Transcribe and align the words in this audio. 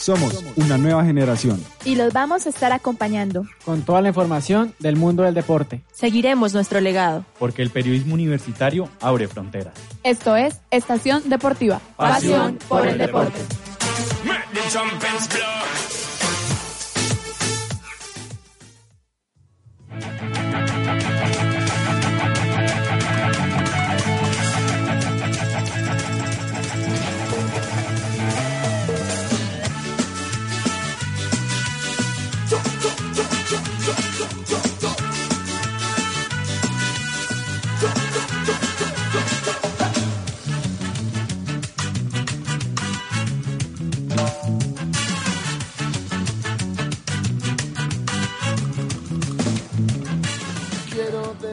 Somos 0.00 0.42
una 0.56 0.78
nueva 0.78 1.04
generación. 1.04 1.62
Y 1.84 1.94
los 1.94 2.14
vamos 2.14 2.46
a 2.46 2.48
estar 2.48 2.72
acompañando. 2.72 3.44
Con 3.66 3.82
toda 3.82 4.00
la 4.00 4.08
información 4.08 4.72
del 4.78 4.96
mundo 4.96 5.24
del 5.24 5.34
deporte. 5.34 5.82
Seguiremos 5.92 6.54
nuestro 6.54 6.80
legado. 6.80 7.26
Porque 7.38 7.60
el 7.60 7.68
periodismo 7.68 8.14
universitario 8.14 8.88
abre 9.02 9.28
fronteras. 9.28 9.74
Esto 10.02 10.36
es 10.36 10.58
Estación 10.70 11.28
Deportiva. 11.28 11.82
Pasión 11.98 12.58
por 12.66 12.86
el 12.86 12.96
deporte. 12.96 13.40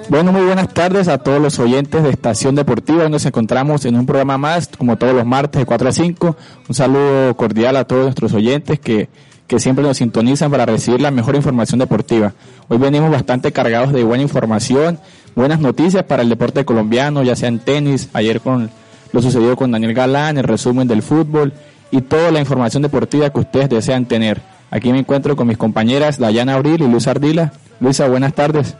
Bueno, 0.10 0.32
muy 0.32 0.44
buenas 0.44 0.74
tardes 0.74 1.10
a 1.10 1.18
todos 1.18 1.42
los 1.42 1.60
oyentes 1.60 2.02
de 2.02 2.10
Estación 2.10 2.56
Deportiva. 2.56 3.10
Nos 3.10 3.26
encontramos 3.26 3.84
en 3.84 3.96
un 3.96 4.06
programa 4.06 4.38
más, 4.38 4.70
como 4.70 4.98
todos 4.98 5.14
los 5.14 5.26
martes 5.26 5.60
de 5.60 5.66
4 5.66 5.90
a 5.90 5.92
5. 5.92 6.38
Un 6.70 6.76
saludo 6.76 7.36
cordial 7.36 7.76
a 7.76 7.84
todos 7.84 8.04
nuestros 8.04 8.34
oyentes 8.34 8.80
que, 8.80 9.10
que 9.48 9.60
siempre 9.60 9.84
nos 9.84 9.98
sintonizan 9.98 10.50
para 10.50 10.66
recibir 10.66 11.02
la 11.02 11.12
mejor 11.12 11.36
información 11.36 11.80
deportiva. 11.80 12.34
Hoy 12.70 12.78
venimos 12.78 13.12
bastante 13.12 13.52
cargados 13.52 13.92
de 13.92 14.06
buena 14.06 14.24
información, 14.24 14.98
buenas 15.36 15.60
noticias 15.60 16.04
para 16.04 16.24
el 16.24 16.30
deporte 16.30 16.64
colombiano, 16.64 17.22
ya 17.24 17.36
sea 17.36 17.50
en 17.50 17.60
tenis, 17.60 18.08
ayer 18.14 18.40
con 18.40 18.72
lo 19.12 19.22
sucedido 19.22 19.58
con 19.58 19.72
Daniel 19.72 19.94
Galán, 19.94 20.38
el 20.38 20.46
resumen 20.46 20.88
del 20.88 21.02
fútbol 21.02 21.52
y 21.92 22.00
toda 22.02 22.32
la 22.32 22.40
información 22.40 22.82
deportiva 22.82 23.30
que 23.30 23.42
ustedes 23.42 23.68
desean 23.70 24.06
tener. 24.06 24.42
Aquí 24.72 24.90
me 24.94 25.00
encuentro 25.00 25.36
con 25.36 25.48
mis 25.48 25.58
compañeras 25.58 26.18
Dayana 26.18 26.54
Abril 26.54 26.82
y 26.82 26.88
Luis 26.88 27.08
Ardila. 27.08 27.52
Luisa, 27.82 28.08
buenas 28.08 28.34
tardes. 28.34 28.76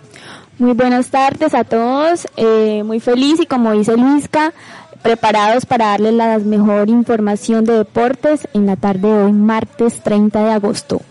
Muy 0.60 0.74
buenas 0.74 1.12
tardes 1.12 1.54
a 1.54 1.64
todos, 1.64 2.28
eh, 2.36 2.82
muy 2.84 3.00
feliz 3.00 3.40
y 3.40 3.46
como 3.46 3.74
dice 3.74 3.96
Luisca, 3.96 4.54
preparados 5.04 5.68
para 5.68 5.90
darles 5.90 6.16
la 6.16 6.40
mejor 6.40 6.90
información 6.90 7.64
de 7.64 7.74
deportes 7.74 8.48
en 8.56 8.66
la 8.66 8.76
tarde 8.76 9.08
de 9.08 9.24
hoy, 9.26 9.34
martes 9.34 10.02
30 10.02 10.46
de 10.46 10.52
agosto. 10.52 11.02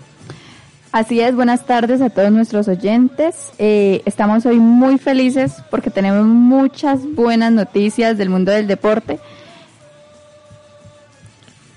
Así 0.91 1.21
es, 1.21 1.37
buenas 1.37 1.65
tardes 1.65 2.01
a 2.01 2.11
todos 2.11 2.33
nuestros 2.33 2.67
oyentes. 2.67 3.53
Eh, 3.59 4.03
estamos 4.05 4.45
hoy 4.47 4.59
muy 4.59 4.99
felices 4.99 5.53
porque 5.71 5.91
tenemos 5.91 6.27
muchas 6.27 7.01
buenas 7.15 7.53
noticias 7.53 8.19
del 8.19 8.31
mundo 8.31 8.51
del 8.51 8.67
deporte. 8.67 9.21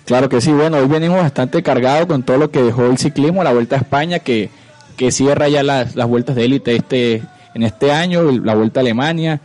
Claro 0.06 0.28
que 0.28 0.42
sí, 0.42 0.52
bueno, 0.52 0.78
hoy 0.78 0.88
venimos 0.88 1.22
bastante 1.22 1.62
cargados 1.62 2.08
con 2.08 2.24
todo 2.24 2.38
lo 2.38 2.50
que 2.50 2.64
dejó 2.64 2.88
el 2.88 2.98
ciclismo, 2.98 3.44
la 3.44 3.54
Vuelta 3.54 3.76
a 3.76 3.80
España, 3.80 4.18
que, 4.18 4.50
que 4.98 5.12
cierra 5.12 5.50
ya 5.50 5.62
las, 5.62 5.96
las 5.96 6.08
vueltas 6.08 6.36
de 6.36 6.46
élite 6.46 6.76
este 6.76 7.22
en 7.60 7.64
este 7.64 7.92
año, 7.92 8.24
la 8.32 8.56
Vuelta 8.56 8.80
a 8.80 8.82
Alemania. 8.82 9.42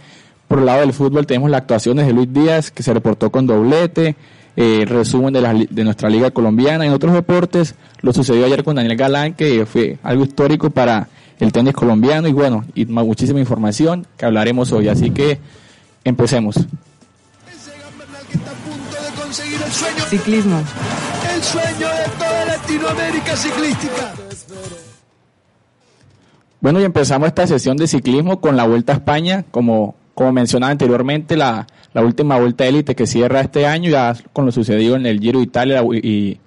Por 0.46 0.60
el 0.60 0.66
lado 0.66 0.80
del 0.80 0.92
fútbol 0.92 1.26
tenemos 1.26 1.50
las 1.50 1.62
actuaciones 1.62 2.06
de 2.06 2.12
Luis 2.12 2.32
Díaz, 2.32 2.70
que 2.70 2.84
se 2.84 2.94
reportó 2.94 3.30
con 3.30 3.46
doblete, 3.46 4.14
eh, 4.56 4.84
resumen 4.86 5.34
de, 5.34 5.40
la, 5.40 5.52
de 5.52 5.84
nuestra 5.84 6.08
liga 6.08 6.30
colombiana. 6.30 6.86
En 6.86 6.92
otros 6.92 7.12
deportes, 7.12 7.74
lo 8.02 8.12
sucedió 8.12 8.46
ayer 8.46 8.62
con 8.62 8.76
Daniel 8.76 8.96
Galán, 8.96 9.34
que 9.34 9.66
fue 9.66 9.98
algo 10.04 10.22
histórico 10.22 10.70
para 10.70 11.08
el 11.40 11.50
tenis 11.50 11.74
colombiano 11.74 12.28
y 12.28 12.32
bueno, 12.32 12.64
y 12.74 12.86
muchísima 12.86 13.40
información 13.40 14.06
que 14.16 14.26
hablaremos 14.26 14.70
hoy. 14.70 14.86
Así 14.88 15.10
que 15.10 15.40
empecemos. 16.04 16.54
Ciclismo. 20.08 20.62
El 21.34 21.42
sueño 21.42 21.88
de 21.88 22.04
toda 22.16 22.44
Latinoamérica 22.44 23.36
ciclística. 23.36 24.14
Bueno, 26.64 26.80
y 26.80 26.84
empezamos 26.84 27.28
esta 27.28 27.46
sesión 27.46 27.76
de 27.76 27.86
ciclismo 27.86 28.40
con 28.40 28.56
la 28.56 28.64
Vuelta 28.64 28.94
a 28.94 28.96
España, 28.96 29.44
como, 29.50 29.96
como 30.14 30.32
mencionaba 30.32 30.72
anteriormente, 30.72 31.36
la, 31.36 31.66
la 31.92 32.00
última 32.00 32.38
Vuelta 32.38 32.64
élite 32.64 32.94
que 32.94 33.06
cierra 33.06 33.42
este 33.42 33.66
año, 33.66 33.90
ya 33.90 34.16
con 34.32 34.46
lo 34.46 34.50
sucedido 34.50 34.96
en 34.96 35.04
el 35.04 35.20
Giro 35.20 35.40
de 35.40 35.44
Italia 35.44 35.82
y, 35.92 36.40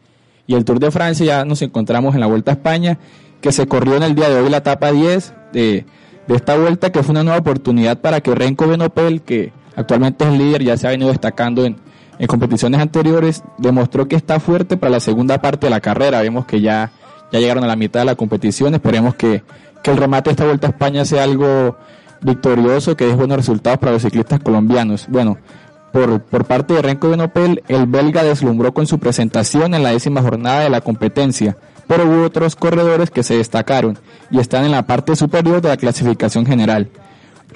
y 0.47 0.55
el 0.55 0.65
Tour 0.65 0.79
de 0.79 0.89
Francia, 0.89 1.23
ya 1.23 1.45
nos 1.45 1.61
encontramos 1.61 2.15
en 2.15 2.21
la 2.21 2.25
Vuelta 2.25 2.49
a 2.49 2.55
España, 2.55 2.97
que 3.41 3.51
se 3.51 3.67
corrió 3.67 3.95
en 3.95 4.01
el 4.01 4.15
día 4.15 4.27
de 4.27 4.41
hoy 4.41 4.49
la 4.49 4.57
etapa 4.57 4.91
10 4.91 5.33
de, 5.53 5.85
de 6.27 6.35
esta 6.35 6.57
vuelta, 6.57 6.91
que 6.91 7.03
fue 7.03 7.11
una 7.11 7.21
nueva 7.21 7.37
oportunidad 7.37 7.99
para 7.99 8.19
que 8.21 8.33
Renko 8.33 8.67
Benopel, 8.67 9.21
que 9.21 9.53
actualmente 9.75 10.25
es 10.25 10.31
líder, 10.31 10.63
ya 10.63 10.77
se 10.77 10.87
ha 10.87 10.89
venido 10.89 11.11
destacando 11.11 11.63
en, 11.63 11.75
en 12.17 12.25
competiciones 12.25 12.81
anteriores, 12.81 13.43
demostró 13.59 14.07
que 14.07 14.15
está 14.15 14.39
fuerte 14.39 14.77
para 14.77 14.89
la 14.89 14.99
segunda 14.99 15.39
parte 15.43 15.67
de 15.67 15.69
la 15.69 15.79
carrera. 15.79 16.21
Vemos 16.21 16.47
que 16.47 16.59
ya, 16.59 16.89
ya 17.31 17.39
llegaron 17.39 17.63
a 17.63 17.67
la 17.67 17.75
mitad 17.75 18.01
de 18.01 18.05
la 18.05 18.15
competición, 18.15 18.73
esperemos 18.73 19.15
que 19.15 19.43
que 19.87 19.91
el 19.91 19.97
remate 19.97 20.29
de 20.29 20.31
esta 20.31 20.45
Vuelta 20.45 20.67
a 20.67 20.69
España 20.71 21.05
sea 21.05 21.23
algo 21.23 21.77
victorioso, 22.21 22.97
que 22.97 23.05
dé 23.05 23.13
buenos 23.13 23.37
resultados 23.37 23.79
para 23.79 23.93
los 23.93 24.01
ciclistas 24.01 24.39
colombianos. 24.39 25.05
Bueno, 25.07 25.37
por, 25.91 26.21
por 26.21 26.45
parte 26.45 26.73
de 26.73 26.81
Renko 26.81 27.09
Benopel, 27.09 27.63
el 27.67 27.85
belga 27.85 28.23
deslumbró 28.23 28.73
con 28.73 28.87
su 28.87 28.99
presentación 28.99 29.73
en 29.73 29.83
la 29.83 29.91
décima 29.91 30.21
jornada 30.21 30.61
de 30.61 30.69
la 30.69 30.81
competencia, 30.81 31.57
pero 31.87 32.05
hubo 32.05 32.25
otros 32.25 32.55
corredores 32.55 33.11
que 33.11 33.23
se 33.23 33.37
destacaron 33.37 33.97
y 34.29 34.39
están 34.39 34.65
en 34.65 34.71
la 34.71 34.85
parte 34.85 35.15
superior 35.15 35.61
de 35.61 35.69
la 35.69 35.77
clasificación 35.77 36.45
general. 36.45 36.89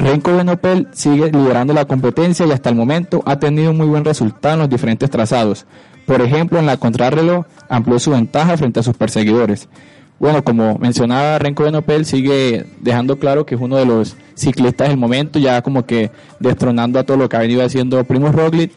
Renko 0.02 0.36
Benopel 0.36 0.88
sigue 0.94 1.32
liderando 1.32 1.74
la 1.74 1.86
competencia 1.86 2.44
y 2.48 2.52
hasta 2.52 2.70
el 2.70 2.76
momento 2.76 3.22
ha 3.28 3.38
tenido 3.38 3.70
un 3.70 3.78
muy 3.78 3.86
buen 3.86 4.04
resultado 4.04 4.56
en 4.56 4.62
los 4.62 4.70
diferentes 4.70 5.12
trazados. 5.12 5.68
Por 6.08 6.22
ejemplo, 6.22 6.58
en 6.58 6.66
la 6.66 6.78
contrarreloj 6.78 7.46
amplió 7.70 8.00
su 8.00 8.10
ventaja 8.10 8.58
frente 8.58 8.80
a 8.80 8.84
sus 8.84 8.98
perseguidores. 8.98 9.70
Bueno, 10.18 10.44
como 10.44 10.80
mencionaba 10.80 11.38
Renko 11.38 11.64
Benopel, 11.64 12.06
sigue 12.06 12.66
dejando 12.80 13.20
claro 13.20 13.46
que 13.46 13.54
es 13.54 13.62
uno 13.62 13.76
de 13.76 13.86
los 13.86 14.16
ciclistas 14.34 14.90
del 14.90 14.98
momento, 14.98 15.38
ya 15.38 15.62
como 15.62 15.86
que 15.86 16.10
destronando 16.40 16.98
a 16.98 17.04
todo 17.04 17.18
lo 17.18 17.30
que 17.30 17.38
ha 17.38 17.42
venido 17.42 17.64
haciendo 17.64 18.04
Primo 18.04 18.32
Roglic. 18.32 18.72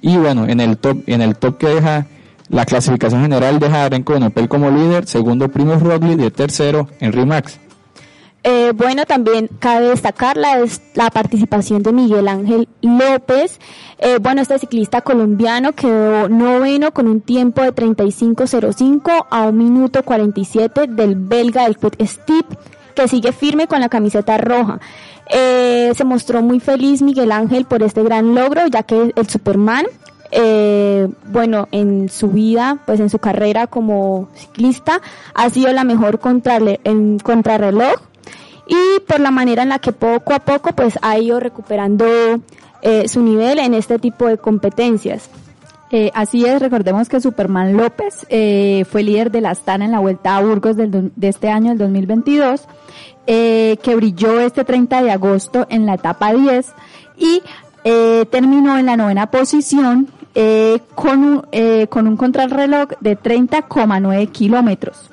Y 0.00 0.16
bueno, 0.16 0.46
en 0.46 0.60
el 0.60 0.78
top, 0.78 0.98
en 1.08 1.22
el 1.22 1.34
top 1.34 1.58
que 1.58 1.66
deja 1.66 2.06
la 2.50 2.64
clasificación 2.64 3.22
general 3.22 3.58
deja 3.58 3.84
a 3.84 3.88
Renko 3.88 4.12
Benopel 4.12 4.48
como 4.48 4.70
líder, 4.70 5.06
segundo 5.06 5.48
Primo 5.48 5.74
Roglic 5.74 6.20
y 6.20 6.30
tercero 6.30 6.88
Henry 7.00 7.26
Max. 7.26 7.58
Eh, 8.44 8.72
bueno, 8.74 9.04
también 9.04 9.48
cabe 9.58 9.88
destacar 9.88 10.36
la, 10.36 10.64
la 10.94 11.10
participación 11.10 11.82
de 11.82 11.92
Miguel 11.92 12.28
Ángel 12.28 12.68
López. 12.82 13.58
Eh, 13.98 14.18
bueno, 14.20 14.40
este 14.42 14.58
ciclista 14.58 15.00
colombiano 15.00 15.72
quedó 15.72 16.28
noveno 16.28 16.92
con 16.92 17.08
un 17.08 17.20
tiempo 17.20 17.62
de 17.62 17.74
35.05 17.74 19.26
a 19.28 19.48
un 19.48 19.58
minuto 19.58 20.02
47 20.02 20.86
del 20.86 21.16
belga 21.16 21.64
del 21.64 21.76
Quick 21.76 22.00
Step, 22.06 22.46
que 22.94 23.08
sigue 23.08 23.32
firme 23.32 23.66
con 23.66 23.80
la 23.80 23.88
camiseta 23.88 24.38
roja. 24.38 24.78
Eh, 25.30 25.92
se 25.94 26.04
mostró 26.04 26.40
muy 26.40 26.60
feliz 26.60 27.02
Miguel 27.02 27.32
Ángel 27.32 27.66
por 27.66 27.82
este 27.82 28.02
gran 28.02 28.34
logro, 28.34 28.66
ya 28.68 28.82
que 28.84 29.12
el 29.14 29.28
Superman 29.28 29.86
eh, 30.30 31.08
bueno, 31.24 31.68
en 31.72 32.08
su 32.08 32.28
vida, 32.28 32.78
pues 32.86 33.00
en 33.00 33.08
su 33.10 33.18
carrera 33.18 33.66
como 33.66 34.28
ciclista, 34.34 35.00
ha 35.34 35.50
sido 35.50 35.72
la 35.72 35.84
mejor 35.84 36.20
contra, 36.20 36.58
en 36.84 37.18
contrarreloj 37.18 37.94
y 38.68 39.00
por 39.00 39.18
la 39.18 39.30
manera 39.30 39.62
en 39.64 39.70
la 39.70 39.78
que 39.78 39.92
poco 39.92 40.34
a 40.34 40.38
poco 40.38 40.72
pues 40.72 40.98
ha 41.02 41.18
ido 41.18 41.40
recuperando 41.40 42.06
eh, 42.82 43.08
su 43.08 43.22
nivel 43.22 43.58
en 43.58 43.74
este 43.74 43.98
tipo 43.98 44.26
de 44.26 44.38
competencias. 44.38 45.30
Eh, 45.90 46.10
así 46.14 46.44
es, 46.44 46.60
recordemos 46.60 47.08
que 47.08 47.20
Superman 47.20 47.74
López 47.76 48.26
eh, 48.28 48.84
fue 48.90 49.02
líder 49.02 49.30
de 49.30 49.40
la 49.40 49.50
Astana 49.50 49.86
en 49.86 49.92
la 49.92 50.00
Vuelta 50.00 50.36
a 50.36 50.42
Burgos 50.42 50.76
del, 50.76 51.12
de 51.16 51.28
este 51.28 51.48
año, 51.48 51.72
el 51.72 51.78
2022, 51.78 52.62
eh, 53.26 53.78
que 53.82 53.96
brilló 53.96 54.38
este 54.40 54.64
30 54.64 55.02
de 55.02 55.10
agosto 55.10 55.66
en 55.70 55.86
la 55.86 55.94
etapa 55.94 56.34
10 56.34 56.66
y 57.16 57.42
eh, 57.84 58.26
terminó 58.30 58.76
en 58.76 58.86
la 58.86 58.96
novena 58.96 59.30
posición 59.30 60.08
con, 60.94 61.24
un, 61.24 61.86
con 61.88 62.06
un 62.06 62.16
contrarreloj 62.16 62.90
de 63.00 63.18
30,9 63.18 64.30
kilómetros. 64.30 65.10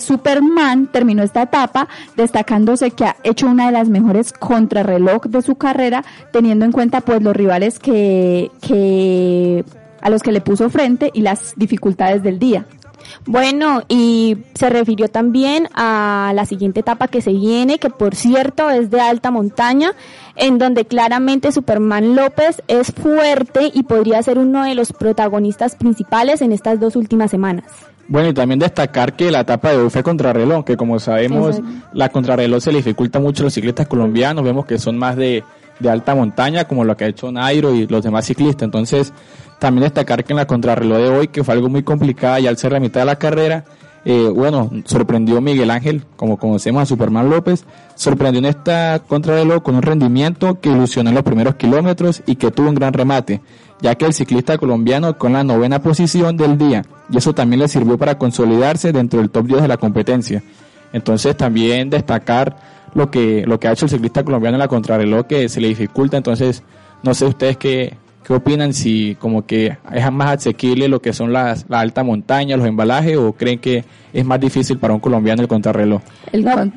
Superman 0.00 0.86
terminó 0.86 1.22
esta 1.22 1.42
etapa 1.42 1.88
destacándose 2.16 2.90
que 2.92 3.04
ha 3.04 3.16
hecho 3.24 3.46
una 3.46 3.66
de 3.66 3.72
las 3.72 3.88
mejores 3.88 4.32
contrarreloj 4.32 5.26
de 5.26 5.42
su 5.42 5.56
carrera, 5.56 6.04
teniendo 6.32 6.64
en 6.64 6.72
cuenta 6.72 7.00
pues 7.00 7.22
los 7.22 7.36
rivales 7.36 7.78
que, 7.78 8.50
que 8.60 9.64
a 10.00 10.10
los 10.10 10.22
que 10.22 10.32
le 10.32 10.40
puso 10.40 10.70
frente 10.70 11.10
y 11.12 11.20
las 11.20 11.54
dificultades 11.56 12.22
del 12.22 12.38
día. 12.38 12.66
Bueno, 13.26 13.82
y 13.88 14.38
se 14.54 14.70
refirió 14.70 15.08
también 15.08 15.68
a 15.74 16.32
la 16.34 16.46
siguiente 16.46 16.80
etapa 16.80 17.08
que 17.08 17.20
se 17.20 17.32
viene, 17.32 17.78
que 17.78 17.90
por 17.90 18.14
cierto 18.14 18.70
es 18.70 18.90
de 18.90 19.00
alta 19.00 19.30
montaña, 19.30 19.92
en 20.36 20.58
donde 20.58 20.84
claramente 20.84 21.52
Superman 21.52 22.14
López 22.14 22.62
es 22.68 22.92
fuerte 22.92 23.70
y 23.72 23.82
podría 23.82 24.22
ser 24.22 24.38
uno 24.38 24.64
de 24.64 24.74
los 24.74 24.92
protagonistas 24.92 25.76
principales 25.76 26.40
en 26.40 26.52
estas 26.52 26.80
dos 26.80 26.96
últimas 26.96 27.30
semanas. 27.30 27.89
Bueno, 28.10 28.28
y 28.28 28.34
también 28.34 28.58
destacar 28.58 29.14
que 29.14 29.30
la 29.30 29.42
etapa 29.42 29.70
de 29.70 29.76
hoy 29.76 29.88
fue 29.88 30.02
contrarreloj, 30.02 30.64
que 30.64 30.76
como 30.76 30.98
sabemos, 30.98 31.62
la 31.92 32.08
contrarreloj 32.08 32.60
se 32.60 32.72
le 32.72 32.78
dificulta 32.78 33.20
mucho 33.20 33.44
a 33.44 33.44
los 33.44 33.54
ciclistas 33.54 33.86
colombianos, 33.86 34.42
vemos 34.42 34.66
que 34.66 34.78
son 34.78 34.98
más 34.98 35.14
de, 35.14 35.44
de 35.78 35.90
alta 35.90 36.16
montaña, 36.16 36.64
como 36.64 36.84
lo 36.84 36.96
que 36.96 37.04
ha 37.04 37.06
hecho 37.06 37.30
Nairo 37.30 37.72
y 37.72 37.86
los 37.86 38.02
demás 38.02 38.26
ciclistas. 38.26 38.64
Entonces, 38.64 39.12
también 39.60 39.84
destacar 39.84 40.24
que 40.24 40.32
en 40.32 40.38
la 40.38 40.46
contrarreloj 40.48 40.98
de 40.98 41.08
hoy, 41.08 41.28
que 41.28 41.44
fue 41.44 41.54
algo 41.54 41.68
muy 41.68 41.84
complicado 41.84 42.40
y 42.40 42.48
al 42.48 42.56
ser 42.56 42.72
la 42.72 42.80
mitad 42.80 43.02
de 43.02 43.06
la 43.06 43.14
carrera, 43.14 43.64
eh, 44.04 44.28
bueno, 44.34 44.70
sorprendió 44.86 45.40
Miguel 45.40 45.70
Ángel, 45.70 46.02
como 46.16 46.36
conocemos 46.36 46.82
a 46.82 46.86
Superman 46.86 47.30
López, 47.30 47.64
sorprendió 47.94 48.40
en 48.40 48.46
esta 48.46 49.00
contrarreloj 49.06 49.62
con 49.62 49.76
un 49.76 49.82
rendimiento 49.82 50.58
que 50.58 50.70
ilusionó 50.70 51.10
en 51.10 51.14
los 51.14 51.22
primeros 51.22 51.54
kilómetros 51.54 52.24
y 52.26 52.34
que 52.34 52.50
tuvo 52.50 52.70
un 52.70 52.74
gran 52.74 52.92
remate, 52.92 53.40
ya 53.80 53.94
que 53.94 54.06
el 54.06 54.14
ciclista 54.14 54.58
colombiano 54.58 55.16
con 55.16 55.34
la 55.34 55.44
novena 55.44 55.80
posición 55.80 56.36
del 56.36 56.58
día, 56.58 56.82
y 57.10 57.16
eso 57.16 57.34
también 57.34 57.60
le 57.60 57.68
sirvió 57.68 57.98
para 57.98 58.18
consolidarse 58.18 58.92
dentro 58.92 59.20
del 59.20 59.30
top 59.30 59.46
10 59.46 59.62
de 59.62 59.68
la 59.68 59.76
competencia. 59.76 60.42
Entonces 60.92 61.36
también 61.36 61.90
destacar 61.90 62.56
lo 62.94 63.10
que, 63.10 63.44
lo 63.46 63.60
que 63.60 63.68
ha 63.68 63.72
hecho 63.72 63.86
el 63.86 63.90
ciclista 63.90 64.24
colombiano 64.24 64.56
en 64.56 64.60
la 64.60 64.68
contrarreloj 64.68 65.26
que 65.26 65.48
se 65.48 65.60
le 65.60 65.68
dificulta, 65.68 66.16
entonces 66.16 66.62
no 67.02 67.14
sé 67.14 67.26
ustedes 67.26 67.56
qué, 67.56 67.96
¿Qué 68.30 68.34
opinan 68.34 68.74
si 68.74 69.16
como 69.16 69.46
que 69.46 69.78
es 69.92 70.12
más 70.12 70.38
asequible 70.38 70.88
lo 70.88 71.00
que 71.00 71.12
son 71.12 71.32
las, 71.32 71.64
la 71.68 71.80
alta 71.80 72.04
montaña, 72.04 72.56
los 72.56 72.66
embalajes 72.66 73.16
o 73.16 73.32
creen 73.32 73.58
que 73.58 73.84
es 74.12 74.24
más 74.24 74.38
difícil 74.38 74.78
para 74.78 74.92
un 74.92 75.00
colombiano 75.00 75.40
el 75.40 75.48
contrarreloj? 75.48 76.02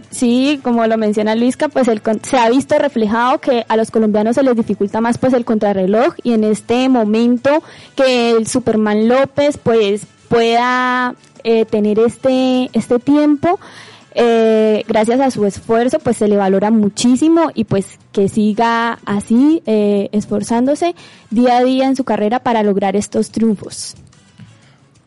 sí, 0.10 0.60
como 0.64 0.88
lo 0.88 0.98
menciona 0.98 1.36
Luisca, 1.36 1.68
pues 1.68 1.90
el, 1.90 2.02
se 2.24 2.38
ha 2.38 2.50
visto 2.50 2.80
reflejado 2.80 3.40
que 3.40 3.66
a 3.68 3.76
los 3.76 3.92
colombianos 3.92 4.36
se 4.36 4.44
les 4.44 4.56
dificulta 4.56 5.02
más 5.02 5.18
pues 5.18 5.34
el 5.34 5.44
contrarreloj 5.44 6.14
y 6.24 6.32
en 6.32 6.46
este 6.46 6.88
momento 6.88 7.62
que 7.96 8.32
el 8.32 8.48
Superman 8.48 9.10
López 9.10 9.60
pues 9.62 10.08
pueda 10.34 11.14
eh, 11.44 11.66
tener 11.66 12.00
este, 12.00 12.72
este 12.74 12.98
tiempo, 12.98 13.60
eh, 14.16 14.84
gracias 14.88 15.20
a 15.20 15.30
su 15.30 15.46
esfuerzo 15.46 16.00
pues 16.00 16.18
se 16.18 16.28
le 16.28 16.38
valora 16.38 16.72
muchísimo 16.72 17.52
y 17.54 17.66
pues 17.66 18.00
que 18.12 18.28
siga 18.30 18.98
así 19.06 19.62
eh, 19.68 20.10
esforzándose 20.12 20.96
día 21.30 21.58
a 21.58 21.64
día 21.64 21.86
en 21.86 21.96
su 21.96 22.04
carrera 22.04 22.40
para 22.40 22.64
lograr 22.64 22.96
estos 22.96 23.30
triunfos. 23.30 23.96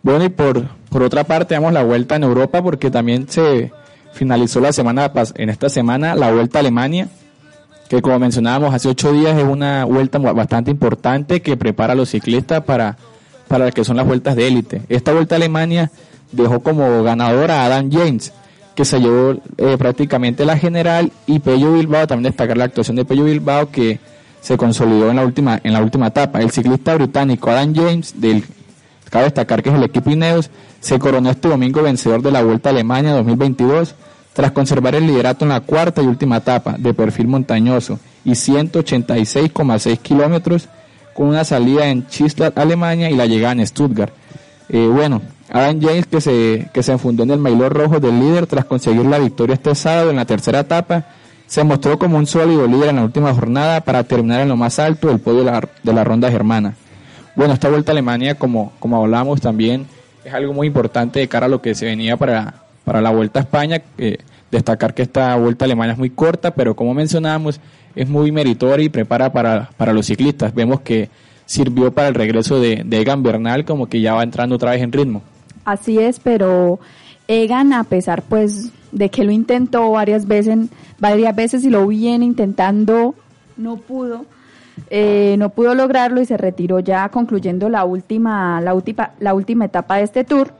Bueno 0.05 0.25
y 0.25 0.28
por, 0.28 0.69
por 0.90 1.02
otra 1.02 1.25
parte 1.25 1.55
damos 1.55 1.73
la 1.73 1.82
vuelta 1.82 2.14
en 2.14 2.23
Europa 2.23 2.62
porque 2.62 2.93
también 2.93 3.28
se 3.28 3.73
finalizó 4.12 4.61
la 4.61 4.73
semana 4.73 5.11
en 5.34 5.50
esta 5.50 5.69
semana 5.69 6.14
la 6.14 6.32
vuelta 6.32 6.58
a 6.58 6.61
Alemania 6.61 7.08
que 7.88 8.00
como 8.00 8.19
mencionábamos 8.20 8.73
hace 8.73 8.88
ocho 8.88 9.12
días 9.12 9.37
es 9.37 9.44
una 9.44 9.84
vuelta 9.84 10.19
bastante 10.19 10.70
importante 10.70 11.43
que 11.43 11.56
prepara 11.56 11.94
a 11.94 11.96
los 11.96 12.11
ciclistas 12.11 12.62
para, 12.64 12.96
para 13.48 13.70
que 13.70 13.84
son 13.84 13.96
las 13.96 14.06
vueltas 14.06 14.37
de 14.37 14.46
élite. 14.46 14.82
Esta 14.88 15.12
vuelta 15.12 15.34
a 15.34 15.37
Alemania 15.37 15.90
dejó 16.32 16.60
como 16.60 17.02
ganadora 17.02 17.62
a 17.62 17.66
Adam 17.66 17.90
James, 17.90 18.32
que 18.75 18.84
se 18.84 19.00
llevó 19.00 19.34
eh, 19.56 19.76
prácticamente 19.78 20.44
la 20.44 20.58
general 20.58 21.12
y 21.26 21.38
Pello 21.38 21.72
Bilbao, 21.72 22.06
también 22.06 22.32
destacar 22.32 22.56
la 22.56 22.64
actuación 22.64 22.96
de 22.96 23.04
Pello 23.04 23.25
Bilbao 23.25 23.70
que 23.70 23.98
se 24.40 24.56
consolidó 24.56 25.10
en 25.10 25.16
la 25.16 25.25
última, 25.25 25.60
en 25.64 25.72
la 25.72 25.81
última 25.82 26.08
etapa. 26.08 26.40
El 26.40 26.50
ciclista 26.50 26.94
británico 26.94 27.50
Adam 27.50 27.75
James, 27.75 28.20
del, 28.20 28.44
cabe 29.10 29.25
destacar 29.25 29.62
que 29.62 29.70
es 29.70 29.75
el 29.75 29.82
equipo 29.84 30.10
Ineos, 30.10 30.50
se 30.81 30.99
coronó 30.99 31.31
este 31.31 31.49
domingo 31.49 31.82
vencedor 31.82 32.22
de 32.22 32.31
la 32.31 32.42
Vuelta 32.42 32.69
a 32.69 32.72
Alemania 32.72 33.12
2022 33.12 33.94
tras 34.34 34.52
conservar 34.52 34.94
el 34.94 35.06
liderato 35.06 35.46
en 35.46 35.49
la 35.49 35.62
cuarta 35.62 36.02
y 36.02 36.06
última 36.06 36.37
etapa 36.37 36.76
de 36.78 36.92
perfil 36.92 37.26
montañoso 37.26 37.99
y 38.22 38.32
186,6 38.32 39.99
kilómetros 39.99 40.69
con 41.16 41.28
una 41.28 41.44
salida 41.44 41.88
en 41.88 42.06
Chislat, 42.06 42.56
Alemania 42.58 43.10
y 43.10 43.16
la 43.16 43.26
llegada 43.26 43.52
en 43.52 43.66
Stuttgart. 43.66 44.12
Eh, 44.68 44.86
bueno, 44.86 45.22
Adam 45.50 45.80
James 45.80 46.06
que 46.06 46.20
se, 46.20 46.68
que 46.72 46.82
se 46.82 46.92
enfundó 46.92 47.22
en 47.22 47.30
el 47.30 47.38
maillot 47.38 47.72
rojo 47.72 48.00
del 48.00 48.20
líder 48.20 48.46
tras 48.46 48.66
conseguir 48.66 49.06
la 49.06 49.18
victoria 49.18 49.54
este 49.54 49.74
sábado 49.74 50.10
en 50.10 50.16
la 50.16 50.26
tercera 50.26 50.60
etapa, 50.60 51.06
se 51.46 51.64
mostró 51.64 51.98
como 51.98 52.18
un 52.18 52.26
sólido 52.26 52.66
líder 52.66 52.90
en 52.90 52.96
la 52.96 53.04
última 53.04 53.32
jornada 53.32 53.80
para 53.80 54.04
terminar 54.04 54.40
en 54.40 54.48
lo 54.48 54.56
más 54.56 54.78
alto 54.78 55.08
del 55.08 55.20
podio 55.20 55.38
de 55.38 55.44
la, 55.44 55.68
de 55.82 55.92
la 55.92 56.04
ronda 56.04 56.30
germana. 56.30 56.74
Bueno, 57.34 57.54
esta 57.54 57.68
vuelta 57.68 57.92
a 57.92 57.94
Alemania, 57.94 58.34
como, 58.34 58.72
como 58.78 58.96
hablamos 59.02 59.40
también, 59.40 59.86
es 60.24 60.34
algo 60.34 60.52
muy 60.52 60.66
importante 60.66 61.20
de 61.20 61.28
cara 61.28 61.46
a 61.46 61.48
lo 61.48 61.62
que 61.62 61.74
se 61.74 61.86
venía 61.86 62.16
para, 62.16 62.54
para 62.84 63.00
la 63.00 63.10
vuelta 63.10 63.40
a 63.40 63.42
España. 63.42 63.82
Destacar 64.50 64.94
que 64.94 65.02
esta 65.02 65.34
vuelta 65.37 65.64
a 65.64 65.66
Alemania 65.66 65.93
es 65.93 65.98
muy 65.98 66.10
corta, 66.10 66.54
pero 66.54 66.76
como 66.76 66.94
mencionábamos, 66.94 67.60
es 67.94 68.08
muy 68.08 68.31
meritoria 68.32 68.84
y 68.84 68.88
prepara 68.88 69.32
para, 69.32 69.70
para 69.76 69.93
los 69.93 70.06
ciclistas. 70.06 70.54
Vemos 70.54 70.81
que 70.81 71.08
sirvió 71.46 71.93
para 71.93 72.08
el 72.08 72.14
regreso 72.14 72.60
de, 72.60 72.84
Egan 72.90 73.22
Bernal, 73.22 73.64
como 73.64 73.87
que 73.87 74.00
ya 74.00 74.14
va 74.14 74.22
entrando 74.22 74.56
otra 74.56 74.72
vez 74.72 74.82
en 74.82 74.93
ritmo. 74.93 75.22
Así 75.64 75.98
es, 75.98 76.20
pero 76.20 76.78
Egan, 77.28 77.72
a 77.72 77.84
pesar 77.84 78.22
pues 78.22 78.70
de 78.93 79.08
que 79.08 79.25
lo 79.25 79.32
intentó 79.32 79.90
varias 79.90 80.26
veces, 80.26 80.69
varias 80.99 81.34
veces 81.34 81.64
y 81.64 81.70
lo 81.70 81.87
viene 81.87 82.25
intentando, 82.25 83.14
no 83.56 83.76
pudo, 83.76 84.26
eh, 84.90 85.37
no 85.38 85.50
pudo 85.50 85.75
lograrlo 85.75 86.20
y 86.20 86.26
se 86.26 86.37
retiró 86.37 86.81
ya 86.81 87.08
concluyendo 87.08 87.69
la 87.69 87.84
última, 87.84 88.60
la 88.60 88.75
última, 88.75 89.12
la 89.20 89.34
última 89.34 89.64
etapa 89.64 89.96
de 89.96 90.02
este 90.02 90.25
tour. 90.25 90.52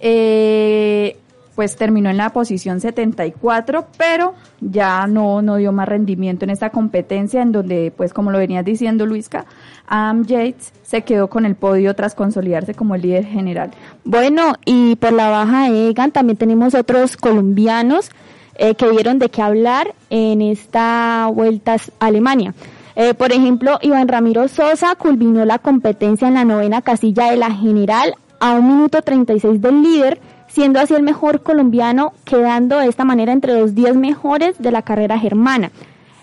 Eh, 0.00 1.16
pues 1.54 1.76
terminó 1.76 2.10
en 2.10 2.16
la 2.16 2.30
posición 2.30 2.80
74, 2.80 3.86
pero 3.98 4.34
ya 4.60 5.06
no, 5.06 5.42
no 5.42 5.56
dio 5.56 5.72
más 5.72 5.88
rendimiento 5.88 6.44
en 6.44 6.50
esta 6.50 6.70
competencia 6.70 7.42
en 7.42 7.52
donde, 7.52 7.92
pues 7.96 8.12
como 8.12 8.30
lo 8.30 8.38
venías 8.38 8.64
diciendo 8.64 9.06
Luisca, 9.06 9.44
Am 9.86 10.24
Yates 10.24 10.72
se 10.82 11.02
quedó 11.02 11.28
con 11.28 11.44
el 11.44 11.54
podio 11.54 11.94
tras 11.94 12.14
consolidarse 12.14 12.74
como 12.74 12.94
el 12.94 13.02
líder 13.02 13.26
general. 13.26 13.70
Bueno, 14.04 14.54
y 14.64 14.96
por 14.96 15.12
la 15.12 15.28
baja 15.28 15.70
de 15.70 15.90
Egan 15.90 16.12
también 16.12 16.36
tenemos 16.36 16.74
otros 16.74 17.16
colombianos 17.16 18.10
eh, 18.56 18.74
que 18.74 18.88
dieron 18.90 19.18
de 19.18 19.28
qué 19.28 19.42
hablar 19.42 19.94
en 20.10 20.42
esta 20.42 21.28
vuelta 21.32 21.74
a 21.74 22.06
Alemania. 22.06 22.54
Eh, 22.94 23.14
por 23.14 23.32
ejemplo, 23.32 23.78
Iván 23.80 24.08
Ramiro 24.08 24.48
Sosa 24.48 24.94
culminó 24.96 25.44
la 25.44 25.58
competencia 25.58 26.28
en 26.28 26.34
la 26.34 26.44
novena 26.44 26.82
casilla 26.82 27.30
de 27.30 27.36
la 27.36 27.50
general 27.50 28.14
a 28.40 28.52
un 28.52 28.68
minuto 28.68 29.00
36 29.00 29.60
del 29.60 29.82
líder 29.82 30.20
siendo 30.52 30.80
así 30.80 30.94
el 30.94 31.02
mejor 31.02 31.42
colombiano, 31.42 32.12
quedando 32.24 32.78
de 32.78 32.86
esta 32.86 33.04
manera 33.04 33.32
entre 33.32 33.58
los 33.58 33.74
10 33.74 33.96
mejores 33.96 34.58
de 34.58 34.70
la 34.70 34.82
carrera 34.82 35.18
germana. 35.18 35.70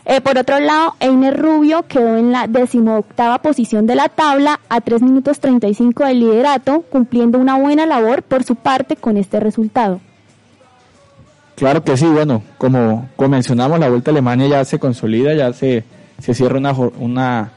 Eh, 0.05 0.21
por 0.21 0.37
otro 0.37 0.59
lado, 0.59 0.95
Einer 0.99 1.39
Rubio 1.39 1.83
quedó 1.87 2.17
en 2.17 2.31
la 2.31 2.47
decimoctava 2.47 3.39
posición 3.41 3.85
de 3.85 3.95
la 3.95 4.09
tabla 4.09 4.59
a 4.69 4.81
3 4.81 5.01
minutos 5.01 5.39
35 5.39 6.05
del 6.05 6.19
liderato, 6.19 6.83
cumpliendo 6.89 7.37
una 7.37 7.57
buena 7.57 7.85
labor 7.85 8.23
por 8.23 8.43
su 8.43 8.55
parte 8.55 8.95
con 8.95 9.17
este 9.17 9.39
resultado. 9.39 9.99
Claro 11.55 11.83
que 11.83 11.97
sí, 11.97 12.05
bueno, 12.05 12.41
como, 12.57 13.09
mencionamos, 13.17 13.79
la 13.79 13.89
Vuelta 13.89 14.11
a 14.11 14.13
Alemania 14.13 14.47
ya 14.47 14.65
se 14.65 14.79
consolida, 14.79 15.33
ya 15.33 15.51
se, 15.53 15.83
se 16.19 16.33
cierra 16.33 16.57
una, 16.57 16.71
una, 16.71 17.51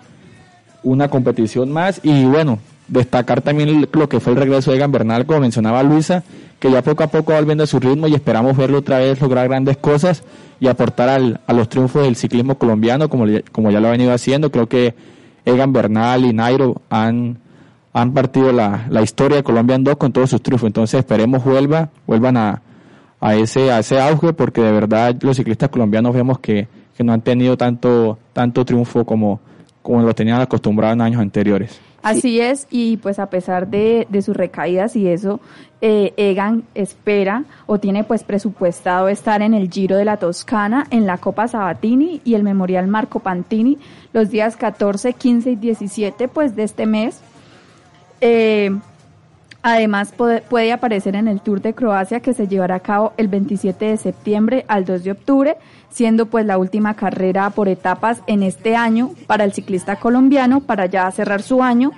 una 0.83 1.09
competición 1.09 1.71
más 1.71 2.01
y 2.03 2.25
bueno, 2.25 2.59
destacar 2.93 3.41
también 3.41 3.89
lo 3.93 4.09
que 4.09 4.21
fue 4.21 4.35
el 4.35 4.39
regreso 4.39 4.71
de 4.71 4.77
Egan 4.77 4.93
Bernal, 4.93 5.27
como 5.27 5.41
mencionaba 5.41 5.83
Luisa, 5.83 6.23
que 6.59 6.71
ya 6.71 6.83
poco 6.83 7.03
a 7.03 7.09
poco 7.09 7.33
va 7.33 7.39
volviendo 7.39 7.65
a 7.65 7.67
su 7.67 7.81
ritmo 7.81 8.07
y 8.07 8.15
esperamos 8.15 8.57
verlo 8.57 8.79
otra 8.79 8.99
vez 8.99 9.21
lograr 9.21 9.49
grandes 9.49 9.77
cosas 9.79 10.23
y 10.61 10.69
aportar 10.69 11.09
al, 11.09 11.41
a 11.47 11.53
los 11.53 11.69
triunfos 11.69 12.03
del 12.03 12.17
ciclismo 12.17 12.57
colombiano, 12.57 13.09
como, 13.09 13.25
como 13.51 13.71
ya 13.71 13.81
lo 13.81 13.89
ha 13.89 13.93
venido 13.93 14.13
haciendo. 14.13 14.53
Creo 14.53 14.69
que 14.69 14.95
Egan 15.45 15.73
Bernal 15.73 16.25
y 16.25 16.33
Nairo 16.33 16.83
han, 16.91 17.39
han 17.93 18.13
partido 18.13 18.53
la, 18.53 18.87
la 18.91 19.03
historia 19.03 19.39
de 19.39 19.43
Colombia 19.43 19.75
en 19.75 19.85
dos 19.85 19.97
con 19.97 20.13
todos 20.13 20.31
sus 20.31 20.43
triunfos. 20.43 20.67
Entonces 20.67 21.01
esperemos 21.01 21.43
vuelva, 21.45 21.89
vuelvan 22.07 22.37
a, 22.37 22.63
a, 23.21 23.35
ese, 23.35 23.73
a 23.73 23.81
ese 23.81 24.01
auge, 24.01 24.33
porque 24.35 24.61
de 24.61 24.71
verdad 24.71 25.17
los 25.23 25.37
ciclistas 25.37 25.71
colombianos 25.71 26.15
vemos 26.15 26.39
que, 26.39 26.69
que 26.97 27.03
no 27.03 27.13
han 27.13 27.23
tenido 27.23 27.57
tanto, 27.57 28.19
tanto 28.35 28.65
triunfo 28.65 29.05
como 29.05 29.41
como 29.83 30.03
lo 30.03 30.15
tenían 30.15 30.41
acostumbrado 30.41 30.95
en 30.95 31.01
años 31.01 31.21
anteriores. 31.21 31.81
Así 32.03 32.41
es, 32.41 32.67
y 32.71 32.97
pues 32.97 33.19
a 33.19 33.27
pesar 33.27 33.69
de, 33.69 34.07
de 34.11 34.23
sus 34.23 34.37
recaídas 34.37 34.97
y 34.97 35.07
eso, 35.09 35.41
eh, 35.81 36.15
Egan 36.17 36.65
espera 36.75 37.45
o 37.67 37.79
tiene 37.79 38.05
pues 38.05 38.23
presupuestado 38.23 39.09
estar 39.09 39.43
en 39.43 39.55
el 39.55 39.71
Giro 39.71 39.97
de 39.97 40.05
la 40.05 40.17
Toscana, 40.17 40.87
en 40.91 41.07
la 41.07 41.19
Copa 41.19 41.49
Sabatini 41.49 42.21
y 42.25 42.35
el 42.35 42.43
Memorial 42.43 42.87
Marco 42.87 43.21
Pantini 43.21 43.79
los 44.13 44.31
días 44.31 44.57
14, 44.57 45.13
15 45.13 45.51
y 45.51 45.57
17 45.57 46.29
pues 46.29 46.55
de 46.55 46.63
este 46.65 46.87
mes. 46.87 47.21
Eh, 48.21 48.71
además 49.63 50.13
puede, 50.13 50.73
aparecer 50.73 51.17
en 51.17 51.29
el 51.29 51.41
Tour 51.41 51.61
de 51.61 51.75
Croacia 51.75 52.21
que 52.21 52.35
se 52.35 52.49
llevará 52.49 52.77
a 52.77 52.81
cabo 52.81 53.13
el 53.17 53.29
27 53.29 53.85
de 53.85 53.97
septiembre 53.97 54.65
al 54.69 54.85
2 54.85 55.05
de 55.05 55.11
octubre, 55.13 55.57
siendo 55.91 56.27
pues 56.27 56.45
la 56.47 56.59
última 56.59 56.95
carrera 56.95 57.51
por 57.51 57.69
etapas 57.69 58.23
en 58.27 58.43
este 58.43 58.77
año 58.77 59.11
para 59.27 59.45
el 59.45 59.53
ciclista 59.53 59.97
colombiano 59.97 60.61
para 60.61 60.87
ya 60.87 61.11
cerrar 61.11 61.43
su 61.43 61.63
año. 61.63 61.93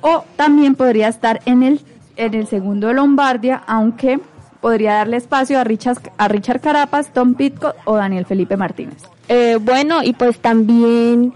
O 0.00 0.24
también 0.36 0.74
podría 0.74 1.08
estar 1.08 1.40
en 1.46 1.62
el, 1.62 1.80
en 2.16 2.34
el 2.34 2.46
segundo 2.46 2.88
de 2.88 2.94
Lombardia, 2.94 3.62
aunque 3.66 4.20
podría 4.60 4.94
darle 4.94 5.18
espacio 5.18 5.58
a 5.58 5.64
Richard, 5.64 5.98
a 6.16 6.28
Richard 6.28 6.60
Carapas, 6.60 7.12
Tom 7.12 7.34
Pitcock 7.34 7.76
o 7.84 7.96
Daniel 7.96 8.24
Felipe 8.24 8.56
Martínez. 8.56 9.02
Eh, 9.28 9.58
bueno, 9.60 10.02
y 10.02 10.12
pues 10.12 10.38
también 10.38 11.32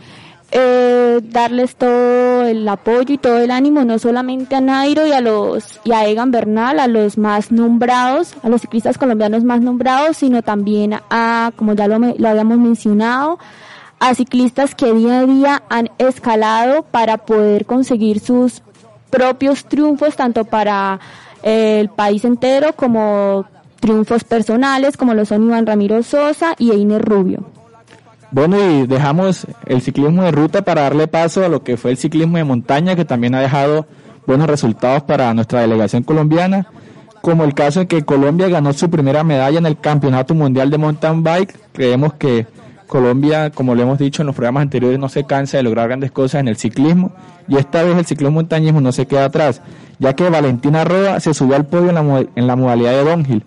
eh, 0.50 1.20
darles 1.22 1.76
todo 1.76 2.44
el 2.44 2.66
apoyo 2.68 3.14
y 3.14 3.18
todo 3.18 3.38
el 3.38 3.50
ánimo, 3.50 3.84
no 3.84 3.98
solamente 3.98 4.54
a 4.54 4.60
Nairo 4.60 5.06
y 5.06 5.12
a 5.12 5.20
los 5.20 5.80
y 5.84 5.92
a 5.92 6.06
Egan 6.06 6.30
Bernal, 6.30 6.80
a 6.80 6.86
los 6.86 7.18
más 7.18 7.52
nombrados, 7.52 8.34
a 8.42 8.48
los 8.48 8.62
ciclistas 8.62 8.96
colombianos 8.96 9.44
más 9.44 9.60
nombrados, 9.60 10.16
sino 10.18 10.42
también 10.42 10.94
a, 11.10 11.52
como 11.56 11.74
ya 11.74 11.86
lo, 11.86 11.98
lo 11.98 12.28
habíamos 12.28 12.58
mencionado, 12.58 13.38
a 14.00 14.14
ciclistas 14.14 14.74
que 14.74 14.92
día 14.92 15.20
a 15.20 15.26
día 15.26 15.62
han 15.68 15.90
escalado 15.98 16.82
para 16.82 17.18
poder 17.18 17.66
conseguir 17.66 18.20
sus 18.20 18.62
propios 19.10 19.64
triunfos, 19.64 20.16
tanto 20.16 20.44
para 20.44 21.00
eh, 21.42 21.80
el 21.80 21.88
país 21.88 22.24
entero 22.24 22.72
como 22.74 23.46
triunfos 23.80 24.24
personales, 24.24 24.96
como 24.96 25.14
lo 25.14 25.24
son 25.24 25.44
Iván 25.44 25.66
Ramiro 25.66 26.02
Sosa 26.02 26.54
y 26.58 26.72
Einer 26.72 27.02
Rubio. 27.02 27.57
Bueno, 28.30 28.58
y 28.58 28.86
dejamos 28.86 29.46
el 29.64 29.80
ciclismo 29.80 30.22
de 30.22 30.32
ruta 30.32 30.62
para 30.62 30.82
darle 30.82 31.08
paso 31.08 31.44
a 31.44 31.48
lo 31.48 31.62
que 31.62 31.78
fue 31.78 31.92
el 31.92 31.96
ciclismo 31.96 32.36
de 32.36 32.44
montaña, 32.44 32.94
que 32.94 33.06
también 33.06 33.34
ha 33.34 33.40
dejado 33.40 33.86
buenos 34.26 34.46
resultados 34.46 35.02
para 35.04 35.32
nuestra 35.32 35.62
delegación 35.62 36.02
colombiana, 36.02 36.66
como 37.22 37.44
el 37.44 37.54
caso 37.54 37.80
en 37.80 37.86
que 37.86 38.04
Colombia 38.04 38.48
ganó 38.48 38.74
su 38.74 38.90
primera 38.90 39.24
medalla 39.24 39.58
en 39.58 39.64
el 39.64 39.78
Campeonato 39.78 40.34
Mundial 40.34 40.70
de 40.70 40.76
Mountain 40.76 41.22
Bike. 41.22 41.58
Creemos 41.72 42.12
que 42.14 42.46
Colombia, 42.86 43.50
como 43.50 43.74
lo 43.74 43.82
hemos 43.82 43.98
dicho 43.98 44.20
en 44.20 44.26
los 44.26 44.36
programas 44.36 44.62
anteriores, 44.62 44.98
no 44.98 45.08
se 45.08 45.24
cansa 45.24 45.56
de 45.56 45.62
lograr 45.62 45.88
grandes 45.88 46.10
cosas 46.10 46.40
en 46.40 46.48
el 46.48 46.56
ciclismo, 46.56 47.12
y 47.48 47.56
esta 47.56 47.82
vez 47.82 47.96
el 47.96 48.04
ciclismo 48.04 48.34
montañismo 48.34 48.82
no 48.82 48.92
se 48.92 49.06
queda 49.06 49.24
atrás, 49.24 49.62
ya 49.98 50.12
que 50.12 50.28
Valentina 50.28 50.84
Roa 50.84 51.18
se 51.20 51.32
subió 51.32 51.56
al 51.56 51.66
podio 51.66 51.88
en 51.88 51.94
la, 51.94 52.26
en 52.36 52.46
la 52.46 52.56
modalidad 52.56 52.92
de 52.92 53.04
downhill, 53.04 53.44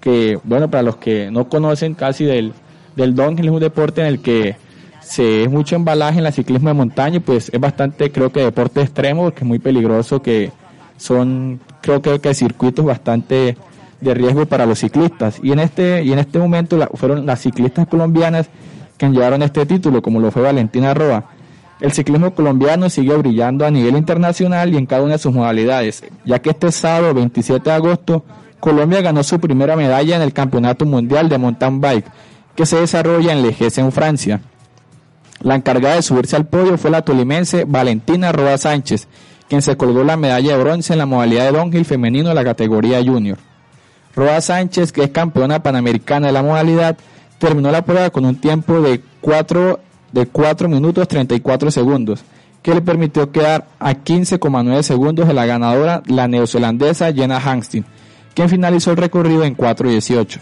que, 0.00 0.38
bueno, 0.42 0.68
para 0.68 0.82
los 0.82 0.96
que 0.96 1.30
no 1.30 1.48
conocen 1.48 1.94
casi 1.94 2.24
del 2.24 2.52
del 2.96 3.14
downhill 3.14 3.46
es 3.46 3.52
un 3.52 3.60
deporte 3.60 4.00
en 4.00 4.06
el 4.06 4.20
que 4.20 4.56
se 5.00 5.44
es 5.44 5.50
mucho 5.50 5.76
embalaje 5.76 6.18
en 6.18 6.24
la 6.24 6.32
ciclismo 6.32 6.68
de 6.68 6.74
montaña, 6.74 7.20
pues 7.20 7.50
es 7.52 7.60
bastante, 7.60 8.10
creo 8.10 8.32
que 8.32 8.40
deporte 8.40 8.80
extremo, 8.80 9.24
porque 9.24 9.40
es 9.40 9.46
muy 9.46 9.58
peligroso, 9.58 10.22
que 10.22 10.50
son, 10.96 11.60
creo 11.82 12.00
que, 12.00 12.18
que 12.20 12.34
circuitos 12.34 12.84
bastante 12.84 13.56
de 14.00 14.14
riesgo 14.14 14.46
para 14.46 14.66
los 14.66 14.78
ciclistas. 14.78 15.38
Y 15.42 15.52
en 15.52 15.58
este, 15.58 16.02
y 16.04 16.12
en 16.12 16.18
este 16.18 16.38
momento 16.38 16.78
fueron 16.94 17.26
las 17.26 17.40
ciclistas 17.40 17.86
colombianas 17.86 18.48
que 18.96 19.08
llevaron 19.08 19.42
este 19.42 19.66
título, 19.66 20.00
como 20.00 20.20
lo 20.20 20.30
fue 20.30 20.42
Valentina 20.42 20.94
Roa. 20.94 21.24
El 21.80 21.92
ciclismo 21.92 22.34
colombiano 22.34 22.88
sigue 22.88 23.14
brillando 23.16 23.66
a 23.66 23.70
nivel 23.70 23.96
internacional 23.96 24.72
y 24.72 24.76
en 24.76 24.86
cada 24.86 25.02
una 25.02 25.14
de 25.14 25.18
sus 25.18 25.34
modalidades, 25.34 26.04
ya 26.24 26.40
que 26.40 26.50
este 26.50 26.70
sábado 26.72 27.12
27 27.12 27.68
de 27.68 27.76
agosto 27.76 28.24
Colombia 28.60 29.02
ganó 29.02 29.22
su 29.22 29.38
primera 29.38 29.76
medalla 29.76 30.16
en 30.16 30.22
el 30.22 30.32
Campeonato 30.32 30.86
Mundial 30.86 31.28
de 31.28 31.36
Mountain 31.36 31.82
Bike 31.82 32.06
que 32.54 32.66
se 32.66 32.80
desarrolla 32.80 33.32
en 33.32 33.42
Lejes, 33.42 33.78
en 33.78 33.92
Francia. 33.92 34.40
La 35.40 35.54
encargada 35.54 35.96
de 35.96 36.02
subirse 36.02 36.36
al 36.36 36.46
podio 36.46 36.78
fue 36.78 36.90
la 36.90 37.02
tolimense 37.02 37.64
Valentina 37.64 38.32
Roa 38.32 38.56
Sánchez, 38.56 39.08
quien 39.48 39.62
se 39.62 39.76
colgó 39.76 40.04
la 40.04 40.16
medalla 40.16 40.56
de 40.56 40.62
bronce 40.62 40.94
en 40.94 40.98
la 40.98 41.06
modalidad 41.06 41.44
de 41.44 41.58
downhill 41.58 41.84
femenino 41.84 42.30
de 42.30 42.34
la 42.34 42.44
categoría 42.44 43.04
junior. 43.04 43.38
Roa 44.16 44.40
Sánchez, 44.40 44.92
que 44.92 45.04
es 45.04 45.10
campeona 45.10 45.62
panamericana 45.62 46.28
de 46.28 46.32
la 46.32 46.42
modalidad, 46.42 46.96
terminó 47.38 47.70
la 47.70 47.84
prueba 47.84 48.10
con 48.10 48.24
un 48.24 48.36
tiempo 48.36 48.80
de 48.80 49.02
4, 49.20 49.80
de 50.12 50.26
4 50.26 50.68
minutos 50.68 51.08
34 51.08 51.70
segundos, 51.70 52.24
que 52.62 52.74
le 52.74 52.80
permitió 52.80 53.30
quedar 53.30 53.66
a 53.80 53.92
15,9 53.92 54.82
segundos 54.82 55.28
de 55.28 55.34
la 55.34 55.44
ganadora, 55.44 56.02
la 56.06 56.28
neozelandesa 56.28 57.12
Jenna 57.12 57.36
Hangstin, 57.38 57.84
quien 58.34 58.48
finalizó 58.48 58.92
el 58.92 58.96
recorrido 58.96 59.44
en 59.44 59.56
4.18. 59.56 60.38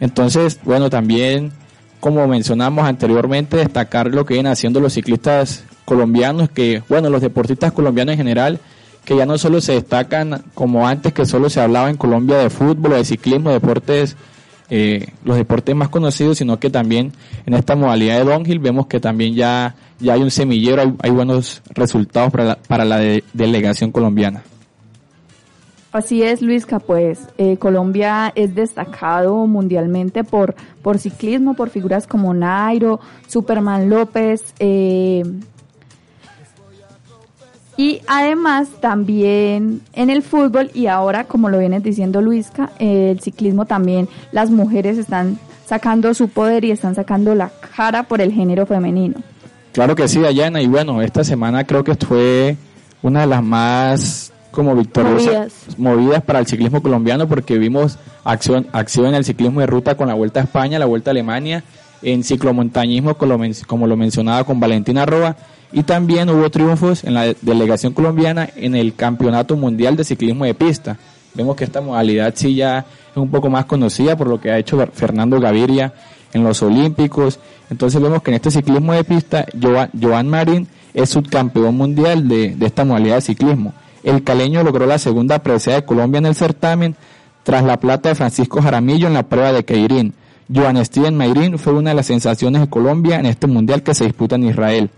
Entonces, 0.00 0.60
bueno, 0.64 0.90
también, 0.90 1.52
como 2.00 2.26
mencionamos 2.26 2.86
anteriormente, 2.86 3.56
destacar 3.56 4.08
lo 4.08 4.26
que 4.26 4.34
vienen 4.34 4.52
haciendo 4.52 4.80
los 4.80 4.94
ciclistas 4.94 5.64
colombianos, 5.84 6.50
que, 6.50 6.82
bueno, 6.88 7.10
los 7.10 7.22
deportistas 7.22 7.72
colombianos 7.72 8.12
en 8.12 8.18
general, 8.18 8.60
que 9.04 9.16
ya 9.16 9.26
no 9.26 9.38
solo 9.38 9.60
se 9.60 9.72
destacan 9.72 10.42
como 10.54 10.88
antes, 10.88 11.12
que 11.12 11.26
solo 11.26 11.50
se 11.50 11.60
hablaba 11.60 11.90
en 11.90 11.96
Colombia 11.96 12.38
de 12.38 12.50
fútbol 12.50 12.92
de 12.92 13.04
ciclismo, 13.04 13.50
deportes, 13.50 14.16
eh, 14.70 15.08
los 15.24 15.36
deportes 15.36 15.74
más 15.76 15.90
conocidos, 15.90 16.38
sino 16.38 16.58
que 16.58 16.70
también 16.70 17.12
en 17.44 17.54
esta 17.54 17.76
modalidad 17.76 18.18
de 18.18 18.24
downhill 18.24 18.58
vemos 18.58 18.86
que 18.86 19.00
también 19.00 19.34
ya, 19.34 19.74
ya 20.00 20.14
hay 20.14 20.22
un 20.22 20.30
semillero, 20.30 20.96
hay, 21.00 21.10
buenos 21.10 21.62
resultados 21.74 22.32
para 22.32 22.44
la, 22.44 22.56
para 22.56 22.84
la 22.84 22.98
delegación 23.34 23.92
colombiana. 23.92 24.42
Así 25.94 26.24
es, 26.24 26.42
Luisca, 26.42 26.80
pues 26.80 27.20
eh, 27.38 27.56
Colombia 27.56 28.32
es 28.34 28.52
destacado 28.56 29.46
mundialmente 29.46 30.24
por, 30.24 30.56
por 30.82 30.98
ciclismo, 30.98 31.54
por 31.54 31.70
figuras 31.70 32.08
como 32.08 32.34
Nairo, 32.34 32.98
Superman 33.28 33.88
López, 33.88 34.42
eh, 34.58 35.22
y 37.76 38.00
además 38.08 38.66
también 38.80 39.82
en 39.92 40.10
el 40.10 40.24
fútbol 40.24 40.72
y 40.74 40.88
ahora, 40.88 41.28
como 41.28 41.48
lo 41.48 41.60
viene 41.60 41.78
diciendo 41.78 42.20
Luisca, 42.20 42.72
el 42.80 43.20
ciclismo 43.20 43.64
también, 43.64 44.08
las 44.32 44.50
mujeres 44.50 44.98
están 44.98 45.38
sacando 45.64 46.12
su 46.12 46.28
poder 46.28 46.64
y 46.64 46.72
están 46.72 46.96
sacando 46.96 47.36
la 47.36 47.52
cara 47.76 48.02
por 48.02 48.20
el 48.20 48.32
género 48.32 48.66
femenino. 48.66 49.20
Claro 49.72 49.94
que 49.94 50.08
sí, 50.08 50.18
Dayana, 50.18 50.60
y 50.60 50.66
bueno, 50.66 51.02
esta 51.02 51.22
semana 51.22 51.62
creo 51.62 51.84
que 51.84 51.94
fue 51.94 52.56
una 53.00 53.20
de 53.20 53.26
las 53.28 53.44
más 53.44 54.33
como 54.54 54.74
victoriosas 54.74 55.52
movidas. 55.76 56.22
para 56.22 56.38
el 56.38 56.46
ciclismo 56.46 56.80
colombiano 56.82 57.28
porque 57.28 57.58
vimos 57.58 57.98
acción, 58.24 58.66
acción 58.72 59.06
en 59.06 59.14
el 59.16 59.24
ciclismo 59.24 59.60
de 59.60 59.66
ruta 59.66 59.96
con 59.96 60.08
la 60.08 60.14
Vuelta 60.14 60.40
a 60.40 60.44
España, 60.44 60.78
la 60.78 60.86
Vuelta 60.86 61.10
a 61.10 61.12
Alemania, 61.12 61.64
en 62.02 62.22
ciclomontañismo 62.22 63.16
como 63.16 63.86
lo 63.86 63.96
mencionaba 63.96 64.44
con 64.44 64.60
Valentina 64.60 65.04
Roa 65.04 65.36
y 65.72 65.82
también 65.82 66.30
hubo 66.30 66.48
triunfos 66.50 67.02
en 67.02 67.14
la 67.14 67.34
delegación 67.42 67.92
colombiana 67.92 68.48
en 68.54 68.76
el 68.76 68.94
Campeonato 68.94 69.56
Mundial 69.56 69.96
de 69.96 70.04
Ciclismo 70.04 70.44
de 70.44 70.54
Pista. 70.54 70.96
Vemos 71.34 71.56
que 71.56 71.64
esta 71.64 71.80
modalidad 71.80 72.32
sí 72.36 72.54
ya 72.54 72.78
es 72.78 73.16
un 73.16 73.30
poco 73.30 73.50
más 73.50 73.64
conocida 73.64 74.16
por 74.16 74.28
lo 74.28 74.40
que 74.40 74.52
ha 74.52 74.58
hecho 74.58 74.78
Fernando 74.92 75.40
Gaviria 75.40 75.92
en 76.32 76.44
los 76.44 76.62
Olímpicos. 76.62 77.40
Entonces 77.70 78.00
vemos 78.00 78.22
que 78.22 78.30
en 78.30 78.36
este 78.36 78.52
ciclismo 78.52 78.92
de 78.92 79.02
pista, 79.02 79.46
Joan, 80.00 80.28
Marín 80.28 80.68
es 80.92 81.10
subcampeón 81.10 81.76
mundial 81.76 82.28
de, 82.28 82.54
de 82.54 82.66
esta 82.66 82.84
modalidad 82.84 83.16
de 83.16 83.22
ciclismo. 83.22 83.74
El 84.04 84.22
caleño 84.22 84.62
logró 84.62 84.86
la 84.86 84.98
segunda 84.98 85.40
presea 85.40 85.76
de 85.76 85.84
Colombia 85.84 86.18
en 86.18 86.26
el 86.26 86.34
certamen 86.34 86.94
tras 87.42 87.64
la 87.64 87.80
plata 87.80 88.10
de 88.10 88.14
Francisco 88.14 88.62
Jaramillo 88.62 89.08
en 89.08 89.14
la 89.14 89.24
prueba 89.24 89.52
de 89.52 89.64
Keirin. 89.64 90.14
Joan 90.54 90.84
Steven 90.84 91.16
Mayrin 91.16 91.58
fue 91.58 91.72
una 91.72 91.90
de 91.90 91.96
las 91.96 92.06
sensaciones 92.06 92.60
de 92.60 92.68
Colombia 92.68 93.18
en 93.18 93.26
este 93.26 93.46
mundial 93.46 93.82
que 93.82 93.94
se 93.94 94.04
disputa 94.04 94.36
en 94.36 94.44
Israel. 94.44 94.90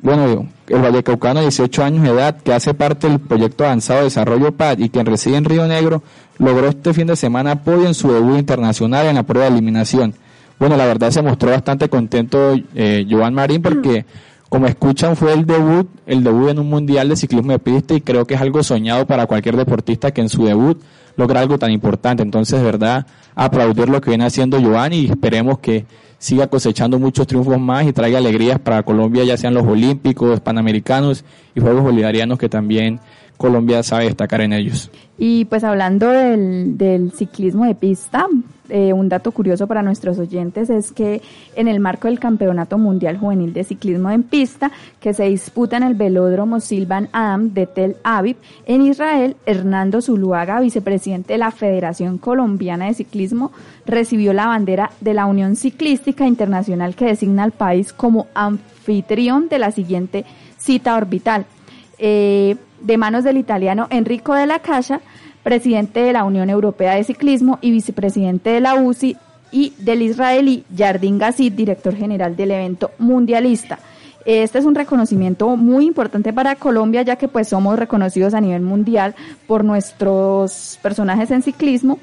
Bueno, 0.00 0.48
el 0.66 0.82
vallecaucano 0.82 1.40
de 1.40 1.46
18 1.46 1.84
años 1.84 2.02
de 2.02 2.10
edad, 2.10 2.36
que 2.42 2.52
hace 2.52 2.74
parte 2.74 3.08
del 3.08 3.20
proyecto 3.20 3.64
avanzado 3.64 4.00
de 4.00 4.06
desarrollo 4.06 4.52
PAD 4.52 4.78
y 4.80 4.90
quien 4.90 5.06
reside 5.06 5.36
en 5.36 5.44
Río 5.44 5.66
Negro, 5.66 6.02
logró 6.38 6.68
este 6.68 6.92
fin 6.92 7.06
de 7.06 7.16
semana 7.16 7.52
apoyo 7.52 7.86
en 7.86 7.94
su 7.94 8.12
debut 8.12 8.36
internacional 8.36 9.06
en 9.06 9.14
la 9.14 9.22
prueba 9.22 9.48
de 9.48 9.52
eliminación. 9.52 10.14
Bueno, 10.58 10.76
la 10.76 10.86
verdad 10.86 11.10
se 11.10 11.22
mostró 11.22 11.50
bastante 11.50 11.88
contento 11.88 12.54
eh, 12.74 13.06
Joan 13.08 13.32
Marín 13.32 13.62
porque 13.62 14.04
como 14.52 14.66
escuchan, 14.66 15.16
fue 15.16 15.32
el 15.32 15.46
debut, 15.46 15.88
el 16.04 16.22
debut 16.22 16.50
en 16.50 16.58
un 16.58 16.68
mundial 16.68 17.08
de 17.08 17.16
ciclismo 17.16 17.52
de 17.52 17.58
pista 17.58 17.94
y 17.94 18.02
creo 18.02 18.26
que 18.26 18.34
es 18.34 18.40
algo 18.42 18.62
soñado 18.62 19.06
para 19.06 19.26
cualquier 19.26 19.56
deportista 19.56 20.10
que 20.10 20.20
en 20.20 20.28
su 20.28 20.44
debut 20.44 20.78
logra 21.16 21.40
algo 21.40 21.58
tan 21.58 21.70
importante. 21.70 22.22
Entonces, 22.22 22.58
de 22.58 22.66
verdad, 22.66 23.06
aplaudir 23.34 23.88
lo 23.88 24.02
que 24.02 24.10
viene 24.10 24.26
haciendo 24.26 24.60
Giovanni 24.60 24.96
y 24.96 25.06
esperemos 25.06 25.58
que 25.60 25.86
siga 26.18 26.48
cosechando 26.48 26.98
muchos 26.98 27.26
triunfos 27.26 27.58
más 27.58 27.86
y 27.86 27.94
traiga 27.94 28.18
alegrías 28.18 28.58
para 28.58 28.82
Colombia, 28.82 29.24
ya 29.24 29.38
sean 29.38 29.54
los 29.54 29.66
Olímpicos, 29.66 30.40
Panamericanos 30.40 31.24
y 31.54 31.60
Juegos 31.62 31.82
Bolivarianos 31.82 32.38
que 32.38 32.50
también 32.50 33.00
Colombia 33.42 33.82
sabe 33.82 34.04
destacar 34.04 34.40
en 34.40 34.52
ellos. 34.52 34.88
Y 35.18 35.46
pues 35.46 35.64
hablando 35.64 36.08
del, 36.08 37.12
ciclismo 37.12 37.66
de 37.66 37.74
pista, 37.74 38.28
eh, 38.68 38.92
un 38.92 39.08
dato 39.08 39.32
curioso 39.32 39.66
para 39.66 39.82
nuestros 39.82 40.16
oyentes 40.20 40.70
es 40.70 40.92
que 40.92 41.20
en 41.56 41.66
el 41.66 41.80
marco 41.80 42.06
del 42.06 42.20
Campeonato 42.20 42.78
Mundial 42.78 43.18
Juvenil 43.18 43.52
de 43.52 43.64
Ciclismo 43.64 44.10
en 44.10 44.22
Pista, 44.22 44.70
que 45.00 45.12
se 45.12 45.24
disputa 45.24 45.76
en 45.76 45.82
el 45.82 45.94
velódromo 45.94 46.60
Silvan 46.60 47.08
Adam 47.12 47.52
de 47.52 47.66
Tel 47.66 47.96
Aviv, 48.04 48.36
en 48.64 48.82
Israel, 48.82 49.36
Hernando 49.44 50.00
Zuluaga, 50.00 50.60
vicepresidente 50.60 51.32
de 51.32 51.38
la 51.40 51.50
Federación 51.50 52.18
Colombiana 52.18 52.86
de 52.86 52.94
Ciclismo, 52.94 53.50
recibió 53.86 54.32
la 54.32 54.46
bandera 54.46 54.92
de 55.00 55.14
la 55.14 55.26
Unión 55.26 55.56
Ciclística 55.56 56.28
Internacional 56.28 56.94
que 56.94 57.06
designa 57.06 57.42
al 57.42 57.52
país 57.52 57.92
como 57.92 58.28
anfitrión 58.34 59.48
de 59.48 59.58
la 59.58 59.72
siguiente 59.72 60.24
cita 60.58 60.96
orbital. 60.96 61.44
Eh, 62.04 62.56
de 62.80 62.98
manos 62.98 63.22
del 63.22 63.36
italiano 63.36 63.86
Enrico 63.90 64.34
de 64.34 64.48
la 64.48 64.58
Casa, 64.58 65.00
presidente 65.44 66.00
de 66.00 66.12
la 66.12 66.24
Unión 66.24 66.50
Europea 66.50 66.96
de 66.96 67.04
Ciclismo 67.04 67.60
y 67.60 67.70
vicepresidente 67.70 68.50
de 68.50 68.60
la 68.60 68.74
UCI, 68.74 69.16
y 69.52 69.72
del 69.78 70.02
israelí 70.02 70.64
Yardin 70.74 71.18
Gazit, 71.18 71.54
director 71.54 71.94
general 71.94 72.34
del 72.34 72.50
evento 72.50 72.90
mundialista. 72.98 73.78
Este 74.24 74.58
es 74.58 74.64
un 74.64 74.74
reconocimiento 74.74 75.56
muy 75.56 75.86
importante 75.86 76.32
para 76.32 76.56
Colombia, 76.56 77.02
ya 77.02 77.14
que 77.14 77.28
pues 77.28 77.46
somos 77.46 77.78
reconocidos 77.78 78.34
a 78.34 78.40
nivel 78.40 78.62
mundial 78.62 79.14
por 79.46 79.62
nuestros 79.64 80.80
personajes 80.82 81.30
en 81.30 81.42
ciclismo. 81.42 82.00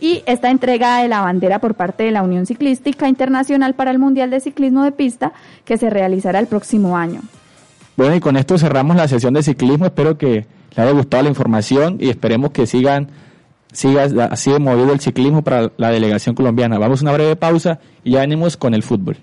Y 0.00 0.24
esta 0.26 0.50
entrega 0.50 1.02
de 1.02 1.08
la 1.08 1.20
bandera 1.20 1.60
por 1.60 1.74
parte 1.74 2.02
de 2.02 2.10
la 2.10 2.22
Unión 2.22 2.46
Ciclística 2.46 3.08
Internacional 3.08 3.74
para 3.74 3.92
el 3.92 4.00
Mundial 4.00 4.30
de 4.30 4.40
Ciclismo 4.40 4.82
de 4.82 4.90
Pista, 4.90 5.32
que 5.64 5.78
se 5.78 5.88
realizará 5.88 6.40
el 6.40 6.48
próximo 6.48 6.96
año. 6.96 7.20
Bueno, 7.96 8.14
y 8.14 8.20
con 8.20 8.36
esto 8.36 8.58
cerramos 8.58 8.96
la 8.96 9.08
sesión 9.08 9.34
de 9.34 9.42
ciclismo. 9.42 9.86
Espero 9.86 10.18
que 10.18 10.46
les 10.70 10.78
haya 10.78 10.90
gustado 10.92 11.22
la 11.22 11.28
información 11.30 11.96
y 12.00 12.10
esperemos 12.10 12.50
que 12.50 12.66
sigan 12.66 13.08
siga 13.72 14.04
así 14.30 14.50
movido 14.58 14.92
el 14.92 15.00
ciclismo 15.00 15.42
para 15.42 15.70
la 15.76 15.90
delegación 15.90 16.34
colombiana. 16.34 16.78
Vamos 16.78 17.00
a 17.00 17.04
una 17.04 17.12
breve 17.12 17.36
pausa 17.36 17.78
y 18.04 18.12
ya 18.12 18.20
venimos 18.20 18.56
con 18.56 18.74
el 18.74 18.82
fútbol. 18.82 19.16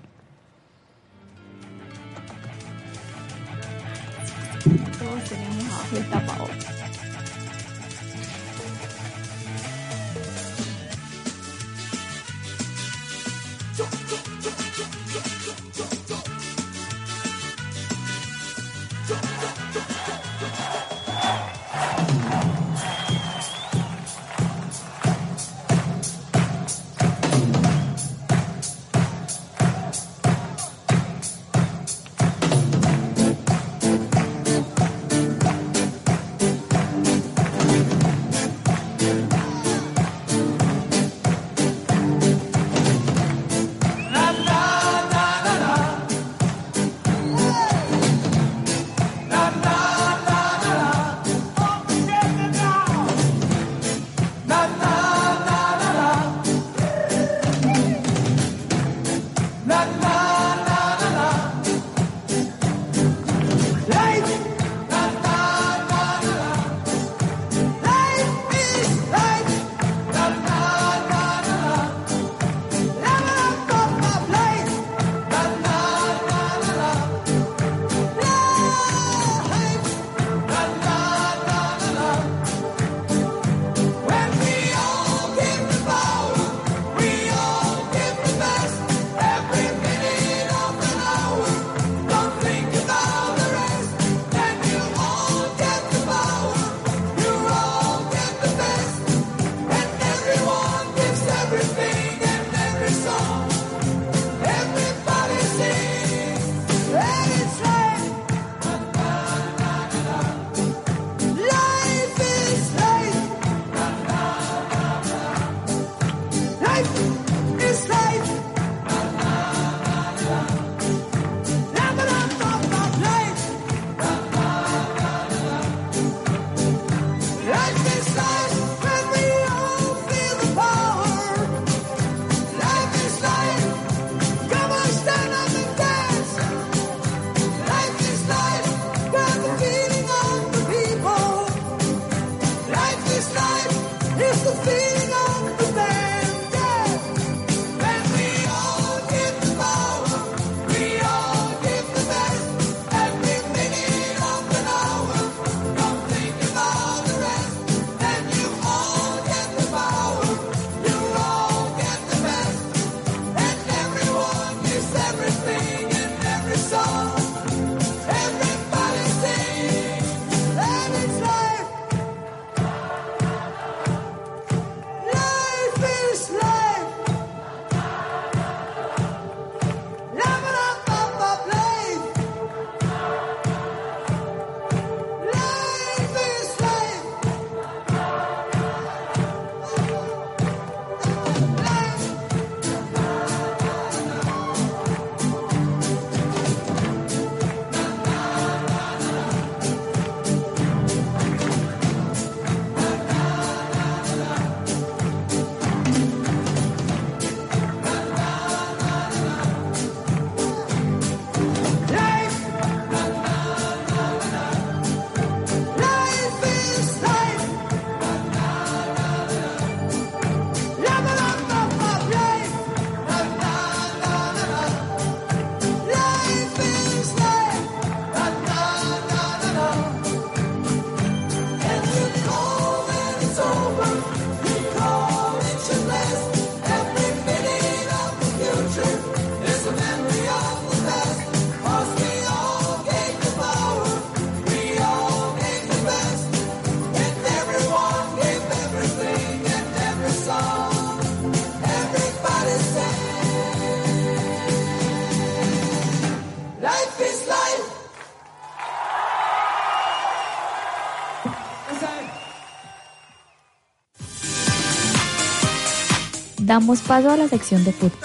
Damos 266.54 266.82
paso 266.82 267.10
a 267.10 267.16
la 267.16 267.26
sección 267.26 267.64
de 267.64 267.72
fútbol. 267.72 267.98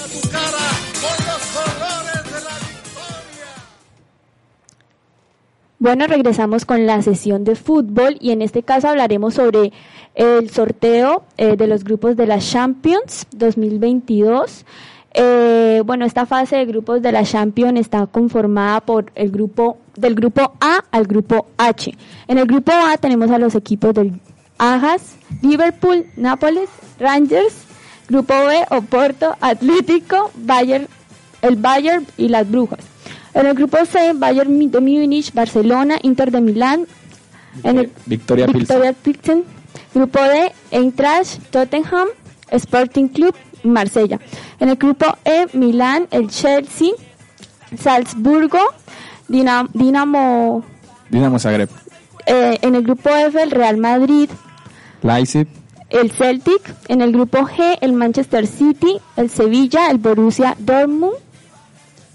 Bueno, 5.78 6.08
regresamos 6.08 6.66
con 6.66 6.88
la 6.88 7.00
sesión 7.04 7.44
de 7.44 7.54
fútbol 7.54 8.18
y 8.20 8.32
en 8.32 8.42
este 8.42 8.64
caso 8.64 8.88
hablaremos 8.88 9.36
sobre 9.36 9.72
el 10.16 10.50
sorteo 10.50 11.26
eh, 11.38 11.58
de 11.58 11.68
los 11.68 11.84
grupos 11.84 12.18
de 12.18 12.26
la 12.26 12.40
Champions 12.40 13.28
2022. 13.36 14.66
Eh, 15.14 15.84
bueno, 15.86 16.06
esta 16.06 16.26
fase 16.26 16.56
de 16.56 16.66
grupos 16.66 17.04
de 17.04 17.12
la 17.12 17.24
Champions 17.24 17.80
está 17.80 18.08
conformada 18.08 18.82
por 18.82 19.12
el 19.14 19.30
grupo 19.30 19.78
del 19.96 20.16
grupo 20.16 20.54
A 20.60 20.86
al 20.90 21.06
grupo 21.06 21.46
H. 21.58 21.96
En 22.28 22.40
el 22.40 22.48
grupo 22.48 22.72
A 22.72 22.98
tenemos 22.98 23.30
a 23.30 23.38
los 23.38 23.54
equipos 23.54 23.94
del 23.94 24.20
Ajax, 24.58 25.18
Liverpool, 25.44 26.08
Nápoles, 26.18 26.70
Rangers, 27.00 27.69
grupo 28.10 28.34
B, 28.34 28.66
Oporto, 28.72 29.36
Atlético, 29.40 30.32
Bayern, 30.36 30.88
el 31.42 31.56
Bayern 31.56 32.06
y 32.18 32.28
las 32.28 32.50
Brujas. 32.50 32.80
En 33.34 33.46
el 33.46 33.54
grupo 33.54 33.78
C, 33.86 34.14
Bayern 34.14 34.72
de 34.72 34.80
Múnich, 34.82 35.32
Barcelona, 35.34 35.98
Inter 36.02 36.32
de 36.32 36.42
Milán, 36.42 36.88
en 37.64 37.78
el 37.78 37.92
Victoria, 38.06 38.48
Victoria 38.48 38.94
Pilsen. 38.94 39.44
Grupo 39.94 40.20
D, 40.20 40.52
Eintracht, 40.72 41.40
Tottenham, 41.52 42.08
Sporting 42.52 43.08
Club, 43.08 43.36
Marsella. 43.64 44.20
En 44.60 44.70
el 44.70 44.76
grupo 44.76 45.06
E, 45.26 45.48
Milán, 45.54 46.08
el 46.12 46.30
Chelsea, 46.30 46.92
Salzburgo, 47.78 48.60
Dinamo, 49.28 49.70
Dinamo, 49.74 50.64
Dinamo 51.10 51.40
Zagreb. 51.40 51.70
Eh, 52.26 52.60
en 52.62 52.76
el 52.76 52.84
grupo 52.84 53.10
F, 53.10 53.42
el 53.42 53.52
Real 53.52 53.78
Madrid, 53.78 54.30
Leipzig, 55.02 55.48
el 55.90 56.12
Celtic. 56.12 56.62
En 56.88 57.02
el 57.02 57.12
grupo 57.12 57.40
G, 57.40 57.78
el 57.82 57.94
Manchester 57.94 58.48
City, 58.48 59.00
el 59.16 59.30
Sevilla, 59.30 59.90
el 59.90 59.98
Borussia 59.98 60.56
Dortmund. 60.60 61.16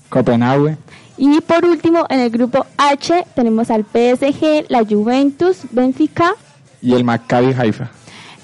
Copenhague. 0.09 0.77
Y 1.17 1.41
por 1.41 1.65
último, 1.65 2.07
en 2.09 2.21
el 2.21 2.31
grupo 2.31 2.67
H 2.77 3.27
tenemos 3.35 3.71
al 3.71 3.85
PSG, 3.85 4.67
la 4.69 4.85
Juventus, 4.85 5.59
Benfica. 5.71 6.35
Y 6.83 6.95
el 6.95 7.05
Maccabi 7.05 7.53
Haifa. 7.53 7.91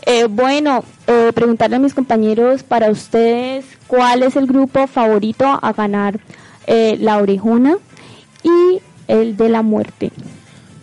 Eh, 0.06 0.26
bueno, 0.26 0.84
eh, 1.06 1.32
preguntarle 1.34 1.76
a 1.76 1.78
mis 1.78 1.94
compañeros 1.94 2.62
para 2.62 2.90
ustedes 2.90 3.64
cuál 3.86 4.22
es 4.22 4.36
el 4.36 4.46
grupo 4.46 4.86
favorito 4.86 5.46
a 5.60 5.72
ganar 5.72 6.20
eh, 6.66 6.96
la 7.00 7.18
orejona 7.18 7.76
y 8.42 8.80
el 9.08 9.36
de 9.36 9.48
la 9.48 9.62
muerte. 9.62 10.10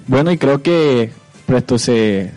Bueno, 0.08 0.32
y 0.32 0.38
creo 0.38 0.62
que 0.62 1.12
presto 1.46 1.78
se, 1.78 2.32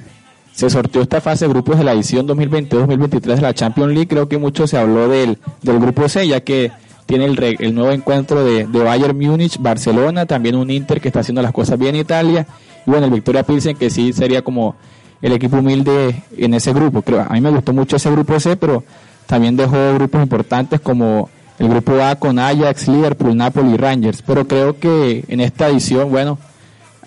se 0.61 0.69
sorteó 0.69 1.01
esta 1.01 1.23
fase 1.23 1.47
de 1.47 1.55
grupos 1.55 1.79
de 1.79 1.85
la 1.85 1.95
edición 1.95 2.29
2022-2023 2.29 3.21
de 3.21 3.41
la 3.41 3.55
Champions 3.55 3.95
League. 3.95 4.09
Creo 4.09 4.29
que 4.29 4.37
mucho 4.37 4.67
se 4.67 4.77
habló 4.77 5.09
del, 5.09 5.39
del 5.63 5.81
grupo 5.81 6.07
C, 6.07 6.29
ya 6.29 6.43
que 6.43 6.71
tiene 7.07 7.25
el, 7.25 7.57
el 7.59 7.75
nuevo 7.75 7.93
encuentro 7.93 8.45
de, 8.45 8.67
de, 8.67 8.79
Bayern 8.79 9.19
Múnich, 9.19 9.57
Barcelona, 9.59 10.27
también 10.27 10.57
un 10.57 10.71
Inter 10.71 11.01
que 11.01 11.09
está 11.09 11.21
haciendo 11.21 11.41
las 11.41 11.53
cosas 11.53 11.79
bien 11.79 11.95
en 11.95 12.03
Italia, 12.03 12.47
y 12.87 12.91
bueno, 12.91 13.07
el 13.07 13.13
Victoria 13.13 13.43
Pilsen 13.43 13.75
que 13.75 13.89
sí 13.89 14.13
sería 14.13 14.43
como 14.43 14.77
el 15.23 15.33
equipo 15.33 15.57
humilde 15.57 16.25
en 16.37 16.53
ese 16.53 16.75
grupo. 16.75 17.01
Creo, 17.01 17.25
a 17.27 17.33
mí 17.33 17.41
me 17.41 17.49
gustó 17.49 17.73
mucho 17.73 17.97
ese 17.97 18.11
grupo 18.11 18.39
C, 18.39 18.55
pero 18.57 18.85
también 19.25 19.57
dejó 19.57 19.95
grupos 19.95 20.23
importantes 20.23 20.79
como 20.81 21.31
el 21.59 21.71
grupo 21.71 22.03
A 22.03 22.17
con 22.17 22.39
Ajax, 22.39 22.87
Liverpool, 22.87 23.35
Napoli 23.35 23.73
y 23.73 23.77
Rangers. 23.79 24.21
Pero 24.21 24.47
creo 24.47 24.79
que 24.79 25.25
en 25.27 25.41
esta 25.41 25.71
edición, 25.71 26.11
bueno, 26.11 26.39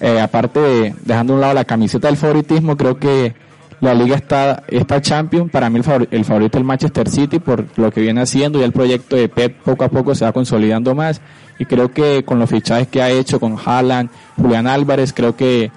eh, 0.04 0.20
aparte 0.20 0.60
de 0.60 0.96
dejando 1.06 1.34
un 1.34 1.39
lado 1.39 1.54
la 1.54 1.63
camiseta 1.63 2.10
del 2.10 2.18
favoritismo, 2.18 2.76
creo 2.76 2.98
que 2.98 3.34
la 3.80 3.94
liga 3.94 4.18
está, 4.18 4.63
está 4.68 5.02
champion. 5.02 5.48
Para 5.48 5.70
mí 5.70 5.80
el 6.12 6.26
favorito 6.26 6.58
es 6.58 6.60
el 6.60 6.66
Manchester 6.66 7.08
City 7.10 7.39
por 7.39 7.66
lo 7.78 7.89
que 7.89 8.02
viene 8.02 8.20
haciendo 8.20 8.60
y 8.60 8.63
el 8.63 8.74
proyecto 8.74 9.16
de 9.16 9.30
Pep 9.30 9.62
poco 9.63 9.86
a 9.86 9.88
poco 9.88 10.13
se 10.13 10.26
va 10.26 10.34
consolidando 10.34 10.94
más. 10.94 11.22
Y 11.58 11.63
creo 11.63 11.94
que 11.94 12.26
con 12.26 12.38
los 12.38 12.50
fichajes 12.50 12.89
que 12.89 13.02
ha 13.02 13.12
hecho 13.12 13.39
con 13.39 13.58
Haaland, 13.58 14.10
Julián 14.36 14.68
Álvarez, 14.68 15.13
creo 15.13 15.38
que 15.38 15.72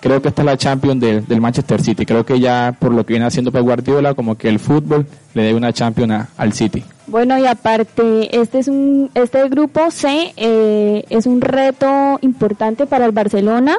creo 0.00 0.20
que 0.20 0.28
esta 0.28 0.42
es 0.42 0.46
la 0.46 0.56
Champions 0.56 1.00
del, 1.00 1.26
del, 1.26 1.40
Manchester 1.40 1.80
City. 1.82 2.06
Creo 2.06 2.24
que 2.24 2.40
ya 2.40 2.74
por 2.78 2.92
lo 2.92 3.04
que 3.04 3.14
viene 3.14 3.26
haciendo 3.26 3.52
Pep 3.52 3.62
Guardiola, 3.62 4.14
como 4.14 4.36
que 4.36 4.48
el 4.48 4.58
fútbol 4.58 5.06
le 5.34 5.42
debe 5.42 5.56
una 5.56 5.72
Champions 5.72 6.12
a, 6.12 6.28
al 6.36 6.52
City. 6.52 6.82
Bueno, 7.06 7.38
y 7.38 7.46
aparte, 7.46 8.40
este 8.40 8.60
es 8.60 8.68
un 8.68 9.10
este 9.14 9.48
grupo 9.48 9.90
C 9.90 10.32
eh, 10.36 11.04
es 11.10 11.26
un 11.26 11.40
reto 11.40 12.18
importante 12.22 12.86
para 12.86 13.04
el 13.04 13.12
Barcelona 13.12 13.76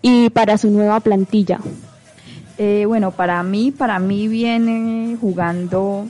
y 0.00 0.30
para 0.30 0.58
su 0.58 0.70
nueva 0.70 1.00
plantilla. 1.00 1.60
Eh, 2.58 2.84
bueno, 2.86 3.10
para 3.10 3.42
mí, 3.42 3.70
para 3.70 3.98
mí 3.98 4.28
viene 4.28 5.16
jugando 5.20 6.06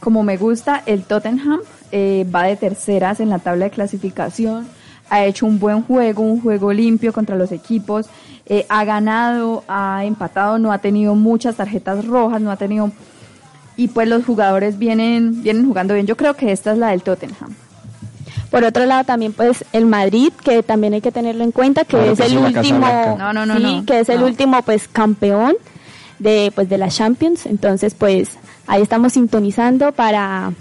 como 0.00 0.22
me 0.22 0.36
gusta 0.36 0.82
el 0.86 1.02
Tottenham, 1.04 1.60
eh, 1.90 2.26
va 2.34 2.44
de 2.44 2.56
terceras 2.56 3.20
en 3.20 3.30
la 3.30 3.38
tabla 3.38 3.66
de 3.66 3.70
clasificación, 3.70 4.68
ha 5.10 5.24
hecho 5.24 5.46
un 5.46 5.58
buen 5.58 5.82
juego, 5.82 6.22
un 6.22 6.40
juego 6.40 6.72
limpio 6.72 7.12
contra 7.12 7.36
los 7.36 7.50
equipos, 7.50 8.06
eh, 8.48 8.66
ha 8.68 8.84
ganado, 8.84 9.64
ha 9.68 10.04
empatado, 10.04 10.58
no 10.58 10.72
ha 10.72 10.78
tenido 10.78 11.14
muchas 11.14 11.56
tarjetas 11.56 12.06
rojas, 12.06 12.40
no 12.40 12.50
ha 12.50 12.56
tenido 12.56 12.90
y 13.76 13.88
pues 13.88 14.08
los 14.08 14.24
jugadores 14.24 14.78
vienen 14.78 15.42
vienen 15.42 15.66
jugando 15.66 15.94
bien. 15.94 16.06
Yo 16.06 16.16
creo 16.16 16.34
que 16.34 16.50
esta 16.50 16.72
es 16.72 16.78
la 16.78 16.88
del 16.88 17.02
Tottenham. 17.02 17.54
Por 18.50 18.64
otro 18.64 18.86
lado 18.86 19.04
también 19.04 19.32
pues 19.32 19.64
el 19.72 19.86
Madrid 19.86 20.32
que 20.42 20.62
también 20.62 20.94
hay 20.94 21.00
que 21.00 21.12
tenerlo 21.12 21.44
en 21.44 21.52
cuenta 21.52 21.84
que 21.84 21.96
Claro 21.96 22.12
es 22.12 22.18
que 22.18 22.26
el 22.26 22.38
último. 22.38 23.16
No, 23.18 23.32
no, 23.32 23.46
no, 23.46 23.56
sí, 23.56 23.62
no, 23.62 23.84
que 23.84 24.00
es 24.00 24.08
el 24.08 24.20
no. 24.20 24.26
último 24.26 24.62
pues 24.62 24.88
campeón 24.88 25.54
de 26.18 26.50
pues 26.54 26.68
de 26.68 26.78
la 26.78 26.88
Champions, 26.88 27.46
entonces 27.46 27.94
pues 27.94 28.30
ahí 28.66 28.82
estamos 28.82 29.12
sintonizando 29.12 29.92
para 29.92 30.52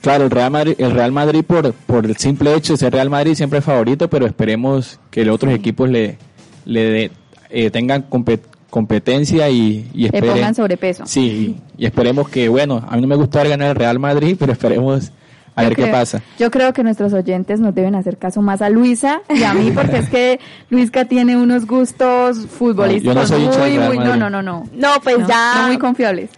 Claro, 0.00 0.24
el 0.24 0.30
Real 0.30 0.52
Madrid, 0.52 0.74
el 0.78 0.92
Real 0.92 1.10
Madrid 1.10 1.44
por, 1.44 1.72
por 1.72 2.06
el 2.06 2.16
simple 2.16 2.54
hecho 2.54 2.74
de 2.74 2.76
ser 2.76 2.92
Real 2.92 3.10
Madrid 3.10 3.34
siempre 3.34 3.58
es 3.58 3.64
favorito, 3.64 4.08
pero 4.08 4.24
esperemos 4.24 5.00
que 5.10 5.24
los 5.24 5.34
otros 5.34 5.52
equipos 5.52 5.88
le, 5.88 6.16
le 6.66 6.84
dé- 6.90 7.10
eh, 7.48 7.70
tengan 7.70 8.08
compet- 8.10 8.40
competencia 8.70 9.48
y, 9.48 9.88
y 9.94 10.00
Le 10.02 10.06
esperen. 10.08 10.32
pongan 10.34 10.54
sobrepeso. 10.54 11.06
Sí, 11.06 11.56
y, 11.78 11.82
y 11.82 11.86
esperemos 11.86 12.28
que, 12.28 12.48
bueno, 12.48 12.84
a 12.86 12.96
mí 12.96 13.00
no 13.02 13.08
me 13.08 13.16
gustaría 13.16 13.50
ganar 13.50 13.68
el 13.70 13.74
Real 13.76 13.98
Madrid, 13.98 14.36
pero 14.38 14.52
esperemos 14.52 15.10
a 15.54 15.62
Yo 15.62 15.68
ver 15.70 15.76
qué 15.76 15.86
pasa. 15.86 16.20
Yo 16.38 16.50
creo 16.50 16.74
que 16.74 16.82
nuestros 16.82 17.14
oyentes 17.14 17.60
nos 17.60 17.74
deben 17.74 17.94
hacer 17.94 18.18
caso 18.18 18.42
más 18.42 18.60
a 18.60 18.68
Luisa 18.68 19.22
y 19.34 19.42
a 19.44 19.54
mí, 19.54 19.70
porque 19.74 19.98
es 19.98 20.10
que 20.10 20.38
Luisca 20.68 21.06
tiene 21.06 21.36
unos 21.38 21.66
gustos 21.66 22.46
futbolísticos 22.46 23.14
No, 23.14 23.22
yo 23.22 23.22
no 23.22 23.26
soy 23.26 23.44
hincha 23.44 23.64
del 23.64 23.88
muy, 23.88 23.96
muy, 23.96 24.04
no, 24.04 24.16
no, 24.16 24.28
no, 24.28 24.42
no. 24.42 24.64
no 24.74 24.88
pues 25.02 25.18
No, 25.20 25.28
ya 25.28 25.54
no 25.62 25.68
muy 25.68 25.78
confiables. 25.78 26.28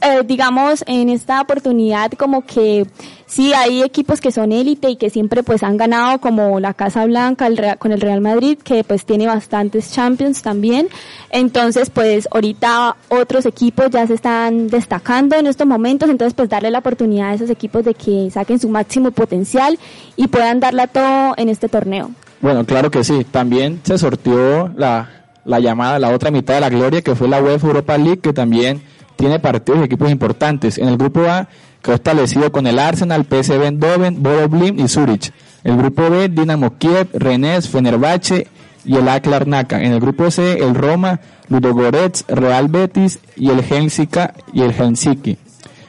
Eh, 0.00 0.22
digamos, 0.24 0.84
en 0.86 1.08
esta 1.08 1.40
oportunidad 1.40 2.12
como 2.12 2.44
que 2.44 2.86
sí 3.26 3.52
hay 3.52 3.82
equipos 3.82 4.20
que 4.20 4.30
son 4.30 4.52
élite 4.52 4.90
y 4.90 4.96
que 4.96 5.10
siempre 5.10 5.42
pues 5.42 5.62
han 5.62 5.76
ganado 5.76 6.20
como 6.20 6.60
la 6.60 6.72
Casa 6.72 7.04
Blanca 7.04 7.48
con 7.78 7.92
el 7.92 8.00
Real 8.00 8.20
Madrid 8.20 8.58
que 8.62 8.84
pues 8.84 9.04
tiene 9.04 9.26
bastantes 9.26 9.92
Champions 9.92 10.42
también. 10.42 10.88
Entonces 11.30 11.90
pues 11.90 12.28
ahorita 12.30 12.96
otros 13.08 13.44
equipos 13.44 13.90
ya 13.90 14.06
se 14.06 14.14
están 14.14 14.68
destacando 14.68 15.36
en 15.36 15.46
estos 15.46 15.66
momentos, 15.66 16.08
entonces 16.08 16.34
pues 16.34 16.48
darle 16.48 16.70
la 16.70 16.78
oportunidad 16.78 17.30
a 17.30 17.34
esos 17.34 17.50
equipos 17.50 17.84
de 17.84 17.94
que 17.94 18.30
saquen 18.30 18.60
su 18.60 18.68
máximo 18.68 19.10
potencial 19.10 19.78
y 20.16 20.28
puedan 20.28 20.60
darla 20.60 20.86
todo 20.86 21.34
en 21.36 21.48
este 21.48 21.68
torneo. 21.68 22.10
Bueno, 22.40 22.64
claro 22.64 22.90
que 22.90 23.02
sí. 23.02 23.26
También 23.28 23.80
se 23.82 23.98
sortió 23.98 24.68
la, 24.76 25.24
la 25.44 25.58
llamada, 25.58 25.98
la 25.98 26.10
otra 26.10 26.30
mitad 26.30 26.54
de 26.54 26.60
la 26.60 26.70
gloria, 26.70 27.02
que 27.02 27.16
fue 27.16 27.26
la 27.26 27.42
UEFA 27.42 27.66
Europa 27.66 27.98
League, 27.98 28.20
que 28.20 28.32
también 28.32 28.80
tiene 29.18 29.40
partidos 29.40 29.80
y 29.80 29.84
equipos 29.84 30.10
importantes. 30.10 30.78
En 30.78 30.88
el 30.88 30.96
grupo 30.96 31.22
A 31.22 31.48
quedó 31.82 31.96
establecido 31.96 32.52
con 32.52 32.68
el 32.68 32.78
Arsenal, 32.78 33.26
PSV 33.28 33.64
Eindhoven, 33.64 34.22
Bodo 34.22 34.48
Glimt 34.48 34.78
y 34.78 34.88
Zurich. 34.88 35.32
El 35.64 35.76
grupo 35.76 36.08
B, 36.08 36.28
Dinamo 36.28 36.78
Kiev, 36.78 37.08
Rennes, 37.12 37.68
Fenerbahce 37.68 38.46
y 38.84 38.94
el 38.94 39.08
AK 39.08 39.26
Larnaca. 39.26 39.82
En 39.82 39.92
el 39.92 39.98
grupo 39.98 40.30
C, 40.30 40.58
el 40.60 40.76
Roma, 40.76 41.20
Ludogorets, 41.48 42.26
Real 42.28 42.68
Betis 42.68 43.18
y 43.34 43.50
el 43.50 43.64
Helsinki 43.64 44.20
y 44.52 44.62
el 44.62 44.72
Helsinki. 44.72 45.36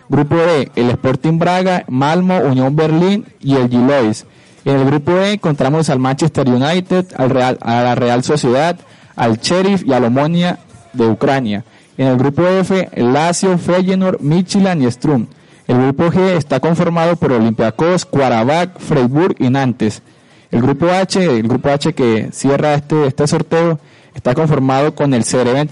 Grupo 0.09 0.35
D, 0.35 0.71
el 0.75 0.89
Sporting 0.89 1.37
Braga, 1.37 1.85
Malmo, 1.87 2.39
Unión 2.39 2.75
Berlín 2.75 3.27
y 3.39 3.55
el 3.55 3.69
Gilois. 3.69 4.25
En 4.65 4.75
el 4.77 4.85
grupo 4.85 5.11
E 5.11 5.33
encontramos 5.33 5.91
al 5.91 5.99
Manchester 5.99 6.49
United, 6.49 7.05
al 7.15 7.29
Real, 7.29 7.59
a 7.61 7.83
la 7.83 7.93
Real 7.93 8.23
Sociedad, 8.23 8.75
al 9.15 9.37
Sheriff 9.37 9.83
y 9.85 9.93
al 9.93 10.05
Omonia 10.05 10.57
de 10.93 11.05
Ucrania. 11.05 11.63
En 11.99 12.07
el 12.07 12.15
grupo 12.15 12.47
F, 12.47 12.89
Lazio, 12.95 13.57
Feyenoord, 13.57 14.21
Midtjylland 14.21 14.83
y 14.83 14.89
Strum. 14.89 15.27
El 15.67 15.81
grupo 15.81 16.05
G 16.05 16.37
está 16.37 16.61
conformado 16.61 17.17
por 17.17 17.33
Olympiacos, 17.33 18.05
Qarabag, 18.05 18.79
Freiburg 18.79 19.35
y 19.37 19.49
Nantes. 19.49 20.01
El 20.49 20.61
grupo 20.61 20.89
H, 20.89 21.21
el 21.21 21.45
grupo 21.45 21.67
H 21.67 21.91
que 21.91 22.29
cierra 22.31 22.75
este, 22.75 23.05
este 23.05 23.27
sorteo, 23.27 23.81
está 24.15 24.33
conformado 24.33 24.95
con 24.95 25.13
el 25.13 25.25
Cereven, 25.25 25.67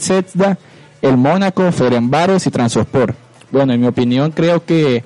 Zvezda, 0.00 0.56
el 1.02 1.18
Mónaco, 1.18 1.70
Ferencváros 1.72 2.46
y 2.46 2.50
Transport. 2.50 3.14
Bueno, 3.50 3.74
en 3.74 3.82
mi 3.82 3.86
opinión 3.86 4.30
creo 4.30 4.64
que 4.64 5.04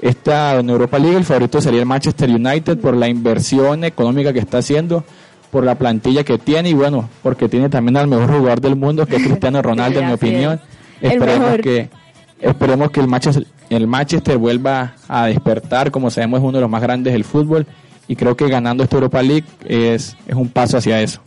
esta 0.00 0.58
en 0.58 0.70
Europa 0.70 0.98
League 0.98 1.18
el 1.18 1.24
favorito 1.24 1.60
sería 1.60 1.80
el 1.80 1.86
Manchester 1.86 2.30
United 2.30 2.78
por 2.78 2.96
la 2.96 3.08
inversión 3.08 3.84
económica 3.84 4.32
que 4.32 4.38
está 4.38 4.58
haciendo, 4.58 5.04
por 5.54 5.62
la 5.62 5.76
plantilla 5.76 6.24
que 6.24 6.36
tiene 6.36 6.70
y 6.70 6.74
bueno, 6.74 7.08
porque 7.22 7.48
tiene 7.48 7.68
también 7.68 7.96
al 7.96 8.08
mejor 8.08 8.26
jugador 8.26 8.60
del 8.60 8.74
mundo 8.74 9.06
que 9.06 9.14
es 9.14 9.22
Cristiano 9.28 9.62
Ronaldo 9.62 10.00
en 10.00 10.08
mi 10.08 10.12
opinión. 10.12 10.60
Esperemos 11.00 11.58
que 11.58 11.90
esperemos 12.40 12.90
que 12.90 12.98
el 12.98 13.06
Manchester, 13.06 13.46
el 13.70 13.86
Manchester 13.86 14.36
vuelva 14.36 14.94
a 15.06 15.26
despertar, 15.26 15.92
como 15.92 16.10
sabemos 16.10 16.40
es 16.40 16.44
uno 16.44 16.58
de 16.58 16.62
los 16.62 16.70
más 16.70 16.82
grandes 16.82 17.12
del 17.12 17.22
fútbol, 17.22 17.68
y 18.08 18.16
creo 18.16 18.36
que 18.36 18.48
ganando 18.48 18.82
esta 18.82 18.96
Europa 18.96 19.22
League 19.22 19.44
es, 19.64 20.16
es 20.26 20.34
un 20.34 20.48
paso 20.48 20.78
hacia 20.78 21.00
eso. 21.00 21.20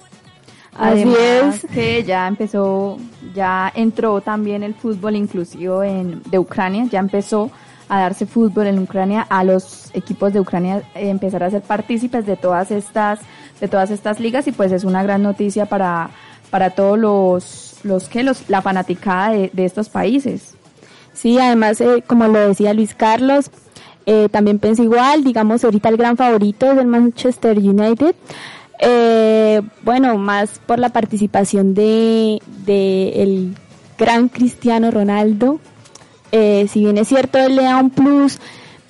Así 0.78 1.08
es. 1.18 1.66
Que 1.74 2.04
ya 2.04 2.28
empezó, 2.28 2.98
ya 3.34 3.72
entró 3.74 4.20
también 4.20 4.62
el 4.62 4.74
fútbol 4.74 5.16
inclusivo 5.16 5.84
en, 5.84 6.22
de 6.30 6.38
Ucrania, 6.38 6.86
ya 6.92 7.00
empezó 7.00 7.50
a 7.90 8.02
darse 8.02 8.26
fútbol 8.26 8.68
en 8.68 8.80
Ucrania, 8.80 9.26
a 9.30 9.46
los 9.46 9.90
equipos 9.94 10.34
de 10.34 10.42
Ucrania 10.42 10.84
eh, 10.96 11.10
empezar 11.10 11.44
a 11.44 11.50
ser 11.50 11.62
partícipes 11.62 12.26
de 12.26 12.36
todas 12.36 12.72
estas, 12.72 13.20
de 13.60 13.68
todas 13.68 13.92
estas 13.92 14.20
ligas 14.20 14.48
y 14.48 14.52
pues 14.52 14.72
es 14.72 14.84
una 14.84 15.04
gran 15.04 15.24
noticia 15.24 15.66
para, 15.66 16.10
para 16.50 16.72
todos 16.72 16.98
los, 16.98 17.76
los 17.84 18.10
que 18.10 18.24
los, 18.24 18.50
la 18.50 18.62
fanaticada 18.62 19.32
de, 19.32 19.50
de 19.54 19.66
estos 19.66 19.90
países. 19.90 20.56
Sí, 21.14 21.40
además, 21.40 21.82
eh, 21.82 22.04
como 22.06 22.28
lo 22.28 22.48
decía 22.48 22.74
Luis 22.74 22.94
Carlos, 22.94 23.50
eh, 24.06 24.30
también 24.30 24.60
pienso 24.60 24.84
igual, 24.84 25.24
digamos, 25.24 25.64
ahorita 25.64 25.90
el 25.90 25.98
gran 25.98 26.16
favorito 26.16 26.72
es 26.72 26.78
el 26.78 26.88
Manchester 26.88 27.58
United. 27.58 28.16
Eh, 28.80 29.62
bueno, 29.84 30.18
más 30.18 30.62
por 30.66 30.78
la 30.78 30.90
participación 30.90 31.74
de, 31.74 32.40
de 32.66 33.24
el 33.24 33.56
gran 33.98 34.30
Cristiano 34.30 34.92
Ronaldo. 34.92 35.60
Eh, 36.32 36.68
si 36.70 36.82
bien 36.82 36.98
es 36.98 37.08
cierto, 37.08 37.40
él 37.40 37.56
le 37.56 37.64
da 37.64 37.78
un 37.78 37.90
plus 37.90 38.38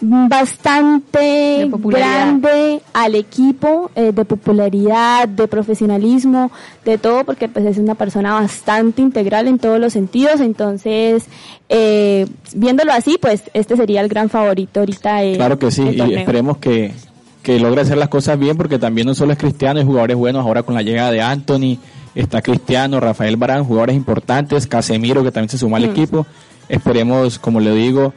bastante 0.02 1.70
grande 1.72 2.82
al 2.94 3.16
equipo 3.16 3.90
eh, 3.96 4.12
de 4.12 4.26
popularidad, 4.26 5.28
de 5.28 5.48
profesionalismo, 5.48 6.52
de 6.86 6.98
todo, 6.98 7.24
porque 7.24 7.48
pues 7.48 7.66
es 7.66 7.78
una 7.78 7.96
persona 7.96 8.34
bastante 8.34 9.02
integral 9.02 9.48
en 9.48 9.60
todos 9.60 9.80
los 9.80 9.94
sentidos. 9.94 10.40
Entonces, 10.40 11.26
eh, 11.70 12.28
viéndolo 12.54 12.94
así, 12.94 13.18
pues 13.20 13.44
este 13.54 13.76
sería 13.76 14.02
el 14.02 14.08
gran 14.08 14.30
favorito 14.30 14.82
ahorita. 14.82 15.20
claro 15.36 15.60
que 15.60 15.72
sí, 15.72 15.84
y 15.84 16.14
esperemos 16.14 16.58
que, 16.58 16.94
que 17.42 17.60
logre 17.60 17.82
hacer 17.82 17.98
las 17.98 18.10
cosas 18.10 18.38
bien, 18.38 18.58
porque 18.58 18.80
también 18.80 19.08
no 19.08 19.16
solo 19.16 19.34
es 19.34 19.40
Cristiano, 19.40 19.80
hay 19.80 19.86
jugadores 19.86 20.18
buenos 20.18 20.46
ahora 20.46 20.64
con 20.64 20.76
la 20.76 20.82
llegada 20.82 21.12
de 21.12 21.22
Anthony, 21.22 21.78
está 22.14 22.42
Cristiano, 22.42 23.00
Rafael 23.00 23.38
Barán, 23.38 23.64
jugadores 23.64 23.96
importantes, 23.96 24.68
Casemiro 24.68 25.24
que 25.24 25.32
también 25.32 25.50
se 25.50 25.58
suma 25.58 25.78
al 25.78 25.88
mm. 25.88 25.92
equipo. 25.92 26.26
Esperemos, 26.70 27.40
como 27.40 27.62
le 27.62 27.74
digo, 27.74 28.14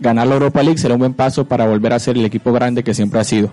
ganar 0.00 0.26
la 0.26 0.34
Europa 0.34 0.62
League 0.62 0.78
será 0.78 0.94
un 0.94 1.00
buen 1.00 1.14
paso 1.14 1.44
para 1.44 1.66
volver 1.66 1.92
a 1.92 1.98
ser 1.98 2.16
el 2.16 2.24
equipo 2.24 2.52
grande 2.52 2.82
que 2.82 2.94
siempre 2.94 3.20
ha 3.20 3.24
sido. 3.24 3.52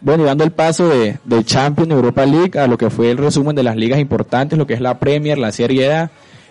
Bueno, 0.00 0.22
y 0.22 0.26
dando 0.26 0.44
el 0.44 0.52
paso 0.52 0.88
de, 0.88 1.18
de 1.24 1.44
Champions, 1.44 1.90
Europa 1.90 2.24
League, 2.24 2.58
a 2.58 2.68
lo 2.68 2.78
que 2.78 2.88
fue 2.88 3.10
el 3.10 3.18
resumen 3.18 3.56
de 3.56 3.64
las 3.64 3.76
ligas 3.76 3.98
importantes, 3.98 4.56
lo 4.58 4.66
que 4.66 4.74
es 4.74 4.80
la 4.80 5.00
Premier, 5.00 5.38
la 5.38 5.50
Serie 5.50 5.92
A, 5.92 6.10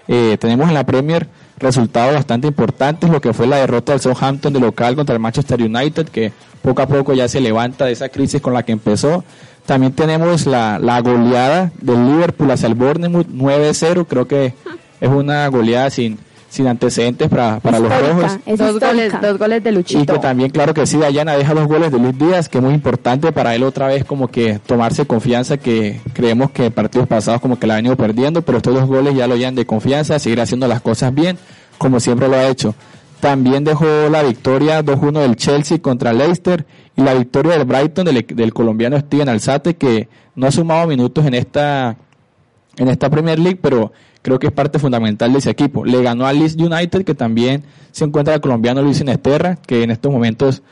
eh, 0.09 0.37
tenemos 0.39 0.67
en 0.67 0.73
la 0.73 0.85
Premier 0.85 1.27
resultados 1.57 2.13
bastante 2.13 2.47
importantes, 2.47 3.09
lo 3.09 3.21
que 3.21 3.33
fue 3.33 3.47
la 3.47 3.57
derrota 3.57 3.93
del 3.93 4.01
Southampton 4.01 4.53
de 4.53 4.59
local 4.59 4.95
contra 4.95 5.13
el 5.13 5.21
Manchester 5.21 5.61
United, 5.61 6.07
que 6.09 6.31
poco 6.61 6.81
a 6.81 6.87
poco 6.87 7.13
ya 7.13 7.27
se 7.27 7.39
levanta 7.39 7.85
de 7.85 7.93
esa 7.93 8.09
crisis 8.09 8.41
con 8.41 8.53
la 8.53 8.63
que 8.63 8.73
empezó. 8.73 9.23
También 9.65 9.93
tenemos 9.93 10.45
la, 10.45 10.79
la 10.79 10.99
goleada 11.01 11.71
del 11.81 12.05
Liverpool 12.05 12.51
hacia 12.51 12.67
el 12.67 12.75
Bournemouth 12.75 13.27
9-0, 13.27 14.05
creo 14.07 14.27
que 14.27 14.53
es 14.99 15.09
una 15.09 15.47
goleada 15.47 15.89
sin, 15.89 16.17
sin 16.57 16.67
antecedentes 16.67 17.29
para, 17.29 17.59
para 17.59 17.79
los 17.79 17.89
rojos. 17.89 18.39
Dos 18.45 18.79
goles, 18.79 19.13
dos 19.21 19.37
goles 19.37 19.63
de 19.63 19.71
Luchito. 19.71 20.01
Y 20.01 20.05
que 20.05 20.19
también, 20.19 20.49
claro 20.49 20.73
que 20.73 20.87
sí, 20.87 20.97
Dayana 20.97 21.37
deja 21.37 21.53
los 21.53 21.67
goles 21.67 21.91
de 21.91 21.99
Luis 21.99 22.17
Díaz, 22.17 22.49
que 22.49 22.57
es 22.57 22.63
muy 22.63 22.73
importante 22.73 23.31
para 23.31 23.53
él 23.53 23.61
otra 23.61 23.87
vez 23.87 24.03
como 24.03 24.27
que 24.27 24.59
tomarse 24.65 25.05
confianza, 25.05 25.57
que 25.57 26.01
creemos 26.13 26.49
que 26.51 26.71
partidos 26.71 27.07
pasados 27.07 27.41
como 27.41 27.59
que 27.59 27.67
la 27.67 27.75
ha 27.75 27.77
venido 27.77 27.95
perdiendo, 27.95 28.41
pero 28.41 28.57
estos 28.57 28.73
dos 28.73 28.85
goles 28.85 29.15
ya 29.15 29.27
lo 29.27 29.35
llenan 29.35 29.53
de 29.53 29.67
confianza, 29.67 30.17
seguir 30.17 30.41
haciendo 30.41 30.67
las 30.67 30.81
cosas 30.81 31.13
bien, 31.13 31.37
como 31.77 31.99
siempre 31.99 32.27
lo 32.27 32.35
ha 32.35 32.47
hecho. 32.47 32.73
También 33.19 33.63
dejó 33.63 33.85
la 34.09 34.23
victoria 34.23 34.83
2-1 34.83 35.19
del 35.19 35.35
Chelsea 35.35 35.79
contra 35.79 36.11
Leicester 36.11 36.65
y 36.95 37.03
la 37.03 37.13
victoria 37.13 37.53
del 37.53 37.65
Brighton 37.65 38.05
del, 38.05 38.25
del 38.27 38.53
colombiano 38.53 38.99
Steven 38.99 39.29
Alzate, 39.29 39.75
que 39.75 40.09
no 40.35 40.47
ha 40.47 40.51
sumado 40.51 40.87
minutos 40.87 41.23
en 41.25 41.35
esta, 41.35 41.97
en 42.77 42.87
esta 42.87 43.11
Premier 43.11 43.37
League, 43.37 43.59
pero 43.61 43.91
creo 44.27 44.39
que 44.39 44.47
es 44.47 44.51
parte 44.51 44.77
fundamental 44.77 45.31
de 45.31 45.39
ese 45.39 45.49
equipo. 45.49 45.85
Le 45.85 46.03
ganó 46.03 46.27
al 46.27 46.37
Leeds 46.37 46.57
United, 46.57 47.05
que 47.05 47.15
también 47.15 47.63
se 47.93 48.03
encuentra 48.03 48.33
el 48.33 48.41
colombiano 48.41 48.81
Luis 48.81 48.99
Inesterra, 48.99 49.55
que 49.55 49.83
en 49.83 49.89
estos 49.89 50.11
momentos 50.11 50.63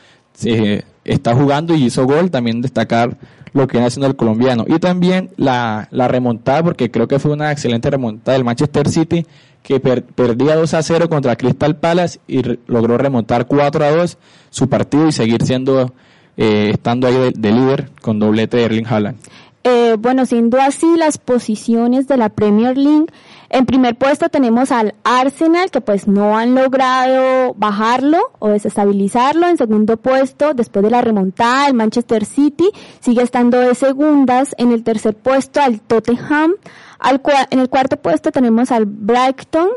eh, 0.44 0.82
está 1.06 1.34
jugando 1.34 1.74
y 1.74 1.84
hizo 1.84 2.04
gol. 2.04 2.30
También 2.30 2.60
destacar 2.60 3.16
lo 3.54 3.66
que 3.66 3.78
viene 3.78 3.86
haciendo 3.86 4.08
el 4.08 4.14
colombiano. 4.14 4.66
Y 4.68 4.78
también 4.78 5.30
la, 5.38 5.88
la 5.90 6.06
remontada, 6.06 6.62
porque 6.64 6.90
creo 6.90 7.08
que 7.08 7.18
fue 7.18 7.32
una 7.32 7.50
excelente 7.50 7.88
remontada 7.88 8.36
del 8.36 8.44
Manchester 8.44 8.90
City, 8.90 9.24
que 9.62 9.80
perdía 9.80 10.54
2 10.54 10.74
a 10.74 10.82
0 10.82 11.08
contra 11.08 11.36
Crystal 11.36 11.76
Palace 11.76 12.20
y 12.28 12.42
logró 12.66 12.98
remontar 12.98 13.46
4 13.46 13.84
a 13.86 13.90
2 13.90 14.18
su 14.50 14.68
partido 14.68 15.08
y 15.08 15.12
seguir 15.12 15.42
siendo, 15.46 15.94
eh, 16.36 16.72
estando 16.74 17.06
ahí 17.06 17.32
de, 17.34 17.52
líder 17.52 17.88
con 18.02 18.18
doblete 18.18 18.58
de 18.58 18.64
Erling 18.64 18.86
Haaland. 18.86 19.16
Eh, 19.64 19.96
bueno, 19.98 20.26
siendo 20.26 20.60
así 20.60 20.86
las 20.96 21.18
posiciones 21.18 22.06
de 22.06 22.16
la 22.16 22.28
Premier 22.28 22.78
League, 22.78 23.06
en 23.48 23.66
primer 23.66 23.96
puesto 23.96 24.28
tenemos 24.28 24.72
al 24.72 24.94
Arsenal, 25.04 25.70
que 25.70 25.80
pues 25.80 26.08
no 26.08 26.36
han 26.36 26.54
logrado 26.54 27.54
bajarlo 27.54 28.18
o 28.38 28.48
desestabilizarlo. 28.48 29.48
En 29.48 29.56
segundo 29.56 29.96
puesto, 29.96 30.54
después 30.54 30.82
de 30.82 30.90
la 30.90 31.00
remontada, 31.00 31.68
el 31.68 31.74
Manchester 31.74 32.24
City 32.24 32.70
sigue 33.00 33.22
estando 33.22 33.58
de 33.60 33.74
segundas. 33.74 34.54
En 34.58 34.72
el 34.72 34.82
tercer 34.82 35.14
puesto, 35.14 35.60
al 35.60 35.80
Tottenham. 35.80 36.54
Al 36.98 37.20
en 37.50 37.60
el 37.60 37.68
cuarto 37.68 37.96
puesto 37.98 38.32
tenemos 38.32 38.72
al 38.72 38.86
Brighton. 38.86 39.68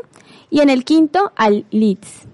Y 0.50 0.60
en 0.60 0.70
el 0.70 0.84
quinto, 0.84 1.32
al 1.36 1.64
Leeds. 1.70 2.26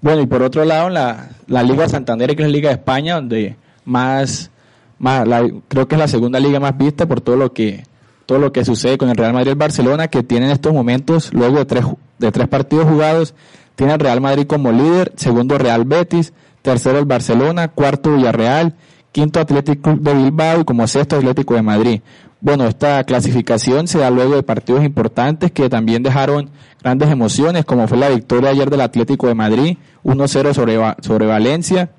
Bueno, 0.00 0.22
y 0.22 0.26
por 0.26 0.42
otro 0.42 0.64
lado, 0.64 0.90
la, 0.90 1.30
la 1.48 1.62
Liga 1.64 1.88
Santander, 1.88 2.36
que 2.36 2.42
es 2.42 2.48
la 2.48 2.52
Liga 2.52 2.68
de 2.68 2.76
España, 2.76 3.16
donde 3.16 3.56
más, 3.84 4.50
más 4.98 5.26
creo 5.66 5.88
que 5.88 5.96
es 5.96 5.98
la 5.98 6.08
segunda 6.08 6.38
liga 6.38 6.60
más 6.60 6.76
vista 6.78 7.06
por 7.06 7.20
todo 7.20 7.36
lo 7.36 7.52
que 7.52 7.84
todo 8.26 8.38
lo 8.38 8.52
que 8.52 8.64
sucede 8.64 8.98
con 8.98 9.08
el 9.08 9.16
Real 9.16 9.32
Madrid 9.32 9.48
y 9.48 9.50
el 9.50 9.58
Barcelona, 9.58 10.08
que 10.08 10.22
tienen 10.22 10.48
en 10.48 10.54
estos 10.54 10.72
momentos, 10.72 11.32
luego 11.32 11.58
de 11.58 11.64
tres, 11.64 11.84
de 12.18 12.32
tres 12.32 12.48
partidos 12.48 12.88
jugados, 12.88 13.34
tiene 13.76 13.92
al 13.92 14.00
Real 14.00 14.20
Madrid 14.20 14.46
como 14.46 14.72
líder, 14.72 15.12
segundo 15.16 15.58
Real 15.58 15.84
Betis, 15.84 16.32
tercero 16.62 16.98
el 16.98 17.04
Barcelona, 17.04 17.68
cuarto 17.68 18.14
Villarreal, 18.14 18.74
quinto 19.12 19.40
Atlético 19.40 19.94
de 19.94 20.14
Bilbao 20.14 20.60
y 20.60 20.64
como 20.64 20.86
sexto 20.86 21.16
Atlético 21.16 21.54
de 21.54 21.62
Madrid. 21.62 22.00
Bueno, 22.40 22.66
esta 22.66 23.02
clasificación 23.04 23.88
se 23.88 23.98
da 23.98 24.10
luego 24.10 24.34
de 24.34 24.42
partidos 24.42 24.84
importantes 24.84 25.50
que 25.50 25.70
también 25.70 26.02
dejaron 26.02 26.50
grandes 26.82 27.08
emociones, 27.10 27.64
como 27.64 27.88
fue 27.88 27.96
la 27.96 28.10
victoria 28.10 28.50
ayer 28.50 28.68
del 28.68 28.82
Atlético 28.82 29.28
de 29.28 29.34
Madrid, 29.34 29.78
1-0 30.04 30.52
sobre, 30.52 30.78
sobre 31.00 31.26
Valencia. 31.26 31.90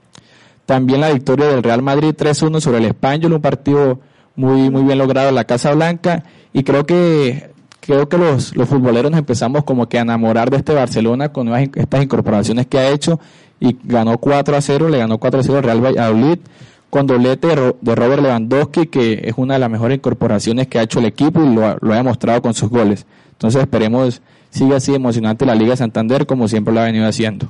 También 0.65 1.01
la 1.01 1.09
victoria 1.09 1.47
del 1.47 1.63
Real 1.63 1.81
Madrid 1.81 2.13
3-1 2.15 2.59
sobre 2.59 2.77
el 2.77 2.85
Español, 2.85 3.33
un 3.33 3.41
partido 3.41 3.99
muy, 4.35 4.69
muy 4.69 4.83
bien 4.83 4.97
logrado 4.97 5.31
la 5.31 5.45
Casa 5.45 5.73
Blanca 5.73 6.23
y 6.53 6.63
creo 6.63 6.85
que 6.85 7.51
creo 7.79 8.09
que 8.09 8.17
los, 8.17 8.55
los 8.55 8.67
futboleros 8.67 9.11
nos 9.11 9.19
empezamos 9.19 9.63
como 9.63 9.87
que 9.87 9.99
a 9.99 10.01
enamorar 10.01 10.49
de 10.49 10.57
este 10.57 10.73
Barcelona 10.73 11.29
con 11.29 11.53
estas 11.55 12.03
incorporaciones 12.03 12.65
que 12.65 12.79
ha 12.79 12.89
hecho 12.89 13.19
y 13.59 13.77
ganó 13.83 14.17
4 14.17 14.55
a 14.55 14.61
0, 14.61 14.89
le 14.89 14.97
ganó 14.97 15.19
4 15.19 15.39
a 15.39 15.43
0 15.43 15.57
al 15.57 15.63
Real 15.63 15.85
Valladolid 15.85 16.39
con 16.89 17.07
doblete 17.07 17.47
de 17.49 17.95
Robert 17.95 18.21
Lewandowski, 18.21 18.87
que 18.87 19.21
es 19.25 19.33
una 19.37 19.55
de 19.55 19.59
las 19.59 19.69
mejores 19.69 19.97
incorporaciones 19.97 20.67
que 20.67 20.79
ha 20.79 20.83
hecho 20.83 20.99
el 20.99 21.05
equipo 21.05 21.43
y 21.43 21.53
lo, 21.53 21.77
lo 21.81 21.93
ha 21.93 21.97
demostrado 21.97 22.41
con 22.41 22.53
sus 22.53 22.69
goles. 22.69 23.05
Entonces 23.33 23.61
esperemos 23.61 24.21
siga 24.49 24.77
así 24.77 24.95
emocionante 24.95 25.45
la 25.45 25.55
Liga 25.55 25.75
Santander 25.75 26.25
como 26.25 26.47
siempre 26.47 26.73
lo 26.73 26.79
ha 26.79 26.85
venido 26.85 27.05
haciendo. 27.07 27.49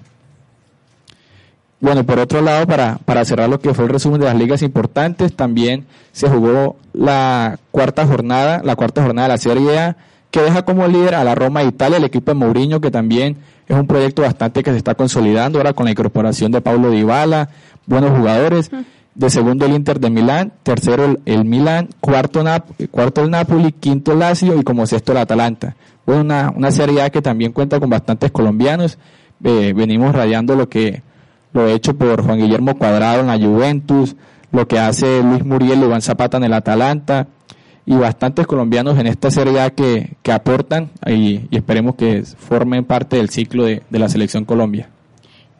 Bueno, 1.82 2.06
por 2.06 2.20
otro 2.20 2.42
lado, 2.42 2.66
para, 2.66 2.98
para 3.06 3.26
cerrar 3.26 3.50
lo 3.50 3.60
que 3.60 3.74
fue 3.74 3.86
el 3.86 3.92
resumen 3.92 4.20
de 4.20 4.28
las 4.28 4.36
ligas 4.36 4.62
importantes, 4.62 5.36
también 5.36 5.86
se 6.12 6.30
jugó 6.30 6.78
la 6.94 7.60
cuarta 7.72 8.08
jornada, 8.08 8.62
la 8.64 8.76
cuarta 8.76 9.04
jornada 9.04 9.28
de 9.28 9.34
la 9.34 9.38
Serie 9.38 9.78
A, 9.78 9.98
que 10.32 10.42
deja 10.42 10.64
como 10.64 10.88
líder 10.88 11.16
a 11.16 11.24
la 11.24 11.36
Roma 11.36 11.62
de 11.62 11.68
Italia, 11.68 11.98
el 11.98 12.04
equipo 12.04 12.32
de 12.32 12.36
Mourinho, 12.36 12.82
que 12.82 12.92
también 12.92 13.38
es 13.68 13.78
un 13.78 13.88
proyecto 13.88 14.22
bastante 14.22 14.64
que 14.64 14.72
se 14.72 14.78
está 14.78 14.96
consolidando 14.96 15.60
ahora 15.60 15.74
con 15.74 15.86
la 15.86 15.92
incorporación 15.92 16.52
de 16.52 16.62
Paulo 16.62 16.92
Dybala, 16.92 17.50
buenos 17.86 18.18
jugadores. 18.18 18.72
De 19.14 19.30
segundo 19.30 19.66
el 19.66 19.72
Inter 19.72 20.02
de 20.02 20.10
Milán, 20.10 20.52
tercero 20.62 21.06
el, 21.06 21.20
el 21.26 21.46
Milán, 21.46 21.88
cuarto, 22.02 22.44
cuarto 22.92 23.24
el 23.24 23.32
Napoli, 23.32 23.72
quinto 23.72 24.12
el 24.12 24.20
Lazio 24.20 24.60
y 24.60 24.64
como 24.64 24.86
sexto 24.86 25.14
el 25.14 25.20
Atalanta. 25.20 25.78
Bueno, 26.06 26.20
una, 26.20 26.52
una 26.54 26.70
Serie 26.70 27.02
A 27.02 27.10
que 27.10 27.22
también 27.22 27.54
cuenta 27.54 27.80
con 27.80 27.90
bastantes 27.90 28.30
colombianos. 28.32 28.98
Eh, 29.42 29.72
venimos 29.74 30.14
radiando 30.14 30.58
lo 30.58 30.68
que 30.68 31.02
lo 31.56 31.68
hecho 31.70 31.96
por 31.96 32.22
Juan 32.22 32.38
Guillermo 32.38 32.78
Cuadrado 32.78 33.22
en 33.22 33.28
la 33.28 33.40
Juventus, 33.40 34.16
lo 34.52 34.68
que 34.68 34.78
hace 34.78 35.24
Luis 35.24 35.44
Muriel 35.44 35.82
Iván 35.82 36.02
Zapata 36.02 36.38
en 36.38 36.44
el 36.44 36.54
Atalanta, 36.54 37.28
y 37.86 37.96
bastantes 37.96 38.46
colombianos 38.46 39.00
en 39.00 39.08
esta 39.08 39.32
Serie 39.32 39.72
que, 39.72 40.18
que 40.22 40.32
aportan 40.34 40.90
y, 41.08 41.48
esperemos 41.56 41.96
que 41.96 42.24
formen 42.24 42.84
parte 42.84 43.18
del 43.18 43.30
ciclo 43.30 43.64
de, 43.64 43.84
la 43.90 44.10
selección 44.10 44.44
Colombia. 44.44 44.90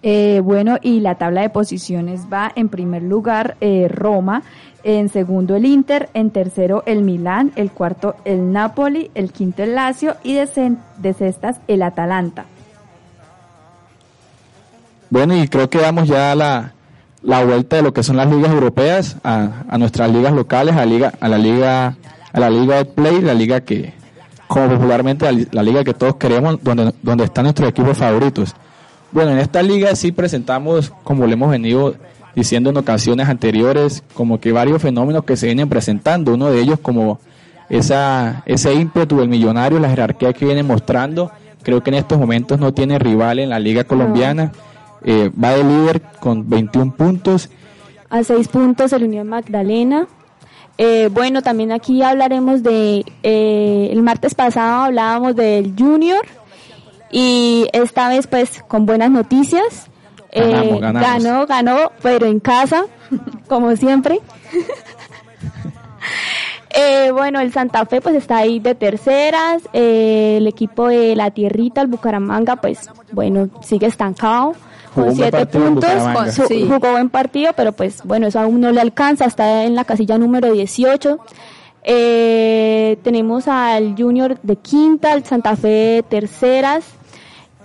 Eh, 0.02 0.42
bueno, 0.44 0.78
y 0.82 1.00
la 1.00 1.16
tabla 1.16 1.42
de 1.42 1.50
posiciones 1.50 2.28
va 2.32 2.52
en 2.56 2.70
primer 2.70 3.02
lugar 3.02 3.56
eh, 3.62 3.88
Roma, 3.88 4.44
en 4.84 5.10
segundo 5.10 5.56
el 5.56 5.66
Inter, 5.66 6.10
en 6.14 6.30
tercero 6.30 6.84
el 6.86 7.04
Milán, 7.04 7.52
el 7.56 7.72
cuarto 7.72 8.16
el 8.26 8.52
Napoli, 8.52 9.10
el 9.16 9.32
quinto 9.32 9.64
el 9.64 9.76
Lazio 9.76 10.16
y 10.24 10.34
de, 10.34 10.76
de 10.98 11.14
cestas 11.14 11.60
el 11.68 11.82
Atalanta. 11.82 12.46
Bueno, 15.10 15.36
y 15.36 15.48
creo 15.48 15.70
que 15.70 15.80
damos 15.80 16.08
ya 16.08 16.36
la, 16.36 16.74
la 17.22 17.44
vuelta 17.44 17.78
de 17.78 17.82
lo 17.82 17.94
que 17.94 18.04
son 18.04 18.18
las 18.18 18.30
ligas 18.30 18.52
europeas 18.52 19.18
a, 19.24 19.64
a 19.70 19.78
nuestras 19.78 20.12
ligas 20.12 20.34
locales, 20.34 20.76
a, 20.76 20.86
liga, 20.86 21.14
a 21.20 21.28
la 21.28 21.38
liga 21.38 21.96
a 22.36 22.40
la 22.40 22.50
liga 22.50 22.76
de 22.76 22.86
play, 22.86 23.22
la 23.22 23.34
liga 23.34 23.62
que, 23.62 23.94
como 24.48 24.68
popularmente 24.68 25.32
la, 25.32 25.46
la 25.52 25.64
liga 25.64 25.86
que 25.86 25.94
todos 25.94 26.18
queremos, 26.18 26.62
donde, 26.62 26.94
donde 27.02 27.24
están 27.24 27.46
nuestros 27.46 27.70
equipos 27.70 27.98
favoritos. 27.98 28.54
Bueno, 29.14 29.32
en 29.32 29.40
esta 29.40 29.64
liga 29.64 29.96
sí 29.96 30.12
presentamos, 30.12 30.92
como 31.06 31.26
le 31.28 31.34
hemos 31.34 31.50
venido 31.50 31.96
diciendo 32.36 32.72
en 32.72 32.78
ocasiones 32.78 33.30
anteriores, 33.30 34.04
como 34.14 34.42
que 34.42 34.52
varios 34.52 34.82
fenómenos 34.82 35.24
que 35.24 35.38
se 35.38 35.46
vienen 35.46 35.70
presentando. 35.70 36.34
Uno 36.34 36.52
de 36.52 36.60
ellos 36.60 36.78
como 36.82 37.22
esa, 37.70 38.44
ese 38.46 38.74
ímpetu 38.74 39.20
del 39.20 39.30
millonario, 39.30 39.80
la 39.80 39.90
jerarquía 39.90 40.34
que 40.34 40.44
viene 40.44 40.64
mostrando. 40.64 41.32
Creo 41.64 41.82
que 41.82 41.90
en 41.92 41.96
estos 41.96 42.20
momentos 42.20 42.60
no 42.60 42.74
tiene 42.74 43.00
rival 43.00 43.40
en 43.40 43.50
la 43.50 43.60
liga 43.60 43.86
colombiana. 43.86 44.52
Eh, 45.08 45.32
va 45.42 45.52
de 45.52 45.64
líder 45.64 46.02
con 46.20 46.50
21 46.50 46.94
puntos. 46.96 47.50
A 48.10 48.24
6 48.24 48.48
puntos 48.48 48.92
el 48.92 49.04
Unión 49.04 49.28
Magdalena. 49.28 50.08
Eh, 50.80 51.10
bueno, 51.12 51.44
también 51.44 51.72
aquí 51.72 52.02
hablaremos 52.02 52.64
de, 52.64 53.06
eh, 53.22 53.90
el 53.92 54.02
martes 54.02 54.34
pasado 54.34 54.86
hablábamos 54.86 55.36
del 55.36 55.74
Junior 55.78 56.26
y 57.12 57.68
esta 57.72 58.10
vez 58.10 58.26
pues 58.26 58.64
con 58.68 58.88
buenas 58.88 59.12
noticias. 59.12 59.90
Ganamos, 60.34 60.82
ganamos. 60.82 61.24
Ganó, 61.24 61.46
ganó, 61.46 61.92
pero 62.02 62.26
en 62.26 62.40
casa, 62.40 62.86
como 63.48 63.76
siempre. 63.76 64.20
Eh, 66.78 67.12
bueno, 67.12 67.40
el 67.40 67.54
Santa 67.54 67.86
Fe 67.86 68.02
pues 68.02 68.16
está 68.16 68.36
ahí 68.36 68.60
de 68.60 68.76
terceras, 68.76 69.64
eh, 69.72 70.36
el 70.40 70.46
equipo 70.46 70.90
de 70.90 71.16
la 71.16 71.32
Tierrita, 71.32 71.80
el 71.80 71.88
Bucaramanga, 71.88 72.58
pues 72.58 72.90
bueno, 73.14 73.50
sigue 73.62 73.88
estancado 73.88 74.56
con 74.96 75.16
siete 75.16 75.46
puntos, 75.46 75.74
Bucaramanga. 75.76 76.32
su- 76.32 76.46
Sí. 76.48 76.66
jugó 76.68 76.92
buen 76.92 77.10
partido, 77.10 77.52
pero 77.56 77.72
pues 77.74 78.02
bueno, 78.04 78.28
eso 78.28 78.40
aún 78.40 78.60
no 78.62 78.72
le 78.72 78.82
alcanza, 78.82 79.26
está 79.26 79.64
en 79.66 79.76
la 79.76 79.84
casilla 79.86 80.18
número 80.18 80.52
18. 80.52 81.20
Eh, 81.88 82.98
tenemos 83.04 83.48
al 83.48 83.96
Junior 83.96 84.38
de 84.42 84.56
quinta, 84.56 85.12
al 85.14 85.24
Santa 85.24 85.56
Fe 85.56 85.68
de 85.68 86.04
terceras, 86.04 86.84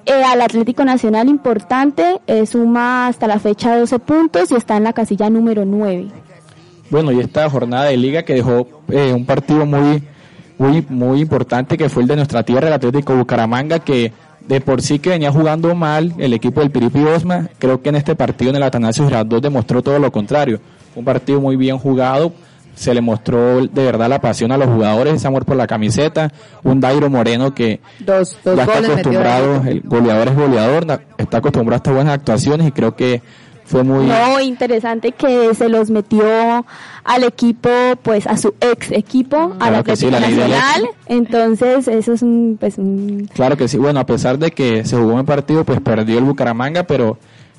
eh, 0.04 0.12
al 0.22 0.42
Atlético 0.42 0.84
Nacional 0.84 1.28
importante, 1.28 2.20
eh, 2.26 2.44
suma 2.44 3.06
hasta 3.06 3.26
la 3.26 3.38
fecha 3.38 3.78
12 3.78 3.98
puntos 3.98 4.50
y 4.50 4.56
está 4.56 4.76
en 4.76 4.84
la 4.84 4.92
casilla 4.92 5.30
número 5.30 5.64
9. 5.64 6.08
Bueno, 6.90 7.12
y 7.12 7.20
esta 7.20 7.48
jornada 7.48 7.84
de 7.86 7.96
liga 7.96 8.22
que 8.24 8.34
dejó 8.34 8.66
eh, 8.88 9.12
un 9.14 9.24
partido 9.24 9.64
muy, 9.64 10.02
muy, 10.58 10.84
muy 10.90 11.20
importante 11.20 11.78
que 11.78 11.88
fue 11.88 12.02
el 12.02 12.08
de 12.08 12.16
nuestra 12.16 12.42
tierra, 12.42 12.66
el 12.68 12.74
Atlético 12.74 13.14
Bucaramanga, 13.16 13.78
que 13.78 14.12
de 14.50 14.60
por 14.60 14.82
sí 14.82 14.98
que 14.98 15.10
venía 15.10 15.30
jugando 15.30 15.76
mal 15.76 16.12
el 16.18 16.34
equipo 16.34 16.60
del 16.60 16.72
Piripi 16.72 17.04
Osma, 17.04 17.48
creo 17.60 17.82
que 17.82 17.90
en 17.90 17.94
este 17.94 18.16
partido 18.16 18.50
en 18.50 18.56
el 18.56 18.64
Atanasio 18.64 19.04
Girardot 19.04 19.40
demostró 19.40 19.80
todo 19.80 20.00
lo 20.00 20.10
contrario. 20.10 20.58
Un 20.96 21.04
partido 21.04 21.40
muy 21.40 21.54
bien 21.54 21.78
jugado, 21.78 22.32
se 22.74 22.92
le 22.92 23.00
mostró 23.00 23.64
de 23.64 23.84
verdad 23.84 24.08
la 24.08 24.20
pasión 24.20 24.50
a 24.50 24.56
los 24.56 24.66
jugadores, 24.66 25.14
ese 25.14 25.28
amor 25.28 25.44
por 25.44 25.54
la 25.54 25.68
camiseta, 25.68 26.32
un 26.64 26.80
Dairo 26.80 27.08
Moreno 27.08 27.54
que 27.54 27.78
Dos, 28.00 28.36
dos 28.44 28.56
ya 28.56 28.64
está 28.64 28.78
acostumbrado, 28.78 29.62
el 29.68 29.82
goleador 29.82 30.28
es 30.28 30.34
goleador, 30.34 31.00
está 31.16 31.36
acostumbrado 31.36 31.74
a 31.74 31.76
estas 31.76 31.94
buenas 31.94 32.14
actuaciones 32.14 32.66
y 32.66 32.72
creo 32.72 32.96
que 32.96 33.22
fue 33.70 33.84
muy... 33.84 34.06
No, 34.06 34.40
interesante 34.40 35.12
que 35.12 35.54
se 35.54 35.68
los 35.68 35.90
metió 35.90 36.24
al 37.04 37.24
equipo, 37.24 37.70
pues 38.02 38.26
a 38.26 38.36
su 38.36 38.52
ex 38.60 38.90
equipo, 38.90 39.52
sí, 39.60 39.64
Atlético 39.64 40.10
la 40.10 40.20
Nacional. 40.20 40.82
ex. 40.82 40.94
Entonces, 41.06 41.88
eso 41.88 42.12
es 42.12 42.22
un, 42.22 42.56
pues 42.58 42.78
un 42.78 43.28
Claro 43.32 43.56
que 43.56 43.68
sí, 43.68 43.78
bueno, 43.78 44.00
a 44.00 44.06
pesar 44.06 44.38
de 44.38 44.50
que 44.50 44.84
se 44.84 44.96
jugó 44.96 45.14
un 45.14 45.24
partido, 45.24 45.64
pues 45.64 45.80
perdió 45.80 46.18
el 46.18 46.24
Bucaramanga, 46.24 46.82
pero 46.82 47.16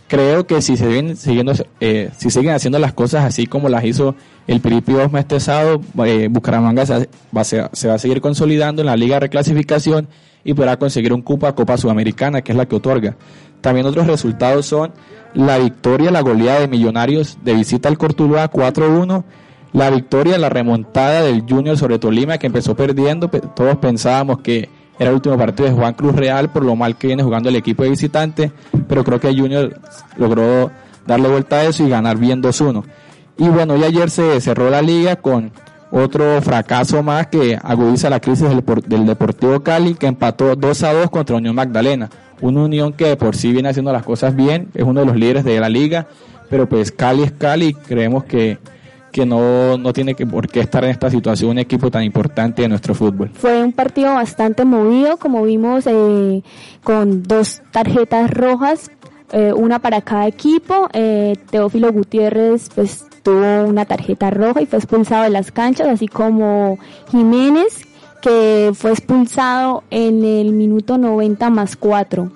creo 0.09 0.45
que 0.45 0.61
si 0.61 0.75
se 0.75 0.85
siguen 0.85 1.15
siguiendo, 1.15 1.53
eh, 1.79 2.09
si 2.17 2.29
siguen 2.29 2.51
haciendo 2.51 2.77
las 2.77 2.91
cosas 2.91 3.23
así 3.23 3.45
como 3.47 3.69
las 3.69 3.85
hizo 3.85 4.15
el 4.47 4.59
Piripi 4.59 4.93
Osma 4.95 5.21
este 5.21 5.39
sábado, 5.39 5.81
eh, 6.05 6.27
Bucaramanga 6.29 6.85
se 6.85 7.07
va, 7.35 7.43
se, 7.45 7.63
se 7.71 7.87
va 7.87 7.93
a 7.93 7.99
seguir 7.99 8.19
consolidando 8.19 8.81
en 8.81 8.87
la 8.87 8.97
liga 8.97 9.15
de 9.15 9.21
reclasificación 9.21 10.09
y 10.43 10.53
podrá 10.53 10.77
conseguir 10.77 11.13
un 11.13 11.21
cupo 11.21 11.47
a 11.47 11.55
Copa 11.55 11.77
Sudamericana, 11.77 12.41
que 12.41 12.51
es 12.51 12.57
la 12.57 12.65
que 12.67 12.75
otorga. 12.75 13.15
También 13.61 13.85
otros 13.85 14.07
resultados 14.07 14.65
son 14.65 14.91
la 15.33 15.57
victoria, 15.59 16.11
la 16.11 16.21
goleada 16.21 16.59
de 16.59 16.67
Millonarios 16.67 17.37
de 17.43 17.53
visita 17.53 17.87
al 17.89 17.97
Cortuluá 17.97 18.49
4-1, 18.51 19.23
la 19.73 19.89
victoria, 19.89 20.37
la 20.37 20.49
remontada 20.49 21.21
del 21.21 21.43
Junior 21.47 21.77
sobre 21.77 21.99
Tolima 21.99 22.37
que 22.37 22.47
empezó 22.47 22.75
perdiendo, 22.75 23.29
pe- 23.29 23.41
todos 23.55 23.77
pensábamos 23.77 24.39
que 24.41 24.69
era 24.99 25.09
el 25.09 25.15
último 25.15 25.37
partido 25.37 25.69
de 25.69 25.75
Juan 25.75 25.93
Cruz 25.93 26.15
Real 26.15 26.51
por 26.51 26.65
lo 26.65 26.75
mal 26.75 26.97
que 26.97 27.07
viene 27.07 27.23
jugando 27.23 27.49
el 27.49 27.55
equipo 27.55 27.83
de 27.83 27.89
visitante, 27.91 28.51
pero 28.89 29.03
creo 29.03 29.19
que 29.19 29.33
Junior 29.33 29.79
logró 30.17 30.69
darle 31.07 31.29
vuelta 31.29 31.57
a 31.57 31.63
eso 31.63 31.83
y 31.85 31.89
ganar 31.89 32.17
bien 32.17 32.41
2-1. 32.43 32.83
Y 33.37 33.47
bueno, 33.47 33.77
y 33.77 33.83
ayer 33.83 34.09
se 34.09 34.39
cerró 34.41 34.69
la 34.69 34.81
liga 34.81 35.15
con 35.15 35.51
otro 35.91 36.41
fracaso 36.41 37.01
más 37.03 37.27
que 37.27 37.57
agudiza 37.61 38.09
la 38.09 38.19
crisis 38.19 38.47
del, 38.49 38.63
del 38.87 39.05
Deportivo 39.05 39.61
Cali, 39.61 39.95
que 39.95 40.07
empató 40.07 40.55
2 40.55 40.83
a 40.83 40.93
2 40.93 41.09
contra 41.09 41.37
Unión 41.37 41.55
Magdalena. 41.55 42.09
Una 42.41 42.63
unión 42.63 42.93
que 42.93 43.05
de 43.05 43.17
por 43.17 43.35
sí 43.35 43.51
viene 43.51 43.69
haciendo 43.69 43.93
las 43.93 44.03
cosas 44.03 44.35
bien, 44.35 44.69
es 44.73 44.83
uno 44.83 45.01
de 45.01 45.05
los 45.05 45.15
líderes 45.15 45.43
de 45.43 45.59
la 45.59 45.69
liga, 45.69 46.07
pero 46.49 46.67
pues 46.67 46.91
Cali 46.91 47.23
es 47.23 47.31
Cali 47.31 47.73
creemos 47.73 48.23
que, 48.23 48.57
que 49.11 49.25
no, 49.25 49.77
no 49.77 49.93
tiene 49.93 50.15
que, 50.15 50.25
por 50.25 50.47
qué 50.47 50.59
estar 50.59 50.83
en 50.83 50.89
esta 50.89 51.09
situación 51.09 51.51
un 51.51 51.59
equipo 51.59 51.91
tan 51.91 52.03
importante 52.03 52.63
de 52.63 52.67
nuestro 52.67 52.95
fútbol. 52.95 53.29
Fue 53.33 53.63
un 53.63 53.71
partido 53.71 54.13
bastante 54.13 54.65
movido, 54.65 55.17
como 55.17 55.43
vimos, 55.43 55.85
eh, 55.87 56.41
con 56.83 57.23
dos 57.23 57.61
tarjetas 57.71 58.31
rojas, 58.31 58.89
eh, 59.31 59.53
una 59.53 59.79
para 59.79 60.01
cada 60.01 60.27
equipo. 60.27 60.89
Eh, 60.93 61.35
Teófilo 61.49 61.91
Gutiérrez 61.93 62.69
pues 62.73 63.05
tuvo 63.23 63.65
una 63.65 63.85
tarjeta 63.85 64.29
roja 64.29 64.61
y 64.61 64.65
fue 64.65 64.79
expulsado 64.79 65.23
de 65.23 65.29
las 65.29 65.51
canchas, 65.51 65.87
así 65.87 66.07
como 66.07 66.79
Jiménez, 67.11 67.85
que 68.21 68.71
fue 68.73 68.91
expulsado 68.91 69.83
en 69.89 70.23
el 70.23 70.53
minuto 70.53 70.97
90 70.97 71.49
más 71.49 71.75
4. 71.75 72.31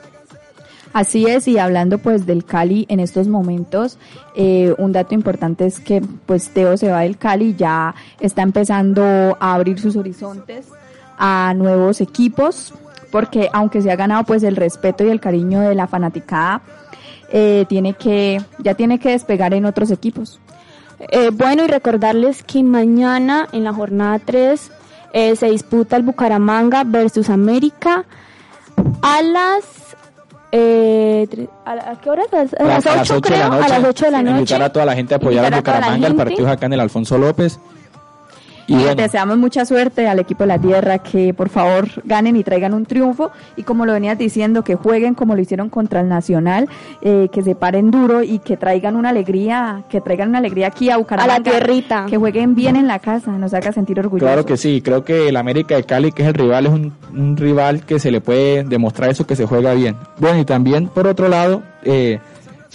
Así 0.94 1.26
es, 1.26 1.48
y 1.50 1.58
hablando 1.58 1.98
pues 1.98 2.26
del 2.26 2.46
Cali 2.46 2.86
en 2.88 3.02
estos 3.02 3.28
momentos, 3.28 3.98
eh, 4.34 4.74
un 4.78 4.94
dato 4.94 5.14
importante 5.14 5.66
es 5.66 5.82
que 5.82 6.02
pues 6.26 6.50
Teo 6.50 6.78
se 6.78 6.90
va 6.90 7.02
del 7.02 7.18
Cali, 7.18 7.54
ya 7.56 7.94
está 8.22 8.44
empezando 8.44 9.04
a 9.40 9.56
abrir 9.56 9.78
sus 9.80 9.98
horizontes 9.98 10.68
a 11.18 11.54
nuevos 11.54 12.00
equipos, 12.00 12.74
porque 13.12 13.50
aunque 13.52 13.82
se 13.82 13.92
ha 13.92 13.98
ganado 13.98 14.24
pues 14.24 14.44
el 14.44 14.56
respeto 14.56 15.04
y 15.04 15.10
el 15.10 15.20
cariño 15.20 15.60
de 15.60 15.76
la 15.76 15.88
fanaticada, 15.88 16.62
eh, 17.30 17.66
tiene 17.68 17.96
que, 17.96 18.42
ya 18.60 18.76
tiene 18.76 18.98
que 18.98 19.10
despegar 19.10 19.54
en 19.54 19.66
otros 19.66 19.92
equipos. 19.92 20.40
Eh, 21.00 21.30
bueno, 21.34 21.66
y 21.66 21.68
recordarles 21.68 22.42
que 22.42 22.64
mañana 22.64 23.50
en 23.52 23.66
la 23.66 23.74
jornada 23.74 24.20
3 24.20 24.72
eh, 25.16 25.36
se 25.38 25.50
disputa 25.50 25.96
el 25.96 26.04
Bucaramanga 26.04 26.84
versus 26.86 27.30
América 27.30 28.04
a 29.02 29.22
las... 29.22 29.64
Eh, 30.52 31.48
¿a, 31.66 31.72
a 31.92 32.02
qué 32.02 32.10
horas? 32.10 32.28
A, 32.34 32.64
las- 32.64 32.86
a 32.86 32.96
las 32.98 33.10
8, 33.12 33.16
ocho 33.18 33.34
de 33.34 33.40
la 33.40 33.48
creo, 33.50 33.50
noche. 33.62 33.74
a 33.74 33.80
las 33.80 33.90
8 33.90 34.06
de 34.06 34.12
la 34.12 34.22
noche. 34.22 34.36
Invitar 34.38 34.62
a 34.62 34.72
toda 34.74 34.86
la 34.86 34.94
gente 34.96 35.14
a 35.14 35.18
apoyar 35.18 35.54
a 35.54 35.58
Bucaramanga, 35.58 36.08
el 36.08 36.16
partido 36.16 36.50
acá 36.50 36.66
en 36.66 36.74
el 36.74 36.80
Alfonso 36.82 37.18
López. 37.18 37.60
Y 38.68 38.74
bueno, 38.74 38.96
deseamos 38.96 39.38
mucha 39.38 39.66
suerte 39.66 40.08
al 40.08 40.20
equipo 40.20 40.44
de 40.44 40.48
la 40.48 40.60
tierra, 40.60 41.00
que 41.00 41.34
por 41.34 41.50
favor 41.50 41.88
ganen 42.04 42.36
y 42.36 42.44
traigan 42.44 42.74
un 42.74 42.86
triunfo 42.86 43.32
y 43.56 43.64
como 43.64 43.86
lo 43.86 43.94
venías 43.94 44.18
diciendo, 44.18 44.64
que 44.64 44.76
jueguen 44.76 45.14
como 45.14 45.36
lo 45.36 45.42
hicieron 45.42 45.70
contra 45.70 46.02
el 46.02 46.10
Nacional, 46.10 46.68
eh, 47.02 47.30
que 47.32 47.44
se 47.44 47.56
paren 47.56 47.92
duro 47.92 48.24
y 48.24 48.40
que 48.40 48.58
traigan 48.58 48.96
una 48.96 49.10
alegría, 49.10 49.84
que 49.90 50.02
traigan 50.02 50.30
una 50.30 50.40
alegría 50.40 50.68
aquí 50.68 50.90
a 50.90 50.98
Bucaramanga. 50.98 51.36
A 51.36 51.40
la 51.40 51.44
tierrita. 51.44 52.06
Que 52.10 52.18
jueguen 52.18 52.56
bien 52.56 52.76
en 52.76 52.88
la 52.88 53.00
casa, 53.00 53.32
nos 53.32 53.54
haga 53.54 53.72
sentir 53.72 54.00
orgullosos. 54.00 54.28
Claro 54.28 54.46
que 54.46 54.58
sí, 54.58 54.82
creo 54.82 55.04
que 55.04 55.30
el 55.30 55.38
América 55.38 55.76
de 55.76 55.84
Cali, 55.84 56.12
que 56.12 56.24
es 56.24 56.28
el 56.28 56.34
rival, 56.34 56.66
es 56.66 56.72
un, 56.72 56.94
un 57.14 57.38
rival 57.38 57.86
que 57.86 58.00
se 58.00 58.12
le 58.12 58.22
puede 58.22 58.64
demostrar 58.64 59.10
eso, 59.10 59.26
que 59.28 59.36
se 59.36 59.46
juega 59.46 59.74
bien. 59.74 59.96
Bueno, 60.18 60.40
y 60.40 60.46
también 60.46 60.88
por 60.88 61.08
otro 61.08 61.28
lado, 61.28 61.62
eh, 61.84 62.20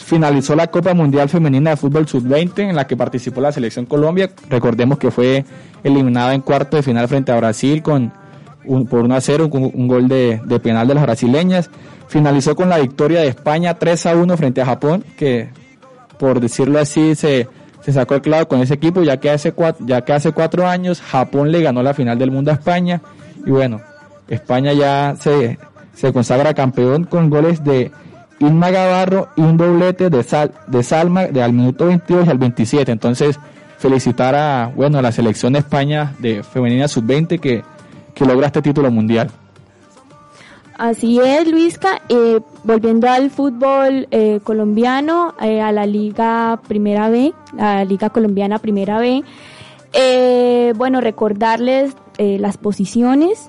finalizó 0.04 0.56
la 0.56 0.68
Copa 0.68 0.94
Mundial 0.94 1.28
Femenina 1.28 1.70
de 1.70 1.76
Fútbol 1.76 2.08
Sub-20 2.08 2.70
en 2.70 2.76
la 2.76 2.86
que 2.86 2.96
participó 2.96 3.40
la 3.40 3.52
Selección 3.52 3.86
Colombia. 3.86 4.30
Recordemos 4.48 4.98
que 4.98 5.10
fue 5.10 5.44
eliminada 5.84 6.34
en 6.34 6.40
cuarto 6.40 6.76
de 6.76 6.82
final 6.82 7.08
frente 7.08 7.32
a 7.32 7.36
Brasil 7.36 7.82
con 7.82 8.12
un, 8.64 8.86
por 8.86 9.00
1 9.00 9.14
a 9.14 9.20
0, 9.20 9.50
un, 9.52 9.88
gol 9.88 10.08
de, 10.08 10.40
de 10.44 10.60
penal 10.60 10.88
de 10.88 10.94
las 10.94 11.02
brasileñas. 11.04 11.70
Finalizó 12.08 12.56
con 12.56 12.68
la 12.68 12.78
victoria 12.78 13.20
de 13.20 13.28
España 13.28 13.74
3 13.74 14.06
a 14.06 14.16
1 14.16 14.36
frente 14.36 14.60
a 14.60 14.66
Japón, 14.66 15.04
que 15.16 15.48
por 16.18 16.40
decirlo 16.40 16.78
así 16.78 17.14
se, 17.14 17.48
se 17.80 17.92
sacó 17.92 18.14
el 18.14 18.20
clavo 18.20 18.46
con 18.48 18.60
ese 18.60 18.74
equipo, 18.74 19.02
ya 19.02 19.18
que, 19.18 19.30
hace 19.30 19.52
cuatro, 19.52 19.86
ya 19.86 20.02
que 20.02 20.12
hace 20.12 20.32
cuatro 20.32 20.66
años 20.66 21.00
Japón 21.00 21.50
le 21.50 21.62
ganó 21.62 21.82
la 21.82 21.94
final 21.94 22.18
del 22.18 22.30
mundo 22.30 22.50
a 22.50 22.54
España. 22.54 23.00
Y 23.46 23.50
bueno, 23.50 23.80
España 24.28 24.72
ya 24.72 25.14
se, 25.18 25.58
se 25.94 26.12
consagra 26.12 26.54
campeón 26.54 27.04
con 27.04 27.30
goles 27.30 27.64
de 27.64 27.90
Inma 28.40 28.70
Gavarro 28.70 29.28
y 29.36 29.42
un 29.42 29.56
doblete 29.56 30.10
de, 30.10 30.22
Sal, 30.22 30.52
de 30.66 30.82
Salma 30.82 31.26
de 31.26 31.42
al 31.42 31.52
minuto 31.52 31.86
22 31.86 32.26
y 32.26 32.30
al 32.30 32.38
27. 32.38 32.90
Entonces, 32.90 33.38
felicitar 33.78 34.34
a, 34.34 34.72
bueno, 34.74 34.98
a 34.98 35.02
la 35.02 35.12
selección 35.12 35.52
de 35.52 35.60
España 35.60 36.14
de 36.18 36.42
femenina 36.42 36.88
sub-20 36.88 37.38
que, 37.38 37.62
que 38.14 38.24
logra 38.24 38.46
este 38.46 38.62
título 38.62 38.90
mundial. 38.90 39.30
Así 40.80 41.20
es, 41.20 41.46
Luisca. 41.46 42.00
Eh, 42.08 42.40
volviendo 42.64 43.06
al 43.06 43.30
fútbol 43.30 44.08
eh, 44.10 44.40
colombiano, 44.42 45.34
eh, 45.38 45.60
a 45.60 45.72
la 45.72 45.84
Liga 45.84 46.58
Primera 46.66 47.10
B, 47.10 47.34
la 47.54 47.84
Liga 47.84 48.08
Colombiana 48.08 48.58
Primera 48.58 48.98
B. 48.98 49.22
bueno, 50.74 51.02
recordarles 51.02 51.94
las 52.16 52.56
posiciones. 52.56 53.48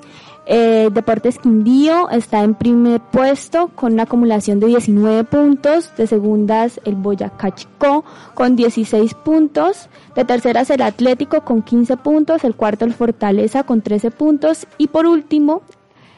Deportes 0.51 1.39
Quindío 1.39 2.09
está 2.09 2.43
en 2.43 2.55
primer 2.55 2.99
puesto 2.99 3.69
con 3.73 3.93
una 3.93 4.03
acumulación 4.03 4.59
de 4.59 4.67
19 4.67 5.23
puntos. 5.23 5.95
De 5.95 6.07
segundas, 6.07 6.81
el 6.83 6.95
Boyacá 6.95 7.55
Chico 7.55 8.03
con 8.33 8.57
16 8.57 9.13
puntos. 9.13 9.87
De 10.13 10.25
terceras, 10.25 10.69
el 10.69 10.81
Atlético 10.81 11.45
con 11.45 11.61
15 11.61 11.95
puntos. 11.97 12.43
El 12.43 12.55
cuarto, 12.55 12.83
el 12.83 12.93
Fortaleza 12.93 13.63
con 13.63 13.81
13 13.81 14.11
puntos. 14.11 14.67
Y 14.77 14.87
por 14.87 15.05
último, 15.05 15.61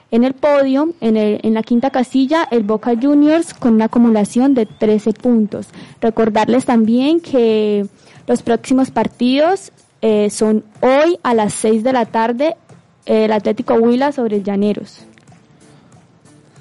en 0.10 0.24
el 0.24 0.34
podio, 0.34 0.94
en, 1.00 1.16
en, 1.16 1.54
la 1.54 1.62
quinta 1.62 1.92
casilla, 1.92 2.48
el 2.50 2.64
Boca 2.64 2.94
Juniors 3.00 3.54
con 3.54 3.76
una 3.76 3.86
acumulación 3.86 4.56
de 4.56 4.66
13 4.66 5.14
puntos. 5.14 5.68
Recordarles 6.02 6.66
también 6.66 7.20
que 7.20 7.86
los 8.26 8.42
próximos 8.42 8.90
partidos 8.90 9.72
eh, 10.06 10.30
son 10.30 10.66
hoy 10.82 11.18
a 11.24 11.34
las 11.34 11.54
6 11.54 11.82
de 11.82 11.94
la 11.94 12.06
tarde 12.06 12.58
el 13.06 13.32
Atlético 13.32 13.76
Huila 13.76 14.12
sobre 14.12 14.38
el 14.38 14.44
Llaneros. 14.44 15.06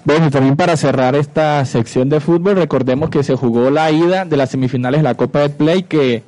Bueno, 0.05 0.27
y 0.27 0.31
también 0.31 0.57
para 0.57 0.77
cerrar 0.77 1.15
esta 1.15 1.65
sección 1.65 2.09
de 2.09 2.19
fútbol, 2.19 2.57
recordemos 2.57 3.09
que 3.09 3.23
se 3.23 3.37
jugó 3.37 3.71
la 3.71 3.91
ida 3.93 4.25
de 4.25 4.37
las 4.37 4.51
semifinales 4.51 4.99
de 5.01 5.05
la 5.05 5.15
Copa 5.15 5.41
del 5.41 5.53
Play, 5.53 5.85
que 5.85 6.25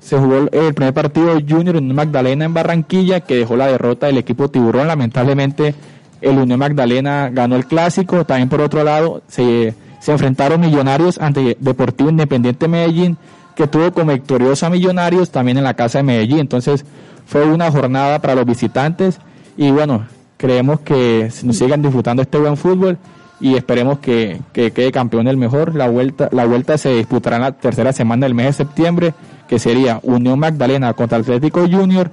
se 0.00 0.16
jugó 0.16 0.48
el 0.50 0.74
primer 0.74 0.94
partido 0.94 1.38
Junior 1.46 1.76
en 1.76 1.94
Magdalena 1.94 2.46
en 2.46 2.54
Barranquilla, 2.54 3.20
que 3.20 3.36
dejó 3.36 3.56
la 3.56 3.66
derrota 3.66 4.06
del 4.06 4.16
equipo 4.16 4.48
Tiburón, 4.48 4.86
lamentablemente 4.86 5.74
el 6.22 6.38
Unión 6.38 6.58
Magdalena 6.58 7.28
ganó 7.30 7.56
el 7.56 7.66
clásico, 7.66 8.24
también 8.24 8.48
por 8.48 8.62
otro 8.62 8.82
lado 8.82 9.22
se, 9.28 9.74
se 10.00 10.12
enfrentaron 10.12 10.60
Millonarios 10.60 11.18
ante 11.18 11.56
Deportivo 11.60 12.08
Independiente 12.08 12.66
Medellín, 12.66 13.18
que 13.54 13.66
tuvo 13.66 13.92
como 13.92 14.12
victorioso 14.12 14.64
a 14.64 14.70
Millonarios 14.70 15.30
también 15.30 15.58
en 15.58 15.64
la 15.64 15.74
casa 15.74 15.98
de 15.98 16.04
Medellín, 16.04 16.38
entonces 16.38 16.86
fue 17.26 17.44
una 17.44 17.70
jornada 17.70 18.20
para 18.20 18.34
los 18.34 18.46
visitantes 18.46 19.20
y 19.58 19.72
bueno, 19.72 20.06
creemos 20.36 20.80
que 20.80 21.30
nos 21.42 21.58
sigan 21.58 21.82
disfrutando 21.82 22.22
este 22.22 22.38
buen 22.38 22.56
fútbol 22.56 22.96
y 23.40 23.56
esperemos 23.56 23.98
que, 23.98 24.40
que 24.52 24.70
quede 24.70 24.92
campeón 24.92 25.26
el 25.26 25.36
mejor. 25.36 25.74
La 25.74 25.88
vuelta, 25.88 26.28
la 26.30 26.46
vuelta 26.46 26.78
se 26.78 26.94
disputará 26.94 27.36
en 27.36 27.42
la 27.42 27.52
tercera 27.52 27.92
semana 27.92 28.24
del 28.24 28.34
mes 28.34 28.46
de 28.46 28.52
septiembre, 28.52 29.14
que 29.48 29.58
sería 29.58 29.98
Unión 30.04 30.38
Magdalena 30.38 30.94
contra 30.94 31.18
Atlético 31.18 31.62
Junior 31.68 32.08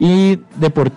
y 0.00 0.40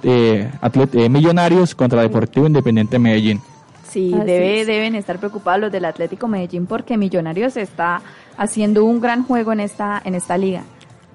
eh, 0.04 0.50
eh, 0.94 1.10
Millonarios 1.10 1.76
contra 1.76 2.02
Deportivo 2.02 2.48
Independiente 2.48 2.98
Medellín. 2.98 3.40
Sí, 3.88 4.12
debe, 4.26 4.66
deben 4.66 4.96
estar 4.96 5.20
preocupados 5.20 5.62
los 5.62 5.72
del 5.72 5.86
Atlético 5.86 6.28
Medellín 6.28 6.66
porque 6.66 6.98
Millonarios 6.98 7.58
está 7.58 8.02
haciendo 8.38 8.86
un 8.86 9.02
gran 9.02 9.24
juego 9.24 9.54
en 9.54 9.60
esta, 9.60 10.02
en 10.04 10.16
esta 10.16 10.36
liga. 10.36 10.64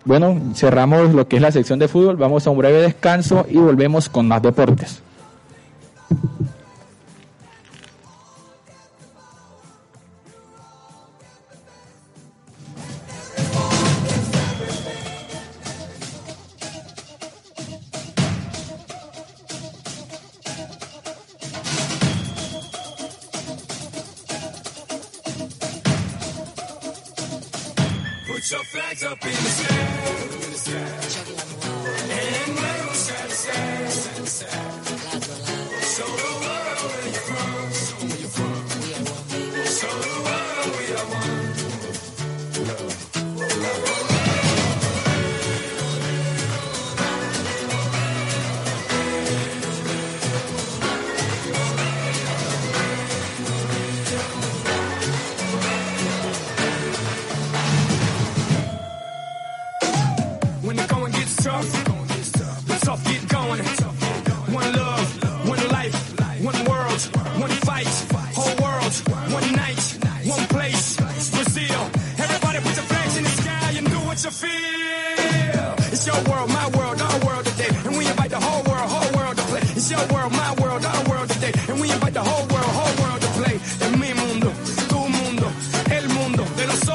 Bueno, 0.06 0.40
cerramos 0.54 1.12
lo 1.12 1.26
que 1.26 1.34
es 1.34 1.42
la 1.42 1.50
sección 1.50 1.80
de 1.80 1.88
fútbol, 1.88 2.16
vamos 2.16 2.46
a 2.46 2.50
un 2.50 2.58
breve 2.58 2.80
descanso 2.80 3.44
y 3.50 3.56
volvemos 3.56 4.08
con 4.08 4.28
más 4.28 4.40
deportes. 4.40 5.02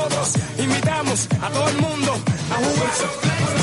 todos 0.09 0.33
invitamos 0.57 1.27
a 1.41 1.49
todo 1.49 1.69
el 1.69 1.77
mundo 1.77 2.13
a 2.49 2.55
jugar. 2.55 3.60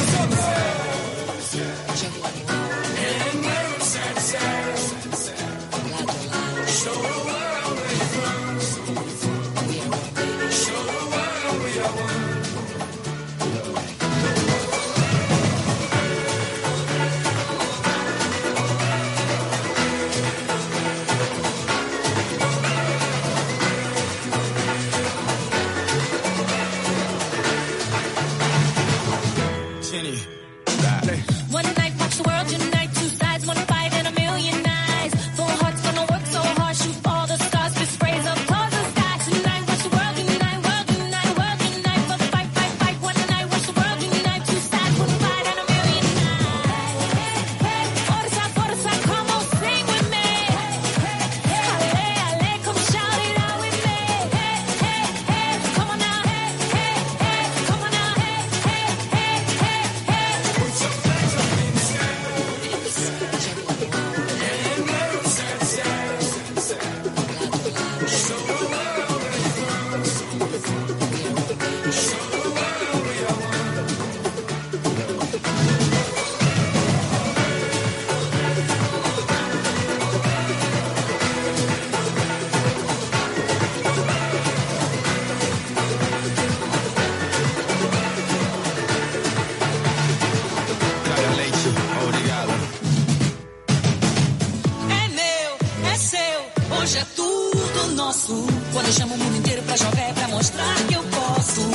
mostrar 100.48 100.74
que 100.86 100.94
eu 100.94 101.02
posso 101.02 101.70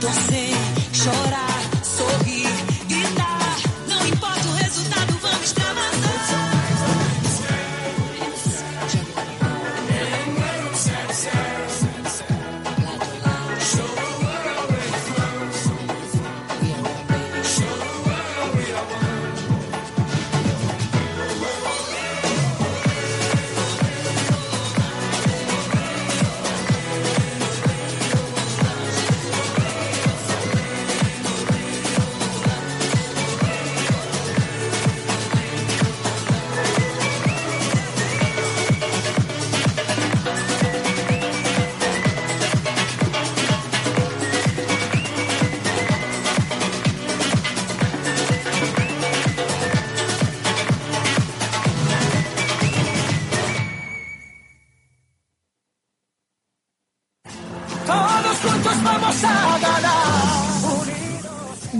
torcer. 0.00 0.55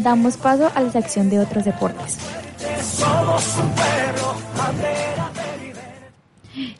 Damos 0.07 0.37
paso 0.37 0.71
a 0.73 0.83
la 0.83 0.93
sección 0.93 1.29
de 1.31 1.41
otros 1.41 1.65
deportes. 1.65 2.17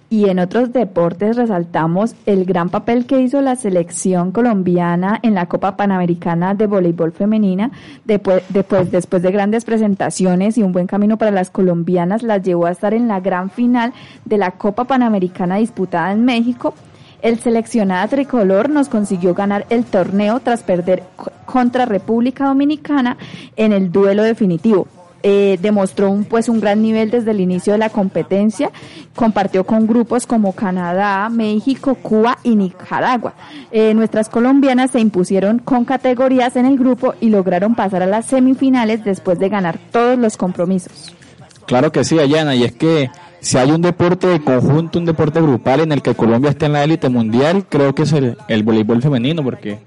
Y 0.09 0.29
en 0.29 0.39
otros 0.39 0.73
deportes 0.73 1.35
resaltamos 1.35 2.15
el 2.25 2.45
gran 2.45 2.69
papel 2.69 3.05
que 3.05 3.21
hizo 3.21 3.41
la 3.41 3.57
selección 3.57 4.31
colombiana 4.31 5.19
en 5.25 5.35
la 5.35 5.47
Copa 5.47 5.77
Panamericana 5.77 6.55
de 6.55 6.69
Voleibol 6.69 7.11
Femenina. 7.11 7.73
Después, 8.05 8.45
después, 8.49 8.93
después 8.93 9.23
de 9.23 9.33
grandes 9.33 9.65
presentaciones 9.65 10.57
y 10.57 10.63
un 10.63 10.71
buen 10.71 10.87
camino 10.87 11.19
para 11.19 11.33
las 11.33 11.51
colombianas, 11.51 12.23
las 12.23 12.45
llevó 12.45 12.67
a 12.67 12.71
estar 12.71 12.95
en 12.95 13.09
la 13.09 13.19
gran 13.19 13.51
final 13.51 13.93
de 14.25 14.39
la 14.39 14.53
Copa 14.53 14.85
Panamericana 14.85 15.57
disputada 15.57 16.13
en 16.13 16.25
México. 16.25 16.75
El 17.27 17.41
seleccionado 17.41 18.07
tricolor 18.07 18.71
nos 18.71 18.89
consiguió 18.89 19.35
ganar 19.35 19.67
el 19.69 19.85
torneo 19.85 20.39
tras 20.39 20.63
perder 20.63 21.03
contra 21.45 21.85
República 21.85 22.45
Dominicana 22.47 23.17
en 23.57 23.73
el 23.73 23.91
duelo 23.91 24.23
definitivo. 24.23 24.87
Eh, 25.25 25.59
demostró 25.61 26.09
un, 26.09 26.25
pues 26.25 26.49
un 26.49 26.61
gran 26.61 26.83
nivel 26.83 27.11
desde 27.11 27.33
el 27.33 27.41
inicio 27.41 27.73
de 27.73 27.81
la 27.81 27.89
competencia, 27.89 28.71
compartió 29.17 29.67
con 29.67 29.89
grupos 29.89 30.25
como 30.25 30.53
Canadá, 30.53 31.29
México, 31.29 31.97
Cuba 31.97 32.39
y 32.45 32.55
Nicaragua. 32.55 33.35
Eh, 33.73 33.93
nuestras 33.93 34.29
colombianas 34.29 34.93
se 34.93 35.01
impusieron 35.01 35.59
con 35.59 35.85
categorías 35.85 36.55
en 36.55 36.65
el 36.65 36.79
grupo 36.79 37.15
y 37.21 37.31
lograron 37.31 37.75
pasar 37.75 38.05
a 38.05 38.07
las 38.07 38.27
semifinales 38.27 39.05
después 39.05 39.41
de 39.41 39.49
ganar 39.49 39.81
todos 39.91 40.17
los 40.17 40.37
compromisos. 40.37 41.13
Claro 41.67 41.91
que 41.91 42.05
sí, 42.05 42.21
Ayana, 42.21 42.55
y 42.55 42.63
es 42.63 42.73
que 42.73 43.11
si 43.47 43.59
hay 43.59 43.71
un 43.71 43.81
deporte 43.81 44.27
de 44.27 44.41
conjunto, 44.43 44.99
un 44.99 45.05
deporte 45.05 45.41
grupal 45.41 45.79
en 45.79 45.93
el 45.93 46.03
que 46.03 46.17
Colombia 46.17 46.51
esté 46.51 46.67
en 46.67 46.73
la 46.73 46.83
élite 46.83 47.09
mundial, 47.09 47.65
creo 47.69 47.95
que 47.95 48.03
es 48.03 48.13
el, 48.13 48.37
voleibol 48.65 49.01
femenino, 49.01 49.45
porque 49.45 49.79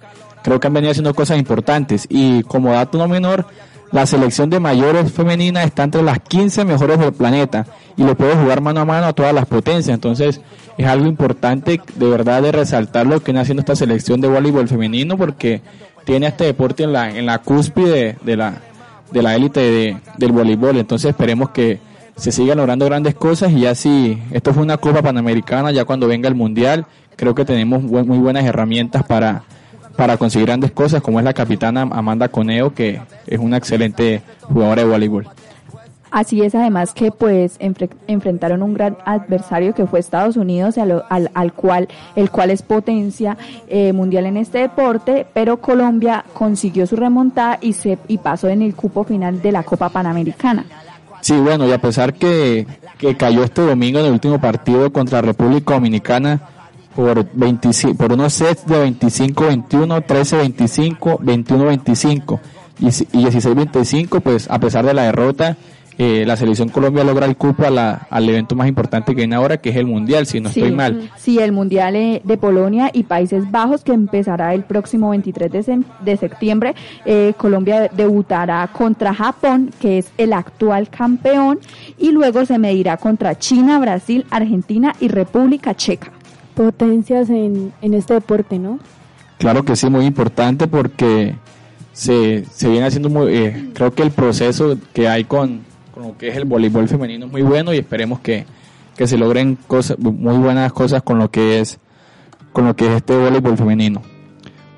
creo 0.44 0.62
que 0.62 0.68
han 0.68 0.74
venido 0.74 0.92
haciendo 0.92 1.14
cosas 1.14 1.40
importantes. 1.40 2.08
Y 2.10 2.44
como 2.44 2.72
dato 2.72 2.98
no 2.98 3.10
menor, 3.10 3.48
la 3.92 4.06
selección 4.06 4.50
de 4.50 4.62
mayores 4.62 5.12
femenina 5.12 5.62
está 5.64 5.84
entre 5.84 6.02
las 6.04 6.20
15 6.20 6.64
mejores 6.64 7.00
del 7.00 7.12
planeta 7.12 7.66
y 7.98 8.04
lo 8.04 8.16
puede 8.16 8.38
jugar 8.38 8.62
mano 8.62 8.80
a 8.80 8.86
mano 8.86 9.08
a 9.08 9.14
todas 9.14 9.34
las 9.34 9.46
potencias. 9.46 9.94
Entonces 9.94 10.40
es 10.78 10.88
algo 10.88 11.08
importante 11.08 11.82
de 11.96 12.10
verdad 12.10 12.42
de 12.42 12.54
resaltar 12.54 13.08
lo 13.08 13.20
que 13.20 13.26
viene 13.26 13.42
haciendo 13.42 13.60
esta 13.60 13.76
selección 13.76 14.22
de 14.22 14.30
voleibol 14.30 14.70
femenino 14.70 15.18
porque 15.18 15.62
tiene 16.06 16.28
este 16.28 16.46
deporte 16.46 16.84
en 16.84 16.94
la, 16.94 17.10
en 17.10 17.26
la 17.26 17.40
cúspide 17.40 18.16
de, 18.22 18.38
la 18.38 18.62
de 19.12 19.22
la 19.22 19.36
élite 19.36 19.60
de, 19.60 19.98
del 20.18 20.32
voleibol. 20.32 20.78
Entonces 20.78 21.10
esperemos 21.10 21.50
que 21.50 21.89
se 22.20 22.32
sigan 22.32 22.58
logrando 22.58 22.86
grandes 22.86 23.16
cosas 23.16 23.52
y 23.52 23.62
ya 23.62 23.76
si 23.76 24.22
esto 24.32 24.54
fue 24.54 24.64
una 24.64 24.78
Copa 24.78 25.02
Panamericana, 25.02 25.72
ya 25.72 25.86
cuando 25.86 26.08
venga 26.08 26.28
el 26.28 26.36
Mundial, 26.36 26.86
creo 27.16 27.34
que 27.34 27.46
tenemos 27.46 27.82
muy 27.82 28.18
buenas 28.18 28.46
herramientas 28.46 29.04
para 29.04 29.44
para 30.00 30.16
conseguir 30.16 30.48
grandes 30.48 30.72
cosas, 30.72 31.02
como 31.02 31.20
es 31.20 31.26
la 31.26 31.34
capitana 31.34 31.82
Amanda 31.82 32.30
Coneo, 32.30 32.74
que 32.74 33.02
es 33.28 33.38
una 33.38 33.58
excelente 33.58 34.22
jugadora 34.44 34.84
de 34.84 34.88
voleibol. 34.88 35.28
Así 36.10 36.42
es, 36.42 36.56
además 36.56 36.94
que 36.94 37.12
pues 37.12 37.58
enfrentaron 38.08 38.64
un 38.64 38.74
gran 38.74 38.98
adversario 39.04 39.76
que 39.76 39.86
fue 39.86 40.00
Estados 40.00 40.38
Unidos, 40.38 40.78
al, 40.78 41.04
al, 41.34 41.54
cual, 41.54 41.90
el 42.16 42.32
cual 42.32 42.50
es 42.50 42.62
potencia 42.62 43.38
eh, 43.68 43.92
mundial 43.92 44.26
en 44.26 44.38
este 44.38 44.60
deporte, 44.60 45.28
pero 45.34 45.58
Colombia 45.58 46.24
consiguió 46.34 46.88
su 46.88 46.96
remontada 46.96 47.60
y 47.60 47.74
se 47.74 48.00
y 48.08 48.20
pasó 48.20 48.48
en 48.48 48.62
el 48.62 48.76
cupo 48.76 49.04
final 49.04 49.42
de 49.42 49.52
la 49.52 49.64
Copa 49.64 49.90
Panamericana. 49.90 50.66
Sí, 51.22 51.38
bueno, 51.38 51.68
y 51.68 51.72
a 51.72 51.80
pesar 51.80 52.14
que, 52.14 52.66
que 52.98 53.18
cayó 53.18 53.44
este 53.44 53.62
domingo 53.62 54.00
en 54.00 54.06
el 54.06 54.12
último 54.14 54.40
partido 54.40 54.92
contra 54.92 55.22
República 55.22 55.74
Dominicana, 55.74 56.42
por, 56.96 57.28
25, 57.34 57.96
por 57.96 58.14
unos 58.14 58.34
sets 58.34 58.66
de 58.66 58.88
25-21, 58.88 60.06
13-25, 60.06 61.20
21-25 61.20 62.40
y, 62.80 62.88
y 62.88 63.26
16-25, 63.26 64.22
pues 64.22 64.50
a 64.50 64.60
pesar 64.60 64.86
de 64.86 64.94
la 64.94 65.04
derrota, 65.04 65.58
eh, 66.02 66.24
la 66.26 66.38
selección 66.38 66.70
Colombia 66.70 67.04
logra 67.04 67.26
el 67.26 67.36
cupo 67.36 67.66
a 67.66 67.70
la, 67.70 68.08
al 68.10 68.30
evento 68.30 68.56
más 68.56 68.70
importante 68.70 69.12
que 69.12 69.18
viene 69.18 69.36
ahora, 69.36 69.58
que 69.58 69.70
es 69.70 69.76
el 69.76 69.86
Mundial, 69.86 70.26
si 70.26 70.40
no 70.40 70.48
estoy 70.48 70.72
mal. 70.72 71.12
Sí, 71.18 71.40
el 71.40 71.52
Mundial 71.52 71.94
eh, 71.98 72.22
de 72.24 72.38
Polonia 72.38 72.90
y 72.94 73.04
Países 73.04 73.52
Bajos, 73.52 73.84
que 73.84 73.92
empezará 73.92 74.54
el 74.54 74.64
próximo 74.64 75.10
23 75.10 75.52
de, 75.52 75.84
de 76.00 76.16
septiembre. 76.16 76.74
Eh, 77.04 77.34
Colombia 77.36 77.90
debutará 77.94 78.66
contra 78.72 79.14
Japón, 79.14 79.72
que 79.82 79.98
es 79.98 80.10
el 80.18 80.32
actual 80.32 80.88
campeón, 80.90 81.60
y 81.98 82.14
luego 82.14 82.46
se 82.46 82.58
medirá 82.58 82.96
contra 82.96 83.38
China, 83.38 83.78
Brasil, 83.78 84.26
Argentina 84.30 84.96
y 85.02 85.10
República 85.10 85.76
Checa 85.76 86.14
potencias 86.56 87.30
en, 87.30 87.74
en 87.82 87.94
este 87.94 88.14
deporte, 88.14 88.58
¿no? 88.58 88.80
Claro 89.38 89.64
que 89.64 89.76
sí, 89.76 89.90
muy 89.90 90.06
importante 90.06 90.68
porque 90.68 91.36
se, 91.94 92.46
se 92.52 92.70
viene 92.70 92.86
haciendo 92.86 93.10
muy, 93.10 93.34
eh, 93.34 93.70
creo 93.74 93.94
que 93.94 94.04
el 94.04 94.12
proceso 94.12 94.78
que 94.94 95.08
hay 95.08 95.24
con, 95.24 95.62
con, 96.00 96.08
lo 96.08 96.18
que 96.18 96.30
es 96.30 96.38
el 96.38 96.46
voleibol 96.46 96.88
femenino 96.88 97.28
muy 97.28 97.42
bueno 97.42 97.74
y 97.74 97.78
esperemos 97.78 98.20
que, 98.20 98.46
que 98.96 99.08
se 99.08 99.18
logren 99.18 99.58
cosas, 99.68 99.98
muy 100.00 100.38
buenas 100.38 100.72
cosas 100.74 101.04
con 101.04 101.20
lo 101.20 101.30
que 101.30 101.60
es, 101.60 101.80
con 102.54 102.66
lo 102.66 102.76
que 102.76 102.88
es 102.88 102.92
este 102.94 103.18
voleibol 103.18 103.58
femenino. 103.58 104.02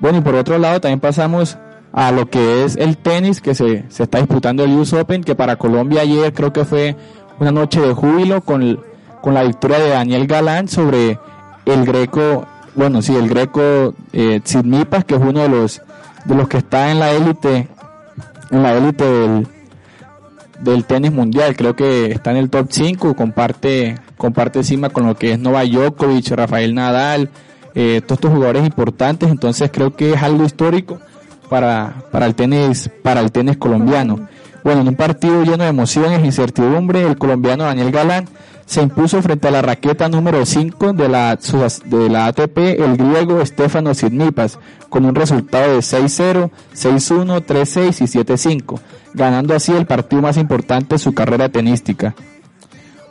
Bueno, 0.00 0.18
y 0.18 0.20
por 0.20 0.34
otro 0.34 0.58
lado 0.58 0.80
también 0.80 1.00
pasamos 1.00 1.58
a 1.92 2.10
lo 2.10 2.28
que 2.28 2.64
es 2.64 2.76
el 2.76 2.96
tenis 2.96 3.40
que 3.40 3.54
se, 3.54 3.84
se 3.88 4.02
está 4.02 4.18
disputando 4.18 4.64
el 4.64 4.72
US 4.72 4.92
Open, 4.94 5.22
que 5.22 5.34
para 5.34 5.56
Colombia 5.56 6.02
ayer 6.02 6.32
creo 6.32 6.52
que 6.52 6.64
fue 6.64 6.96
una 7.38 7.52
noche 7.52 7.80
de 7.80 7.92
júbilo 7.92 8.40
con, 8.40 8.80
con 9.20 9.34
la 9.34 9.44
victoria 9.44 9.78
de 9.78 9.90
Daniel 9.90 10.26
Galán 10.26 10.68
sobre 10.68 11.18
el 11.66 11.84
greco, 11.84 12.46
bueno, 12.74 13.02
sí, 13.02 13.14
el 13.14 13.28
greco 13.28 13.94
eh, 14.12 14.40
que 14.42 15.14
es 15.14 15.20
uno 15.20 15.40
de 15.40 15.48
los, 15.48 15.82
de 16.24 16.34
los 16.34 16.48
que 16.48 16.58
está 16.58 16.90
en 16.90 16.98
la 16.98 17.12
élite, 17.12 17.68
en 18.50 18.62
la 18.62 18.74
élite 18.76 19.04
del, 19.04 19.46
del 20.62 20.84
tenis 20.84 21.12
mundial, 21.12 21.56
creo 21.56 21.74
que 21.76 22.12
está 22.12 22.30
en 22.30 22.36
el 22.38 22.50
top 22.50 22.66
5, 22.70 23.14
comparte, 23.14 23.96
comparte 24.16 24.60
encima 24.60 24.90
con 24.90 25.06
lo 25.06 25.16
que 25.16 25.32
es 25.32 25.38
Novak 25.38 25.68
Djokovic, 25.68 26.30
Rafael 26.30 26.74
Nadal, 26.74 27.30
eh, 27.74 28.00
todos 28.06 28.18
estos 28.18 28.32
jugadores 28.32 28.64
importantes, 28.64 29.30
entonces 29.30 29.70
creo 29.72 29.94
que 29.96 30.12
es 30.12 30.22
algo 30.22 30.44
histórico 30.44 31.00
para, 31.48 32.04
para 32.10 32.26
el 32.26 32.34
tenis, 32.34 32.90
para 33.02 33.20
el 33.20 33.32
tenis 33.32 33.56
colombiano. 33.56 34.28
Bueno, 34.64 34.82
en 34.82 34.88
un 34.88 34.94
partido 34.94 35.42
lleno 35.42 35.64
de 35.64 35.70
emociones 35.70 36.22
e 36.22 36.26
incertidumbre, 36.26 37.02
el 37.02 37.18
colombiano 37.18 37.64
Daniel 37.64 37.90
Galán 37.90 38.28
se 38.64 38.80
impuso 38.80 39.20
frente 39.20 39.48
a 39.48 39.50
la 39.50 39.60
raqueta 39.60 40.08
número 40.08 40.46
5 40.46 40.92
de 40.92 41.08
la, 41.08 41.36
de 41.36 42.08
la 42.08 42.26
ATP 42.26 42.58
el 42.58 42.96
griego 42.96 43.44
Stefano 43.44 43.92
Sidnipas 43.92 44.58
con 44.88 45.04
un 45.04 45.14
resultado 45.14 45.72
de 45.72 45.78
6-0, 45.78 46.50
6-1, 46.74 47.44
3-6 47.44 48.02
y 48.02 48.24
7-5, 48.24 48.78
ganando 49.14 49.54
así 49.54 49.72
el 49.72 49.86
partido 49.86 50.22
más 50.22 50.36
importante 50.36 50.94
de 50.94 50.98
su 51.00 51.12
carrera 51.12 51.48
tenística. 51.48 52.14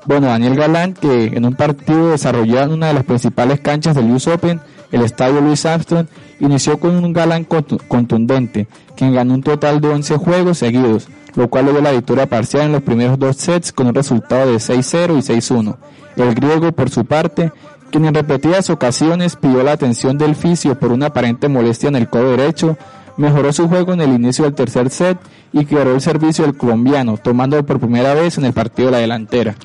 Bueno, 0.06 0.28
Daniel 0.28 0.56
Galán, 0.56 0.94
que 0.94 1.26
en 1.26 1.46
un 1.46 1.54
partido 1.54 2.12
desarrollado 2.12 2.68
en 2.68 2.74
una 2.74 2.88
de 2.88 2.94
las 2.94 3.04
principales 3.04 3.60
canchas 3.60 3.96
del 3.96 4.10
US 4.10 4.28
Open, 4.28 4.62
el 4.92 5.04
estadio 5.04 5.42
Louis 5.42 5.66
Armstrong, 5.66 6.08
inició 6.40 6.80
con 6.80 6.96
un 6.96 7.14
Galán 7.14 7.46
contundente, 7.46 8.68
quien 8.96 9.14
ganó 9.14 9.34
un 9.36 9.44
total 9.44 9.82
de 9.82 9.90
11 9.90 10.18
juegos 10.18 10.58
seguidos, 10.58 11.08
lo 11.36 11.50
cual 11.50 11.66
dio 11.66 11.82
la 11.82 11.92
victoria 11.92 12.28
parcial 12.28 12.64
en 12.64 12.72
los 12.74 12.82
primeros 12.82 13.18
dos 13.18 13.38
sets 13.38 13.72
con 13.72 13.88
un 13.88 13.96
resultado 13.96 14.52
de 14.52 14.58
6-0 14.58 15.18
y 15.18 15.40
6-1. 15.40 15.78
El 16.18 16.36
griego, 16.36 16.72
por 16.72 16.90
su 16.90 17.06
parte, 17.06 17.52
quien 17.90 18.06
en 18.06 18.14
repetidas 18.14 18.70
ocasiones 18.70 19.36
pidió 19.36 19.64
la 19.64 19.74
atención 19.74 20.18
del 20.18 20.36
fisio 20.36 20.78
por 20.78 20.92
una 20.92 21.08
aparente 21.08 21.48
molestia 21.48 21.90
en 21.90 21.96
el 21.96 22.10
codo 22.10 22.32
derecho, 22.32 22.78
mejoró 23.18 23.54
su 23.54 23.68
juego 23.68 23.94
en 23.94 24.02
el 24.02 24.14
inicio 24.14 24.46
del 24.46 24.54
tercer 24.54 24.90
set 24.90 25.18
y 25.54 25.66
quebró 25.66 25.94
el 25.94 26.02
servicio 26.02 26.46
del 26.46 26.58
colombiano, 26.58 27.18
tomando 27.18 27.64
por 27.66 27.80
primera 27.80 28.14
vez 28.14 28.38
en 28.38 28.46
el 28.46 28.54
partido 28.54 28.92
la 28.92 29.00
delantera. 29.00 29.56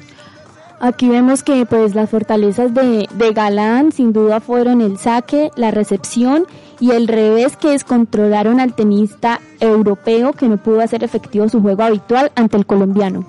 Aquí 0.78 1.08
vemos 1.08 1.42
que 1.42 1.64
pues 1.64 1.94
las 1.94 2.10
fortalezas 2.10 2.74
de, 2.74 3.08
de 3.14 3.32
Galán 3.32 3.92
sin 3.92 4.12
duda 4.12 4.40
fueron 4.40 4.82
el 4.82 4.98
saque, 4.98 5.50
la 5.56 5.70
recepción 5.70 6.44
y 6.80 6.90
el 6.90 7.08
revés 7.08 7.56
que 7.56 7.70
descontrolaron 7.70 8.60
al 8.60 8.74
tenista 8.74 9.40
europeo 9.60 10.34
que 10.34 10.48
no 10.48 10.58
pudo 10.58 10.82
hacer 10.82 11.02
efectivo 11.02 11.48
su 11.48 11.62
juego 11.62 11.82
habitual 11.82 12.30
ante 12.34 12.58
el 12.58 12.66
colombiano. 12.66 13.24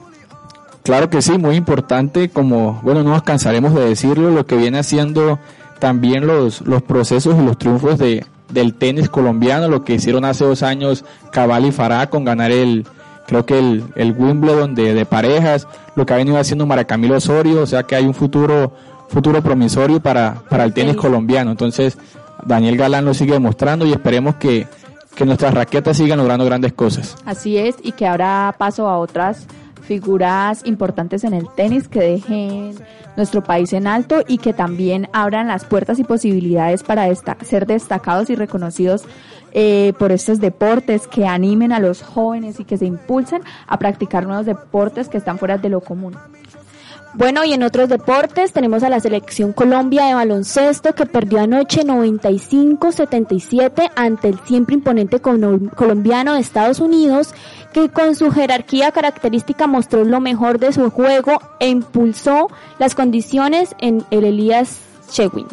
Claro 0.84 1.10
que 1.10 1.22
sí, 1.22 1.38
muy 1.38 1.56
importante, 1.56 2.30
como, 2.30 2.80
bueno, 2.84 3.04
no 3.04 3.12
nos 3.12 3.24
cansaremos 3.24 3.74
de 3.74 3.90
decirlo, 3.90 4.30
lo 4.30 4.46
que 4.46 4.56
viene 4.56 4.80
haciendo 4.80 5.40
también 5.80 6.28
los, 6.28 6.62
los 6.62 6.82
procesos 6.82 7.36
y 7.38 7.46
los 7.46 7.58
triunfos 7.58 7.98
de, 7.98 8.26
del 8.50 8.74
tenis 8.74 9.10
colombiano, 9.10 9.68
lo 9.68 9.84
que 9.84 9.96
hicieron 9.96 10.26
hace 10.26 10.46
dos 10.46 10.64
años 10.64 11.06
Cabal 11.32 11.66
y 11.66 11.72
Farah 11.72 12.10
con 12.10 12.24
ganar 12.26 12.52
el, 12.52 12.86
creo 13.28 13.46
que 13.46 13.60
el, 13.60 13.84
el 13.96 14.16
Wimbledon 14.18 14.74
de, 14.74 14.94
de 14.94 15.06
parejas, 15.06 15.68
lo 15.96 16.06
que 16.06 16.14
ha 16.14 16.18
venido 16.18 16.38
haciendo 16.38 16.66
Maracamilo 16.66 17.18
Osorio, 17.18 17.62
o 17.62 17.66
sea 17.68 17.84
que 17.84 17.96
hay 17.96 18.06
un 18.06 18.14
futuro, 18.14 18.72
futuro 19.10 19.44
promisorio 19.44 20.00
para, 20.00 20.42
para 20.50 20.64
el 20.64 20.74
tenis 20.74 20.96
colombiano. 20.96 21.52
Entonces, 21.52 21.98
Daniel 22.46 22.78
Galán 22.78 23.06
lo 23.06 23.14
sigue 23.14 23.34
demostrando 23.34 23.86
y 23.86 23.92
esperemos 23.92 24.36
que, 24.36 24.68
que 25.16 25.26
nuestras 25.26 25.54
raquetas 25.54 25.98
sigan 25.98 26.20
logrando 26.20 26.46
grandes 26.46 26.74
cosas. 26.74 27.16
Así 27.26 27.58
es, 27.58 27.76
y 27.84 27.92
que 27.92 28.08
ahora 28.08 28.56
paso 28.58 28.88
a 28.88 28.98
otras 28.98 29.46
figuras 29.82 30.62
importantes 30.66 31.24
en 31.24 31.34
el 31.34 31.48
tenis 31.56 31.88
que 31.88 32.00
dejen 32.00 32.76
nuestro 33.16 33.42
país 33.42 33.72
en 33.74 33.88
alto 33.88 34.24
y 34.28 34.38
que 34.38 34.54
también 34.54 35.10
abran 35.14 35.48
las 35.48 35.64
puertas 35.64 35.98
y 35.98 36.04
posibilidades 36.04 36.84
para 36.84 37.08
ser 37.16 37.66
destacados 37.66 38.30
y 38.30 38.36
reconocidos 38.36 39.04
eh, 39.52 39.94
por 39.98 40.12
estos 40.12 40.40
deportes 40.40 41.08
que 41.08 41.26
animen 41.26 41.72
a 41.72 41.80
los 41.80 42.02
jóvenes 42.02 42.60
y 42.60 42.66
que 42.66 42.78
se 42.78 42.86
impulsen 42.86 43.42
a 43.68 43.80
practicar 43.80 44.26
nuevos 44.26 44.46
deportes 44.46 45.10
que 45.10 45.18
están 45.18 45.38
fuera 45.38 45.58
de 45.58 45.70
lo 45.70 45.82
común. 45.82 46.16
Bueno, 47.14 47.46
y 47.46 47.54
en 47.54 47.64
otros 47.64 47.90
deportes 47.90 48.54
tenemos 48.54 48.84
a 48.84 48.90
la 48.90 49.00
selección 49.00 49.52
Colombia 49.52 50.06
de 50.06 50.14
baloncesto 50.14 50.94
que 50.94 51.08
perdió 51.08 51.40
anoche 51.40 51.84
95-77 51.84 53.90
ante 53.96 54.28
el 54.28 54.40
siempre 54.46 54.76
imponente 54.76 55.20
colombiano 55.20 56.36
de 56.36 56.42
Estados 56.42 56.80
Unidos, 56.80 57.34
que 57.74 57.90
con 57.90 58.14
su 58.14 58.30
jerarquía 58.30 58.92
característica 58.92 59.66
mostró 59.66 60.04
lo 60.04 60.20
mejor 60.20 60.60
de 60.60 60.72
su 60.74 60.92
juego 60.92 61.42
e 61.60 61.70
impulsó 61.70 62.50
las 62.78 62.94
condiciones 62.94 63.74
en 63.80 64.06
el 64.12 64.26
Elías 64.26 64.78
Chewin. 65.10 65.48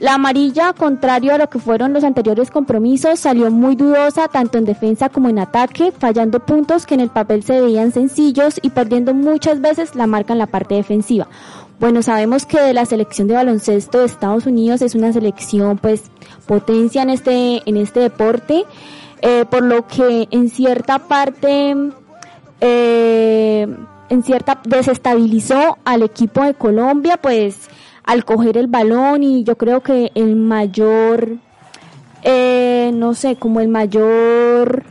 La 0.00 0.14
amarilla, 0.14 0.74
contrario 0.74 1.34
a 1.34 1.38
lo 1.38 1.50
que 1.50 1.58
fueron 1.58 1.92
los 1.92 2.04
anteriores 2.04 2.52
compromisos, 2.52 3.18
salió 3.18 3.50
muy 3.50 3.74
dudosa 3.74 4.28
tanto 4.28 4.56
en 4.56 4.64
defensa 4.64 5.08
como 5.08 5.28
en 5.28 5.40
ataque, 5.40 5.90
fallando 5.90 6.38
puntos 6.38 6.86
que 6.86 6.94
en 6.94 7.00
el 7.00 7.08
papel 7.08 7.42
se 7.42 7.60
veían 7.60 7.90
sencillos 7.90 8.60
y 8.62 8.70
perdiendo 8.70 9.12
muchas 9.12 9.60
veces 9.60 9.96
la 9.96 10.06
marca 10.06 10.34
en 10.34 10.38
la 10.38 10.46
parte 10.46 10.76
defensiva. 10.76 11.26
Bueno, 11.80 12.02
sabemos 12.02 12.46
que 12.46 12.72
la 12.74 12.86
selección 12.86 13.26
de 13.26 13.34
baloncesto 13.34 13.98
de 13.98 14.06
Estados 14.06 14.46
Unidos 14.46 14.82
es 14.82 14.94
una 14.94 15.12
selección 15.12 15.78
pues 15.78 16.04
potencia 16.46 17.02
en 17.02 17.10
este, 17.10 17.68
en 17.68 17.76
este 17.76 17.98
deporte, 17.98 18.64
eh, 19.20 19.46
por 19.50 19.64
lo 19.64 19.88
que 19.88 20.28
en 20.30 20.48
cierta 20.48 21.00
parte, 21.00 21.74
eh, 22.60 23.66
en 24.08 24.22
cierta 24.22 24.60
desestabilizó 24.64 25.78
al 25.84 26.02
equipo 26.02 26.44
de 26.44 26.54
Colombia, 26.54 27.16
pues 27.16 27.68
al 28.08 28.24
coger 28.24 28.56
el 28.56 28.68
balón 28.68 29.22
y 29.22 29.44
yo 29.44 29.58
creo 29.58 29.82
que 29.82 30.10
el 30.14 30.34
mayor, 30.34 31.36
eh, 32.22 32.90
no 32.94 33.12
sé, 33.12 33.36
como 33.36 33.60
el 33.60 33.68
mayor, 33.68 34.82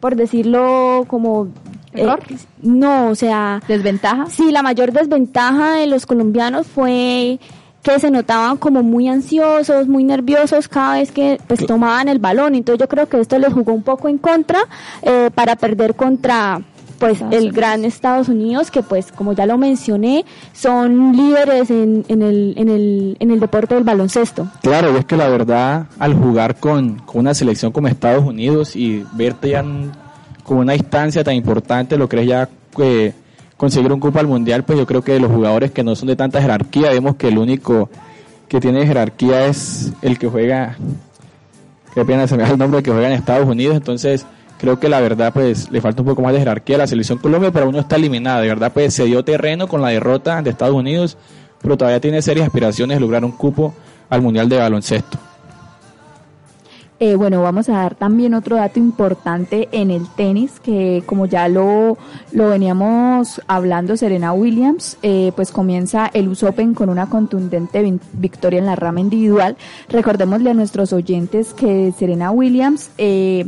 por 0.00 0.16
decirlo 0.16 1.04
como... 1.06 1.46
Eh, 1.94 2.02
¿Error? 2.02 2.18
no, 2.62 3.10
o 3.10 3.14
sea... 3.14 3.62
¿Desventaja? 3.68 4.26
Sí, 4.26 4.50
la 4.50 4.62
mayor 4.62 4.90
desventaja 4.90 5.74
de 5.74 5.86
los 5.86 6.04
colombianos 6.04 6.66
fue 6.66 7.38
que 7.84 8.00
se 8.00 8.10
notaban 8.10 8.56
como 8.56 8.82
muy 8.82 9.06
ansiosos, 9.06 9.86
muy 9.86 10.02
nerviosos 10.02 10.66
cada 10.66 10.94
vez 10.94 11.12
que 11.12 11.38
pues 11.46 11.64
tomaban 11.64 12.08
el 12.08 12.18
balón. 12.18 12.56
Entonces 12.56 12.80
yo 12.80 12.88
creo 12.88 13.08
que 13.08 13.20
esto 13.20 13.38
les 13.38 13.52
jugó 13.52 13.72
un 13.72 13.84
poco 13.84 14.08
en 14.08 14.18
contra 14.18 14.58
eh, 15.02 15.30
para 15.32 15.54
perder 15.54 15.94
contra 15.94 16.60
pues 16.98 17.22
el 17.30 17.52
gran 17.52 17.84
Estados 17.84 18.28
Unidos, 18.28 18.70
que 18.70 18.82
pues 18.82 19.12
como 19.12 19.32
ya 19.32 19.46
lo 19.46 19.58
mencioné, 19.58 20.24
son 20.52 21.16
líderes 21.16 21.70
en, 21.70 22.04
en, 22.08 22.22
el, 22.22 22.54
en, 22.56 22.68
el, 22.68 23.16
en 23.20 23.30
el 23.30 23.40
deporte 23.40 23.74
del 23.74 23.84
baloncesto. 23.84 24.48
Claro, 24.62 24.92
y 24.92 24.96
es 24.96 25.04
que 25.04 25.16
la 25.16 25.28
verdad, 25.28 25.86
al 25.98 26.14
jugar 26.14 26.56
con, 26.56 26.96
con 27.00 27.20
una 27.20 27.34
selección 27.34 27.72
como 27.72 27.88
Estados 27.88 28.24
Unidos 28.24 28.76
y 28.76 29.04
verte 29.12 29.50
ya 29.50 29.64
con 30.42 30.58
una 30.58 30.74
instancia 30.74 31.24
tan 31.24 31.34
importante, 31.34 31.96
lo 31.96 32.08
crees 32.08 32.28
ya 32.28 32.48
que 32.76 33.14
conseguir 33.56 33.92
un 33.92 34.00
cupo 34.00 34.18
al 34.18 34.26
mundial, 34.26 34.64
pues 34.64 34.78
yo 34.78 34.86
creo 34.86 35.02
que 35.02 35.18
los 35.18 35.30
jugadores 35.30 35.70
que 35.70 35.82
no 35.82 35.96
son 35.96 36.08
de 36.08 36.16
tanta 36.16 36.40
jerarquía, 36.40 36.90
vemos 36.90 37.16
que 37.16 37.28
el 37.28 37.38
único 37.38 37.88
que 38.48 38.60
tiene 38.60 38.86
jerarquía 38.86 39.46
es 39.46 39.92
el 40.02 40.18
que 40.18 40.28
juega, 40.28 40.76
qué 41.94 42.04
pena 42.04 42.26
se 42.26 42.36
me 42.36 42.44
da 42.44 42.50
el 42.50 42.58
nombre, 42.58 42.82
que 42.82 42.90
juega 42.90 43.08
en 43.08 43.14
Estados 43.14 43.48
Unidos, 43.48 43.76
entonces 43.76 44.26
creo 44.66 44.80
que 44.80 44.88
la 44.88 45.00
verdad 45.00 45.32
pues 45.32 45.70
le 45.70 45.80
falta 45.80 46.02
un 46.02 46.08
poco 46.08 46.22
más 46.22 46.32
de 46.32 46.40
jerarquía 46.40 46.74
a 46.74 46.78
la 46.80 46.86
selección 46.88 47.18
Colombia, 47.18 47.52
pero 47.52 47.68
uno 47.68 47.78
está 47.78 47.94
eliminada, 47.94 48.40
de 48.40 48.48
verdad 48.48 48.72
pues 48.74 48.94
se 48.94 49.04
dio 49.04 49.24
terreno 49.24 49.68
con 49.68 49.80
la 49.80 49.90
derrota 49.90 50.42
de 50.42 50.50
Estados 50.50 50.74
Unidos, 50.74 51.16
pero 51.62 51.76
todavía 51.76 52.00
tiene 52.00 52.20
serias 52.20 52.48
aspiraciones 52.48 52.96
de 52.96 53.00
lograr 53.00 53.24
un 53.24 53.30
cupo 53.30 53.74
al 54.10 54.22
Mundial 54.22 54.48
de 54.48 54.56
Baloncesto. 54.56 55.18
Eh, 56.98 57.14
bueno, 57.14 57.42
vamos 57.42 57.68
a 57.68 57.74
dar 57.74 57.94
también 57.94 58.34
otro 58.34 58.56
dato 58.56 58.80
importante 58.80 59.68
en 59.70 59.92
el 59.92 60.08
tenis, 60.16 60.58
que 60.58 61.04
como 61.06 61.26
ya 61.26 61.46
lo, 61.46 61.96
lo 62.32 62.48
veníamos 62.48 63.40
hablando, 63.46 63.96
Serena 63.96 64.32
Williams, 64.32 64.96
eh, 65.02 65.30
pues 65.36 65.52
comienza 65.52 66.10
el 66.12 66.26
US 66.26 66.42
Open 66.42 66.74
con 66.74 66.88
una 66.88 67.08
contundente 67.08 68.00
victoria 68.14 68.58
en 68.58 68.66
la 68.66 68.74
rama 68.74 68.98
individual. 68.98 69.56
Recordémosle 69.90 70.50
a 70.50 70.54
nuestros 70.54 70.92
oyentes 70.92 71.54
que 71.54 71.92
Serena 71.96 72.32
Williams 72.32 72.90
eh, 72.98 73.46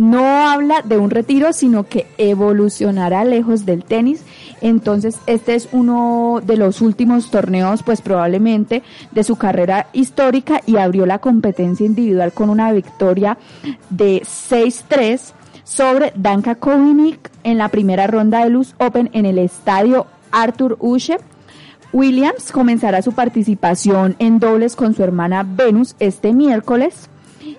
no 0.00 0.48
habla 0.48 0.80
de 0.82 0.96
un 0.96 1.10
retiro, 1.10 1.52
sino 1.52 1.84
que 1.84 2.06
evolucionará 2.16 3.22
lejos 3.22 3.66
del 3.66 3.84
tenis. 3.84 4.24
Entonces, 4.62 5.18
este 5.26 5.54
es 5.54 5.68
uno 5.72 6.40
de 6.42 6.56
los 6.56 6.80
últimos 6.80 7.30
torneos, 7.30 7.82
pues 7.82 8.00
probablemente 8.00 8.82
de 9.10 9.24
su 9.24 9.36
carrera 9.36 9.88
histórica 9.92 10.62
y 10.64 10.78
abrió 10.78 11.04
la 11.04 11.18
competencia 11.18 11.84
individual 11.84 12.32
con 12.32 12.48
una 12.48 12.72
victoria 12.72 13.36
de 13.90 14.22
6-3 14.22 15.32
sobre 15.64 16.14
Danka 16.16 16.54
Kovinic 16.54 17.30
en 17.44 17.58
la 17.58 17.68
primera 17.68 18.06
ronda 18.06 18.42
de 18.42 18.48
Luz 18.48 18.74
Open 18.78 19.10
en 19.12 19.26
el 19.26 19.38
estadio 19.38 20.06
Arthur 20.32 20.78
Ushe. 20.80 21.18
Williams 21.92 22.52
comenzará 22.52 23.02
su 23.02 23.12
participación 23.12 24.16
en 24.18 24.38
dobles 24.38 24.76
con 24.76 24.94
su 24.94 25.02
hermana 25.02 25.44
Venus 25.46 25.94
este 25.98 26.32
miércoles 26.32 27.10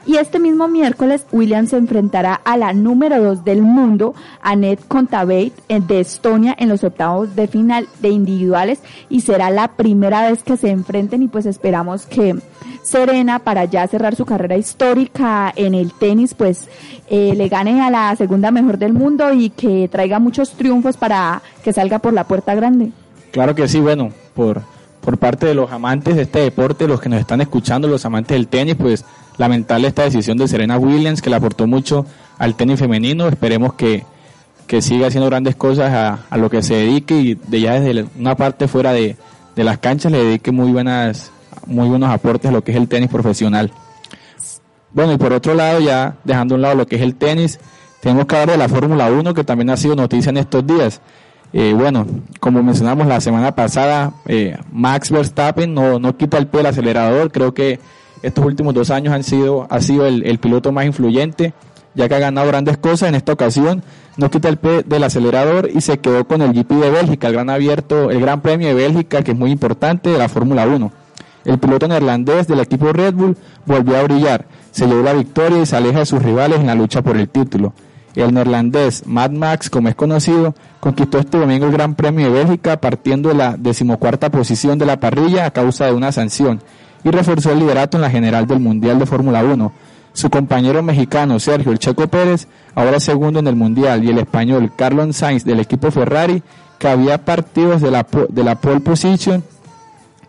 y 0.06 0.18
este 0.18 0.40
mismo 0.40 0.68
miércoles, 0.68 1.26
Williams 1.32 1.70
se 1.70 1.78
enfrentará 1.78 2.42
a 2.44 2.58
la 2.58 2.74
número 2.74 3.22
2 3.22 3.44
del 3.46 3.62
mundo, 3.62 4.16
Annette 4.42 4.88
Kontaveit, 4.88 5.54
eh, 5.70 5.80
de 5.80 6.00
Estonia, 6.00 6.56
en 6.58 6.70
los 6.70 6.84
octavos 6.84 7.36
de 7.36 7.48
final 7.48 7.88
de 8.02 8.10
individuales 8.10 8.80
y 9.10 9.22
será 9.22 9.50
la 9.50 9.70
primera 9.70 10.30
vez 10.30 10.44
que 10.44 10.58
se 10.58 10.70
enfrenten 10.70 11.24
y 11.24 11.28
pues 11.28 11.46
esperamos 11.46 12.06
que 12.06 12.36
Serena, 12.84 13.40
para 13.40 13.66
ya 13.66 13.88
cerrar 13.88 14.16
su 14.16 14.26
carrera 14.26 14.58
histórica 14.58 15.54
en 15.56 15.76
el 15.76 15.94
tenis, 15.94 16.34
pues 16.34 16.68
eh, 17.10 17.34
le 17.36 17.48
gane 17.48 17.82
a 17.82 17.92
la 17.92 18.16
segunda 18.16 18.50
mejor 18.52 18.78
del 18.78 18.94
mundo 18.94 19.34
y 19.34 19.50
que 19.52 19.88
traiga 19.88 20.20
muchos 20.20 20.54
triunfos 20.54 20.98
para 20.98 21.42
que 21.64 21.74
salga 21.74 22.00
por 22.00 22.14
la 22.14 22.24
puerta 22.24 22.56
grande. 22.56 22.92
Claro 23.32 23.54
que 23.54 23.68
sí, 23.68 23.80
bueno, 23.80 24.12
por, 24.34 24.64
por 25.00 25.18
parte 25.18 25.46
de 25.46 25.54
los 25.54 25.72
amantes 25.72 26.16
de 26.16 26.24
este 26.24 26.40
deporte, 26.40 26.88
los 26.88 27.00
que 27.00 27.10
nos 27.10 27.20
están 27.20 27.42
escuchando, 27.42 27.88
los 27.88 28.04
amantes 28.06 28.36
del 28.36 28.48
tenis, 28.48 28.76
pues 28.76 29.06
lamentable 29.42 29.88
esta 29.88 30.04
decisión 30.04 30.38
de 30.38 30.48
Serena 30.48 30.78
Williams, 30.78 31.22
que 31.22 31.30
le 31.30 31.36
aportó 31.36 31.66
mucho 31.66 32.06
al 32.38 32.56
tenis 32.56 32.80
femenino. 32.80 33.28
Esperemos 33.28 33.74
que, 33.74 34.06
siga 34.80 35.08
haciendo 35.08 35.30
grandes 35.30 35.58
cosas 35.58 35.92
a, 36.30 36.38
lo 36.38 36.50
que 36.50 36.62
se 36.62 36.76
dedique 36.76 37.16
y 37.16 37.34
de 37.36 37.60
ya 37.60 37.78
desde 37.78 38.06
una 38.18 38.36
parte 38.36 38.70
fuera 38.70 38.94
de, 38.94 39.18
las 39.56 39.80
canchas 39.80 40.12
le 40.12 40.24
dedique 40.24 40.52
muy 40.52 40.72
buenas 40.72 41.32
muy 41.68 41.88
buenos 41.90 42.10
aportes 42.10 42.50
a 42.50 42.54
lo 42.54 42.64
que 42.64 42.72
es 42.72 42.78
el 42.78 42.88
tenis 42.88 43.10
profesional. 43.10 43.72
Bueno, 44.94 45.12
y 45.14 45.18
por 45.18 45.34
otro 45.34 45.54
lado, 45.54 45.80
ya 45.80 46.16
dejando 46.24 46.56
a 46.56 46.58
un 46.58 46.62
lado 46.62 46.76
lo 46.76 46.88
que 46.88 46.96
es 46.96 47.02
el 47.02 47.16
tenis, 47.16 47.60
tenemos 48.02 48.26
que 48.26 48.36
hablar 48.36 48.52
de 48.52 48.58
la 48.58 48.70
Fórmula 48.70 49.12
1, 49.12 49.34
que 49.34 49.44
también 49.44 49.70
ha 49.70 49.78
sido 49.78 49.96
noticia 49.96 50.30
en 50.30 50.38
estos 50.38 50.66
días. 50.66 51.02
Eh, 51.54 51.74
bueno, 51.76 52.08
como 52.40 52.64
mencionamos 52.64 53.08
la 53.08 53.20
semana 53.20 53.54
pasada, 53.56 54.14
eh, 54.26 54.58
Max 54.72 55.12
Verstappen 55.12 55.74
no, 55.74 56.00
no 56.00 56.16
quita 56.16 56.38
el 56.38 56.48
pie 56.48 56.60
del 56.60 56.68
acelerador, 56.68 57.32
creo 57.32 57.54
que 57.54 57.80
estos 58.22 58.46
últimos 58.46 58.74
dos 58.74 58.92
años 58.92 59.14
han 59.14 59.24
sido, 59.24 59.68
ha 59.70 59.82
sido 59.82 60.06
el, 60.06 60.38
piloto 60.40 60.72
más 60.72 60.86
influyente, 60.86 61.54
ya 61.96 62.08
que 62.08 62.16
ha 62.16 62.20
ganado 62.20 62.48
grandes 62.48 62.78
cosas 62.78 63.10
en 63.10 63.16
esta 63.16 63.34
ocasión. 63.34 63.84
No 64.18 64.30
quita 64.30 64.50
el 64.50 64.58
pie 64.58 64.84
del 64.86 65.04
acelerador 65.04 65.70
y 65.74 65.82
se 65.82 66.00
quedó 66.00 66.26
con 66.28 66.42
el 66.42 66.54
GP 66.54 66.72
de 66.74 66.92
Bélgica, 66.92 67.28
el 67.28 67.34
gran 67.34 67.50
abierto, 67.50 68.12
el 68.12 68.22
Gran 68.22 68.42
Premio 68.42 68.68
de 68.70 68.74
Bélgica, 68.74 69.24
que 69.24 69.32
es 69.32 69.38
muy 69.38 69.52
importante 69.52 70.10
de 70.10 70.18
la 70.18 70.30
Fórmula 70.30 70.68
1. 70.68 70.92
El 71.46 71.58
piloto 71.58 71.88
neerlandés 71.88 72.48
del 72.48 72.60
equipo 72.60 72.94
Red 72.94 73.16
Bull 73.16 73.38
volvió 73.66 73.98
a 73.98 74.04
brillar, 74.04 74.46
se 74.72 74.86
llevó 74.86 75.02
la 75.02 75.14
victoria 75.14 75.62
y 75.62 75.66
se 75.66 75.76
aleja 75.76 76.00
de 76.00 76.06
sus 76.06 76.22
rivales 76.22 76.60
en 76.60 76.68
la 76.68 76.76
lucha 76.76 77.02
por 77.02 77.18
el 77.18 77.30
título. 77.30 77.74
El 78.14 78.34
neerlandés 78.34 79.08
Mad 79.08 79.32
Max, 79.32 79.70
como 79.70 79.88
es 79.88 79.96
conocido, 79.96 80.54
conquistó 80.80 81.18
este 81.18 81.40
domingo 81.40 81.66
el 81.66 81.72
Gran 81.72 81.96
Premio 81.96 82.28
de 82.28 82.44
Bélgica 82.44 82.80
partiendo 82.80 83.30
de 83.30 83.36
la 83.36 83.56
decimocuarta 83.58 84.30
posición 84.30 84.78
de 84.78 84.86
la 84.86 85.00
parrilla 85.00 85.46
a 85.46 85.52
causa 85.52 85.86
de 85.86 85.94
una 85.94 86.12
sanción 86.12 86.62
y 87.04 87.12
reforzó 87.12 87.52
el 87.52 87.60
liderato 87.60 87.98
en 87.98 88.02
la 88.02 88.10
general 88.10 88.48
del 88.48 88.60
Mundial 88.60 89.00
de 89.00 89.06
Fórmula 89.06 89.44
1. 89.44 89.72
Su 90.14 90.30
compañero 90.30 90.84
mexicano 90.84 91.40
Sergio 91.40 91.72
El 91.72 91.80
Checo 91.80 92.08
Pérez, 92.08 92.48
ahora 92.76 93.00
segundo 93.00 93.40
en 93.40 93.48
el 93.48 93.56
Mundial, 93.56 94.04
y 94.04 94.10
el 94.10 94.20
español 94.20 94.72
Carlos 94.76 95.16
Sainz 95.16 95.46
del 95.46 95.60
equipo 95.60 95.90
Ferrari, 95.90 96.44
que 96.78 96.88
había 96.88 97.24
partidos 97.24 97.82
de 97.82 97.92
la, 97.92 98.04
pole 98.04 98.80
position, 98.82 99.44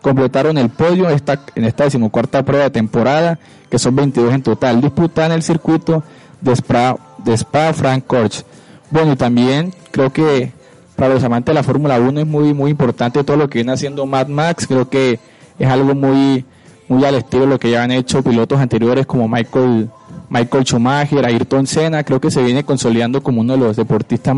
completaron 0.01 0.57
el 0.57 0.69
podio 0.69 1.09
en 1.09 1.65
esta 1.65 1.83
decimocuarta 1.83 2.43
prueba 2.43 2.65
de 2.65 2.69
temporada, 2.69 3.39
que 3.69 3.79
son 3.79 3.95
22 3.95 4.33
en 4.33 4.43
total, 4.43 4.81
disputada 4.81 5.27
en 5.27 5.33
el 5.33 5.43
circuito 5.43 6.03
de 6.41 6.53
Spa, 6.53 6.95
de 7.23 7.33
Spa 7.33 7.73
Francorchamps. 7.73 8.45
Bueno, 8.91 9.13
y 9.13 9.15
también 9.15 9.73
creo 9.91 10.13
que 10.13 10.51
para 10.95 11.15
los 11.15 11.23
amantes 11.23 11.47
de 11.47 11.55
la 11.55 11.63
Fórmula 11.63 11.99
1 11.99 12.21
es 12.21 12.27
muy, 12.27 12.53
muy 12.53 12.71
importante 12.71 13.23
todo 13.23 13.37
lo 13.37 13.49
que 13.49 13.59
viene 13.59 13.71
haciendo 13.71 14.05
Mad 14.05 14.27
Max, 14.27 14.67
creo 14.67 14.89
que 14.89 15.19
es 15.57 15.67
algo 15.67 15.95
muy 15.95 16.45
muy 16.87 17.03
al 17.05 17.15
estilo 17.15 17.43
de 17.43 17.49
lo 17.49 17.59
que 17.59 17.71
ya 17.71 17.83
han 17.83 17.91
hecho 17.91 18.23
pilotos 18.23 18.59
anteriores 18.59 19.05
como 19.05 19.27
Michael, 19.27 19.89
Michael 20.29 20.63
Schumacher, 20.65 21.25
Ayrton 21.25 21.67
Senna, 21.67 22.03
creo 22.03 22.19
que 22.19 22.31
se 22.31 22.43
viene 22.43 22.63
consolidando 22.63 23.21
como 23.23 23.41
uno 23.41 23.53
de 23.53 23.59
los 23.59 23.75
deportistas, 23.75 24.35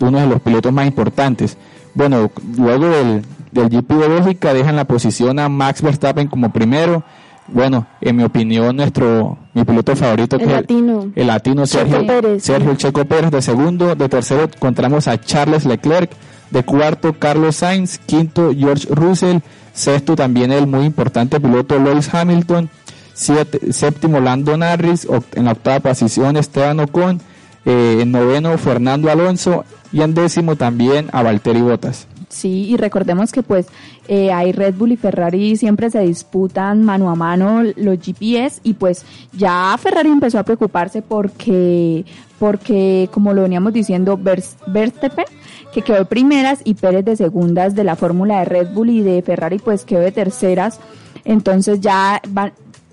uno 0.00 0.20
de 0.20 0.26
los 0.26 0.40
pilotos 0.40 0.72
más 0.72 0.86
importantes. 0.86 1.56
Bueno, 1.94 2.30
luego 2.56 2.88
del, 2.88 3.22
del 3.50 3.68
GP 3.68 3.90
de 3.92 4.08
Bélgica 4.08 4.54
dejan 4.54 4.76
la 4.76 4.84
posición 4.84 5.38
a 5.38 5.48
Max 5.48 5.82
Verstappen 5.82 6.28
como 6.28 6.52
primero, 6.52 7.04
bueno, 7.48 7.86
en 8.00 8.16
mi 8.16 8.22
opinión, 8.22 8.76
nuestro 8.76 9.36
mi 9.52 9.64
piloto 9.64 9.94
favorito 9.96 10.36
el 10.36 10.42
que 10.42 10.48
latino. 10.48 11.02
el, 11.02 11.12
el 11.14 11.26
latino 11.26 11.66
Sergio 11.66 12.00
Checo 12.00 12.06
Pérez. 12.06 12.42
Sergio 12.42 12.74
Checo 12.76 13.04
Pérez 13.04 13.30
de 13.30 13.42
segundo, 13.42 13.94
de 13.94 14.08
tercero 14.08 14.44
encontramos 14.44 15.08
a 15.08 15.20
Charles 15.20 15.66
Leclerc, 15.66 16.10
de 16.52 16.62
cuarto 16.64 17.14
Carlos 17.18 17.56
Sainz, 17.56 17.98
quinto 17.98 18.52
George 18.56 18.86
Russell, 18.90 19.38
sexto 19.72 20.14
también 20.14 20.52
el 20.52 20.66
muy 20.66 20.84
importante 20.84 21.40
piloto 21.40 21.78
Lewis 21.78 22.12
Hamilton, 22.14 22.68
siete- 23.14 23.72
séptimo 23.72 24.20
Lando 24.20 24.56
Norris, 24.56 25.06
en 25.34 25.44
la 25.46 25.52
octava 25.52 25.80
posición 25.80 26.36
Esteban 26.36 26.80
Ocon, 26.80 27.20
eh, 27.64 27.98
en 28.02 28.12
noveno 28.12 28.56
Fernando 28.58 29.10
Alonso. 29.10 29.64
Y 29.94 30.00
en 30.00 30.14
décimo 30.14 30.56
también 30.56 31.10
a 31.12 31.22
Valtteri 31.22 31.60
Bottas. 31.60 32.06
Sí, 32.30 32.64
y 32.70 32.78
recordemos 32.78 33.30
que 33.30 33.42
pues 33.42 33.66
eh, 34.08 34.32
hay 34.32 34.52
Red 34.52 34.72
Bull 34.76 34.92
y 34.92 34.96
Ferrari 34.96 35.54
siempre 35.58 35.90
se 35.90 36.00
disputan 36.00 36.82
mano 36.82 37.10
a 37.10 37.14
mano 37.14 37.62
los 37.76 37.98
GPS 37.98 38.58
y 38.64 38.72
pues 38.72 39.04
ya 39.34 39.76
Ferrari 39.78 40.08
empezó 40.08 40.38
a 40.38 40.44
preocuparse 40.44 41.02
porque, 41.02 42.06
porque 42.38 43.10
como 43.12 43.34
lo 43.34 43.42
veníamos 43.42 43.74
diciendo, 43.74 44.16
Vers- 44.18 44.56
Verstappen 44.66 45.26
que 45.72 45.82
quedó 45.82 45.98
de 45.98 46.04
primeras 46.04 46.60
y 46.64 46.74
Pérez 46.74 47.04
de 47.04 47.16
segundas 47.16 47.74
de 47.74 47.84
la 47.84 47.96
fórmula 47.96 48.40
de 48.40 48.44
Red 48.44 48.68
Bull 48.72 48.90
y 48.90 49.00
de 49.00 49.22
Ferrari 49.22 49.58
pues 49.58 49.84
quedó 49.84 50.00
de 50.00 50.12
terceras, 50.12 50.78
entonces 51.24 51.80
ya 51.80 52.20
van, 52.28 52.52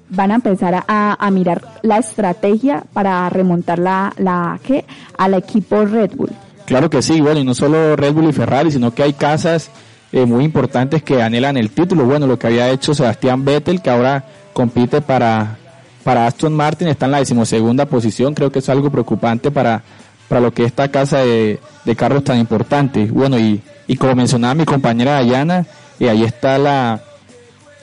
van 0.09 0.31
a 0.31 0.35
empezar 0.35 0.85
a, 0.87 1.17
a 1.19 1.31
mirar 1.31 1.61
la 1.81 1.97
estrategia 1.97 2.83
para 2.93 3.29
remontar 3.29 3.79
la, 3.79 4.13
la 4.17 4.59
¿qué? 4.63 4.85
al 5.17 5.33
equipo 5.33 5.85
Red 5.85 6.11
Bull. 6.15 6.31
Claro 6.65 6.89
que 6.89 7.01
sí, 7.01 7.19
bueno, 7.19 7.39
y 7.39 7.43
no 7.43 7.53
solo 7.53 7.95
Red 7.95 8.13
Bull 8.13 8.29
y 8.29 8.33
Ferrari, 8.33 8.71
sino 8.71 8.93
que 8.93 9.03
hay 9.03 9.13
casas 9.13 9.71
eh, 10.11 10.25
muy 10.25 10.43
importantes 10.43 11.03
que 11.03 11.21
anhelan 11.21 11.57
el 11.57 11.71
título. 11.71 12.05
Bueno, 12.05 12.27
lo 12.27 12.37
que 12.37 12.47
había 12.47 12.69
hecho 12.69 12.93
Sebastián 12.93 13.43
Vettel, 13.43 13.81
que 13.81 13.89
ahora 13.89 14.23
compite 14.53 15.01
para, 15.01 15.57
para 16.03 16.27
Aston 16.27 16.53
Martin, 16.53 16.87
está 16.87 17.05
en 17.05 17.11
la 17.11 17.19
decimosegunda 17.19 17.87
posición. 17.87 18.35
Creo 18.35 18.51
que 18.51 18.59
es 18.59 18.69
algo 18.69 18.91
preocupante 18.91 19.49
para, 19.49 19.81
para 20.29 20.39
lo 20.39 20.53
que 20.53 20.63
esta 20.63 20.87
casa 20.89 21.17
de, 21.19 21.59
de 21.83 21.95
carros 21.97 22.23
tan 22.23 22.37
importante. 22.39 23.05
Bueno, 23.11 23.37
y, 23.37 23.61
y 23.87 23.97
como 23.97 24.15
mencionaba 24.15 24.53
mi 24.55 24.63
compañera 24.65 25.13
Dayana, 25.15 25.65
eh, 25.99 26.09
ahí 26.09 26.23
está 26.23 26.57
la, 26.57 27.01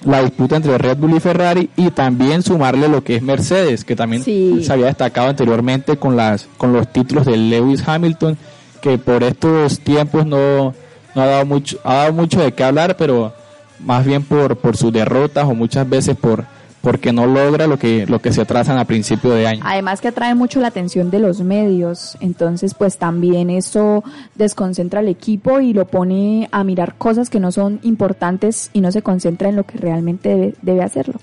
la 0.05 0.23
disputa 0.23 0.57
entre 0.57 0.79
Red 0.79 0.97
Bull 0.99 1.17
y 1.17 1.21
Ferrari 1.21 1.69
y 1.77 1.91
también 1.91 2.43
sumarle 2.43 2.89
lo 2.89 3.03
que 3.05 3.17
es 3.17 3.23
Mercedes, 3.23 3.85
que 3.85 3.97
también 3.97 4.23
Sí. 4.23 4.63
se 4.65 4.73
había 4.73 4.87
destacado 4.87 5.29
anteriormente 5.29 5.97
con 5.99 6.17
las 6.17 6.47
con 6.57 6.73
los 6.73 6.91
títulos 6.93 7.27
de 7.27 7.37
Lewis 7.37 7.83
Hamilton, 7.87 8.39
que 8.81 8.97
por 8.99 9.23
estos 9.25 9.81
tiempos 9.81 10.25
no, 10.25 10.73
no 11.15 11.23
ha 11.23 11.27
dado 11.27 11.47
mucho 11.47 11.79
ha 11.85 11.95
dado 11.95 12.13
mucho 12.13 12.41
de 12.41 12.53
qué 12.53 12.63
hablar, 12.65 12.97
pero 12.97 13.33
más 13.81 14.05
bien 14.07 14.23
por 14.23 14.57
por 14.59 14.77
sus 14.77 14.93
derrotas 14.93 15.45
o 15.47 15.55
muchas 15.55 15.89
veces 15.89 16.17
por 16.17 16.45
porque 16.87 17.13
no 17.13 17.27
logra 17.27 17.67
lo 17.67 17.81
que 17.81 18.07
lo 18.07 18.21
que 18.21 18.33
se 18.33 18.45
trazan 18.45 18.79
a 18.79 18.85
principio 18.85 19.33
de 19.33 19.49
año. 19.49 19.61
Además 19.67 20.01
que 20.01 20.07
atrae 20.07 20.37
mucho 20.37 20.61
la 20.61 20.69
atención 20.69 21.11
de 21.11 21.19
los 21.19 21.41
medios, 21.41 22.17
entonces 22.21 22.75
pues 22.75 22.97
también 22.97 23.51
eso 23.51 24.05
desconcentra 24.37 25.01
al 25.01 25.09
equipo 25.09 25.59
y 25.59 25.73
lo 25.73 25.89
pone 25.89 26.49
a 26.53 26.63
mirar 26.63 26.95
cosas 26.95 27.29
que 27.29 27.41
no 27.41 27.51
son 27.51 27.81
importantes 27.83 28.71
y 28.73 28.83
no 28.83 28.93
se 28.93 29.03
concentra 29.03 29.49
en 29.49 29.57
lo 29.57 29.65
que 29.65 29.79
realmente 29.79 30.29
debe, 30.29 30.55
debe 30.63 30.83
hacerlo. 30.85 31.15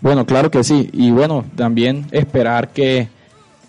Bueno, 0.00 0.26
claro 0.26 0.50
que 0.50 0.64
sí. 0.64 0.90
Y 0.92 1.12
bueno, 1.12 1.44
también 1.54 2.06
esperar 2.10 2.70
que, 2.70 3.06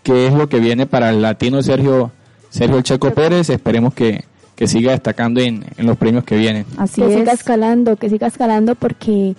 que 0.02 0.26
es 0.26 0.34
lo 0.34 0.50
que 0.50 0.60
viene 0.60 0.88
para 0.88 1.12
el 1.12 1.22
latino 1.22 1.62
Sergio, 1.62 2.12
Sergio 2.50 2.78
El 2.78 2.84
Checo 2.84 3.14
Pérez. 3.14 3.52
Esperemos 3.52 3.94
que, 3.94 4.26
que 4.56 4.68
siga 4.68 4.94
destacando 4.94 5.42
en, 5.42 5.64
en 5.78 5.86
los 5.86 5.96
premios 5.96 6.24
que 6.24 6.38
vienen. 6.38 6.66
Así 6.80 7.04
que 7.04 7.08
es. 7.14 7.20
siga 7.20 7.34
escalando, 7.34 7.98
que 7.98 8.10
siga 8.10 8.26
escalando 8.26 8.74
porque 8.74 9.36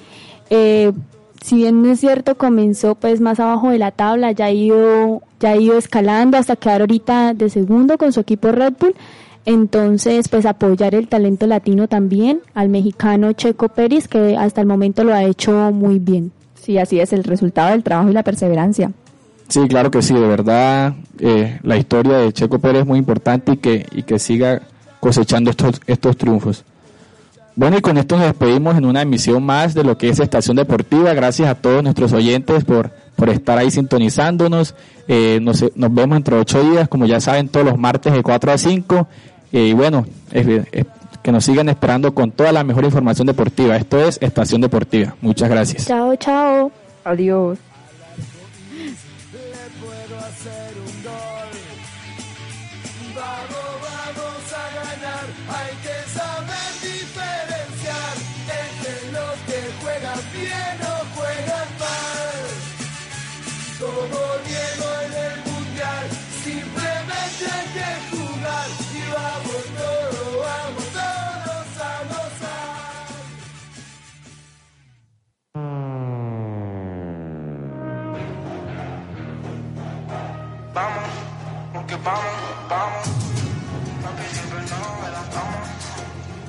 eh, 0.51 0.93
si 1.43 1.57
bien 1.57 1.83
no 1.83 1.91
es 1.93 2.01
cierto, 2.01 2.37
comenzó 2.37 2.95
pues 2.95 3.21
más 3.21 3.41
abajo 3.41 3.71
de 3.71 3.79
la 3.79 3.91
tabla, 3.91 4.33
ya 4.33 4.47
ha 4.47 4.51
ido, 4.51 5.23
ya 5.41 5.51
ha 5.51 5.57
ido 5.57 5.79
escalando 5.79 6.37
hasta 6.37 6.57
quedar 6.57 6.83
ahorita 6.83 7.35
de 7.35 7.49
segundo 7.49 7.97
con 7.99 8.13
su 8.13 8.21
equipo 8.21 8.53
Red 8.53 8.75
Bull. 8.79 8.95
Entonces, 9.47 10.29
pues 10.29 10.45
apoyar 10.45 10.95
el 10.95 11.09
talento 11.09 11.47
latino 11.47 11.89
también, 11.89 12.41
al 12.53 12.69
mexicano 12.69 13.33
Checo 13.33 13.71
Pérez, 13.71 14.07
que 14.07 14.37
hasta 14.37 14.61
el 14.61 14.67
momento 14.67 15.03
lo 15.03 15.15
ha 15.15 15.25
hecho 15.25 15.73
muy 15.73 15.99
bien. 15.99 16.31
Sí, 16.55 16.77
así 16.77 17.01
es 17.01 17.13
el 17.15 17.25
resultado 17.25 17.71
del 17.71 17.83
trabajo 17.83 18.11
y 18.11 18.13
la 18.13 18.23
perseverancia. 18.23 18.93
Sí, 19.49 19.67
claro 19.67 19.91
que 19.91 20.03
sí, 20.03 20.15
de 20.15 20.29
verdad 20.29 20.95
eh, 21.19 21.59
la 21.63 21.77
historia 21.77 22.19
de 22.19 22.33
Checo 22.33 22.59
Pérez 22.59 22.83
es 22.83 22.87
muy 22.87 22.99
importante 22.99 23.53
y 23.53 23.57
que, 23.57 23.87
y 23.93 24.03
que 24.03 24.19
siga 24.19 24.61
cosechando 25.01 25.51
estos, 25.51 25.81
estos 25.87 26.17
triunfos. 26.17 26.65
Bueno, 27.57 27.77
y 27.79 27.81
con 27.81 27.99
esto 27.99 28.17
nos 28.17 28.25
despedimos 28.27 28.77
en 28.79 28.85
una 28.87 29.03
emisión 29.03 29.43
más 29.43 29.75
de 29.75 29.85
lo 29.85 29.99
que 29.99 30.09
es 30.09 30.19
Estación 30.21 30.57
Deportiva. 30.57 31.13
Gracias 31.15 31.49
a 31.49 31.55
todos 31.55 31.83
nuestros 31.83 32.13
oyentes 32.13 32.65
por, 32.65 32.91
por 33.17 33.29
estar 33.29 33.59
ahí 33.59 33.71
sintonizándonos. 33.71 34.75
Eh, 35.09 35.41
nos, 35.43 35.65
nos 35.75 35.93
vemos 35.95 36.17
entre 36.17 36.37
ocho 36.37 36.63
días, 36.63 36.89
como 36.89 37.07
ya 37.07 37.21
saben, 37.21 37.49
todos 37.49 37.67
los 37.67 37.79
martes 37.79 38.13
de 38.13 38.23
4 38.23 38.53
a 38.53 38.59
5. 38.59 39.09
Eh, 39.53 39.67
y 39.69 39.73
bueno, 39.73 40.07
es- 40.33 40.47
es- 40.73 40.87
que 41.23 41.33
nos 41.33 41.45
sigan 41.45 41.69
esperando 41.69 42.15
con 42.15 42.31
toda 42.31 42.51
la 42.51 42.65
mejor 42.65 42.85
información 42.85 43.27
deportiva. 43.27 43.77
Esto 43.77 44.03
es 44.03 44.17
Estación 44.23 44.63
Deportiva. 44.63 45.15
Muchas 45.21 45.51
gracias. 45.51 45.87
Chao, 45.87 46.17
chao. 46.17 46.73
Adiós. 47.05 47.59
Vamos, 82.05 82.25
vamos. 82.69 83.07
Papi, 84.03 84.25
siempre 84.35 84.61
nos 84.61 84.73
adelantamos. 84.73 85.67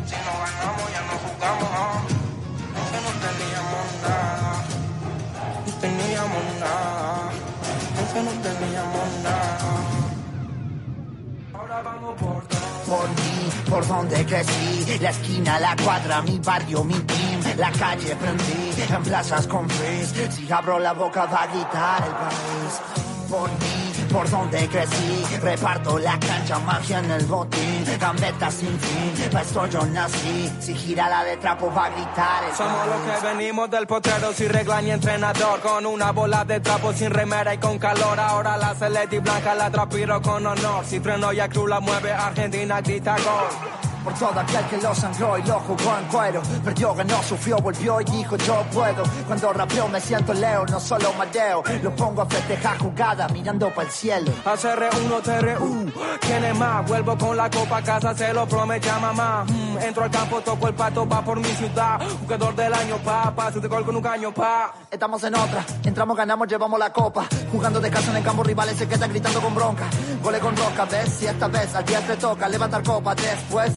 Si 0.07 0.15
no 0.25 0.33
ganamos, 0.43 0.87
ya 0.95 1.01
no 1.09 1.15
jugamos. 1.23 1.69
ah. 1.73 2.01
Que 2.91 2.99
no 3.05 3.11
teníamos 3.25 3.87
nada. 4.03 4.51
No 5.65 5.73
teníamos 5.81 6.45
nada. 6.59 7.29
Que 8.13 8.21
no 8.23 8.31
teníamos 8.31 9.09
nada. 9.23 9.57
Ahora 11.53 11.81
vamos 11.81 12.13
por 12.15 12.43
todo. 12.47 12.61
Por 12.87 13.07
mí, 13.09 13.49
por 13.69 13.87
donde 13.87 14.25
crecí, 14.25 14.99
la 14.99 15.09
esquina, 15.11 15.59
la 15.59 15.75
cuadra, 15.77 16.21
mi 16.21 16.37
barrio, 16.39 16.83
mi 16.83 16.95
team, 16.95 17.41
la 17.57 17.71
calle 17.71 18.15
prendí, 18.17 18.81
en 18.93 19.03
plazas 19.03 19.47
con 19.47 19.69
frizz, 19.69 20.35
si 20.35 20.51
abro 20.51 20.77
la 20.77 20.91
boca 20.91 21.25
va 21.25 21.43
a 21.43 21.47
gritar 21.47 22.03
el 22.03 22.11
país. 22.11 22.81
Por 23.29 23.49
mí, 23.49 23.90
por 24.11 24.29
donde 24.29 24.67
crecí, 24.67 25.25
reparto 25.41 25.97
la 25.97 26.19
cancha, 26.19 26.59
magia 26.59 26.99
en 26.99 27.11
el 27.11 27.25
botín, 27.25 27.85
gambeta 27.99 28.51
sin 28.51 28.77
fin, 28.79 29.29
pa' 29.31 29.41
esto 29.41 29.65
yo 29.67 29.85
nací, 29.85 30.51
si 30.59 30.73
gira 30.75 31.09
la 31.09 31.23
de 31.23 31.37
trapo 31.37 31.71
va 31.73 31.85
a 31.85 31.89
gritar 31.89 32.43
el 32.43 32.55
Somos 32.55 32.87
los 32.87 33.01
que 33.01 33.27
venimos 33.27 33.69
del 33.69 33.87
potrero 33.87 34.33
sin 34.33 34.49
regla 34.49 34.81
ni 34.81 34.91
entrenador. 34.91 35.59
Con 35.61 35.85
una 35.85 36.11
bola 36.11 36.43
de 36.45 36.59
trapo 36.59 36.93
sin 36.93 37.11
remera 37.11 37.53
y 37.53 37.57
con 37.57 37.79
calor. 37.79 38.19
Ahora 38.19 38.57
la 38.57 38.73
celeste 38.75 39.17
y 39.17 39.19
blanca 39.19 39.55
la 39.55 39.69
trapiro 39.69 40.21
con 40.21 40.45
honor. 40.45 40.85
Si 40.85 40.99
freno 40.99 41.31
y 41.33 41.39
cruz 41.49 41.69
la 41.69 41.79
mueve 41.79 42.11
Argentina 42.11 42.81
grita 42.81 43.15
gol 43.17 43.90
Por 44.03 44.13
todo 44.15 44.39
aquel 44.39 44.65
que 44.65 44.77
lo 44.77 44.95
sangró 44.95 45.37
y 45.37 45.43
lo 45.43 45.59
jugó 45.59 45.97
en 45.97 46.05
cuero. 46.05 46.41
Perdió, 46.63 46.93
ganó, 46.95 47.21
sufrió, 47.21 47.57
volvió 47.57 48.01
y 48.01 48.05
dijo 48.05 48.35
yo 48.37 48.63
puedo. 48.73 49.03
Cuando 49.27 49.53
rapeo 49.53 49.87
me 49.87 50.01
siento 50.01 50.33
leo, 50.33 50.65
no 50.65 50.79
solo 50.79 51.13
mareo. 51.13 51.63
Lo 51.83 51.95
pongo 51.95 52.21
a 52.23 52.25
festejar 52.25 52.77
jugada 52.79 53.27
mirando 53.29 53.69
para 53.69 53.87
el 53.87 53.93
cielo. 53.93 54.31
ACR1 54.43 55.21
TRU, 55.21 55.91
¿quién 56.19 56.43
es 56.45 56.57
más? 56.57 56.87
Vuelvo 56.87 57.17
con 57.17 57.37
la 57.37 57.49
copa 57.49 57.77
a 57.77 57.83
casa, 57.83 58.15
se 58.15 58.33
lo 58.33 58.47
promete 58.47 58.89
a 58.89 58.99
mamá. 58.99 59.45
Mm, 59.47 59.77
entro 59.79 60.03
al 60.03 60.11
campo, 60.11 60.41
toco 60.41 60.67
el 60.67 60.73
pato, 60.73 61.07
va 61.07 61.21
por 61.23 61.39
mi 61.39 61.49
ciudad. 61.49 61.99
Jugador 62.21 62.55
del 62.55 62.73
año, 62.73 62.97
pa, 62.97 63.31
pa, 63.35 63.51
de 63.51 63.67
gol 63.67 63.85
con 63.85 63.95
un 63.95 64.01
caño, 64.01 64.33
pa. 64.33 64.73
Estamos 64.89 65.23
en 65.23 65.35
otra, 65.35 65.63
entramos, 65.83 66.17
ganamos, 66.17 66.47
llevamos 66.47 66.79
la 66.79 66.91
copa. 66.91 67.27
Jugando 67.51 67.79
de 67.79 67.89
casa 67.91 68.11
en 68.11 68.17
el 68.17 68.23
campo, 68.23 68.43
rivales 68.43 68.77
se 68.77 68.87
quedan 68.87 69.09
gritando 69.09 69.39
con 69.41 69.53
bronca. 69.53 69.85
Gole 70.23 70.39
con 70.39 70.55
roca, 70.55 70.85
ves 70.85 71.09
si 71.13 71.27
esta 71.27 71.47
vez 71.47 71.75
al 71.75 71.85
día 71.85 72.01
te 72.01 72.15
toca 72.17 72.47
levantar 72.49 72.83
copa 72.83 73.13
después. 73.13 73.69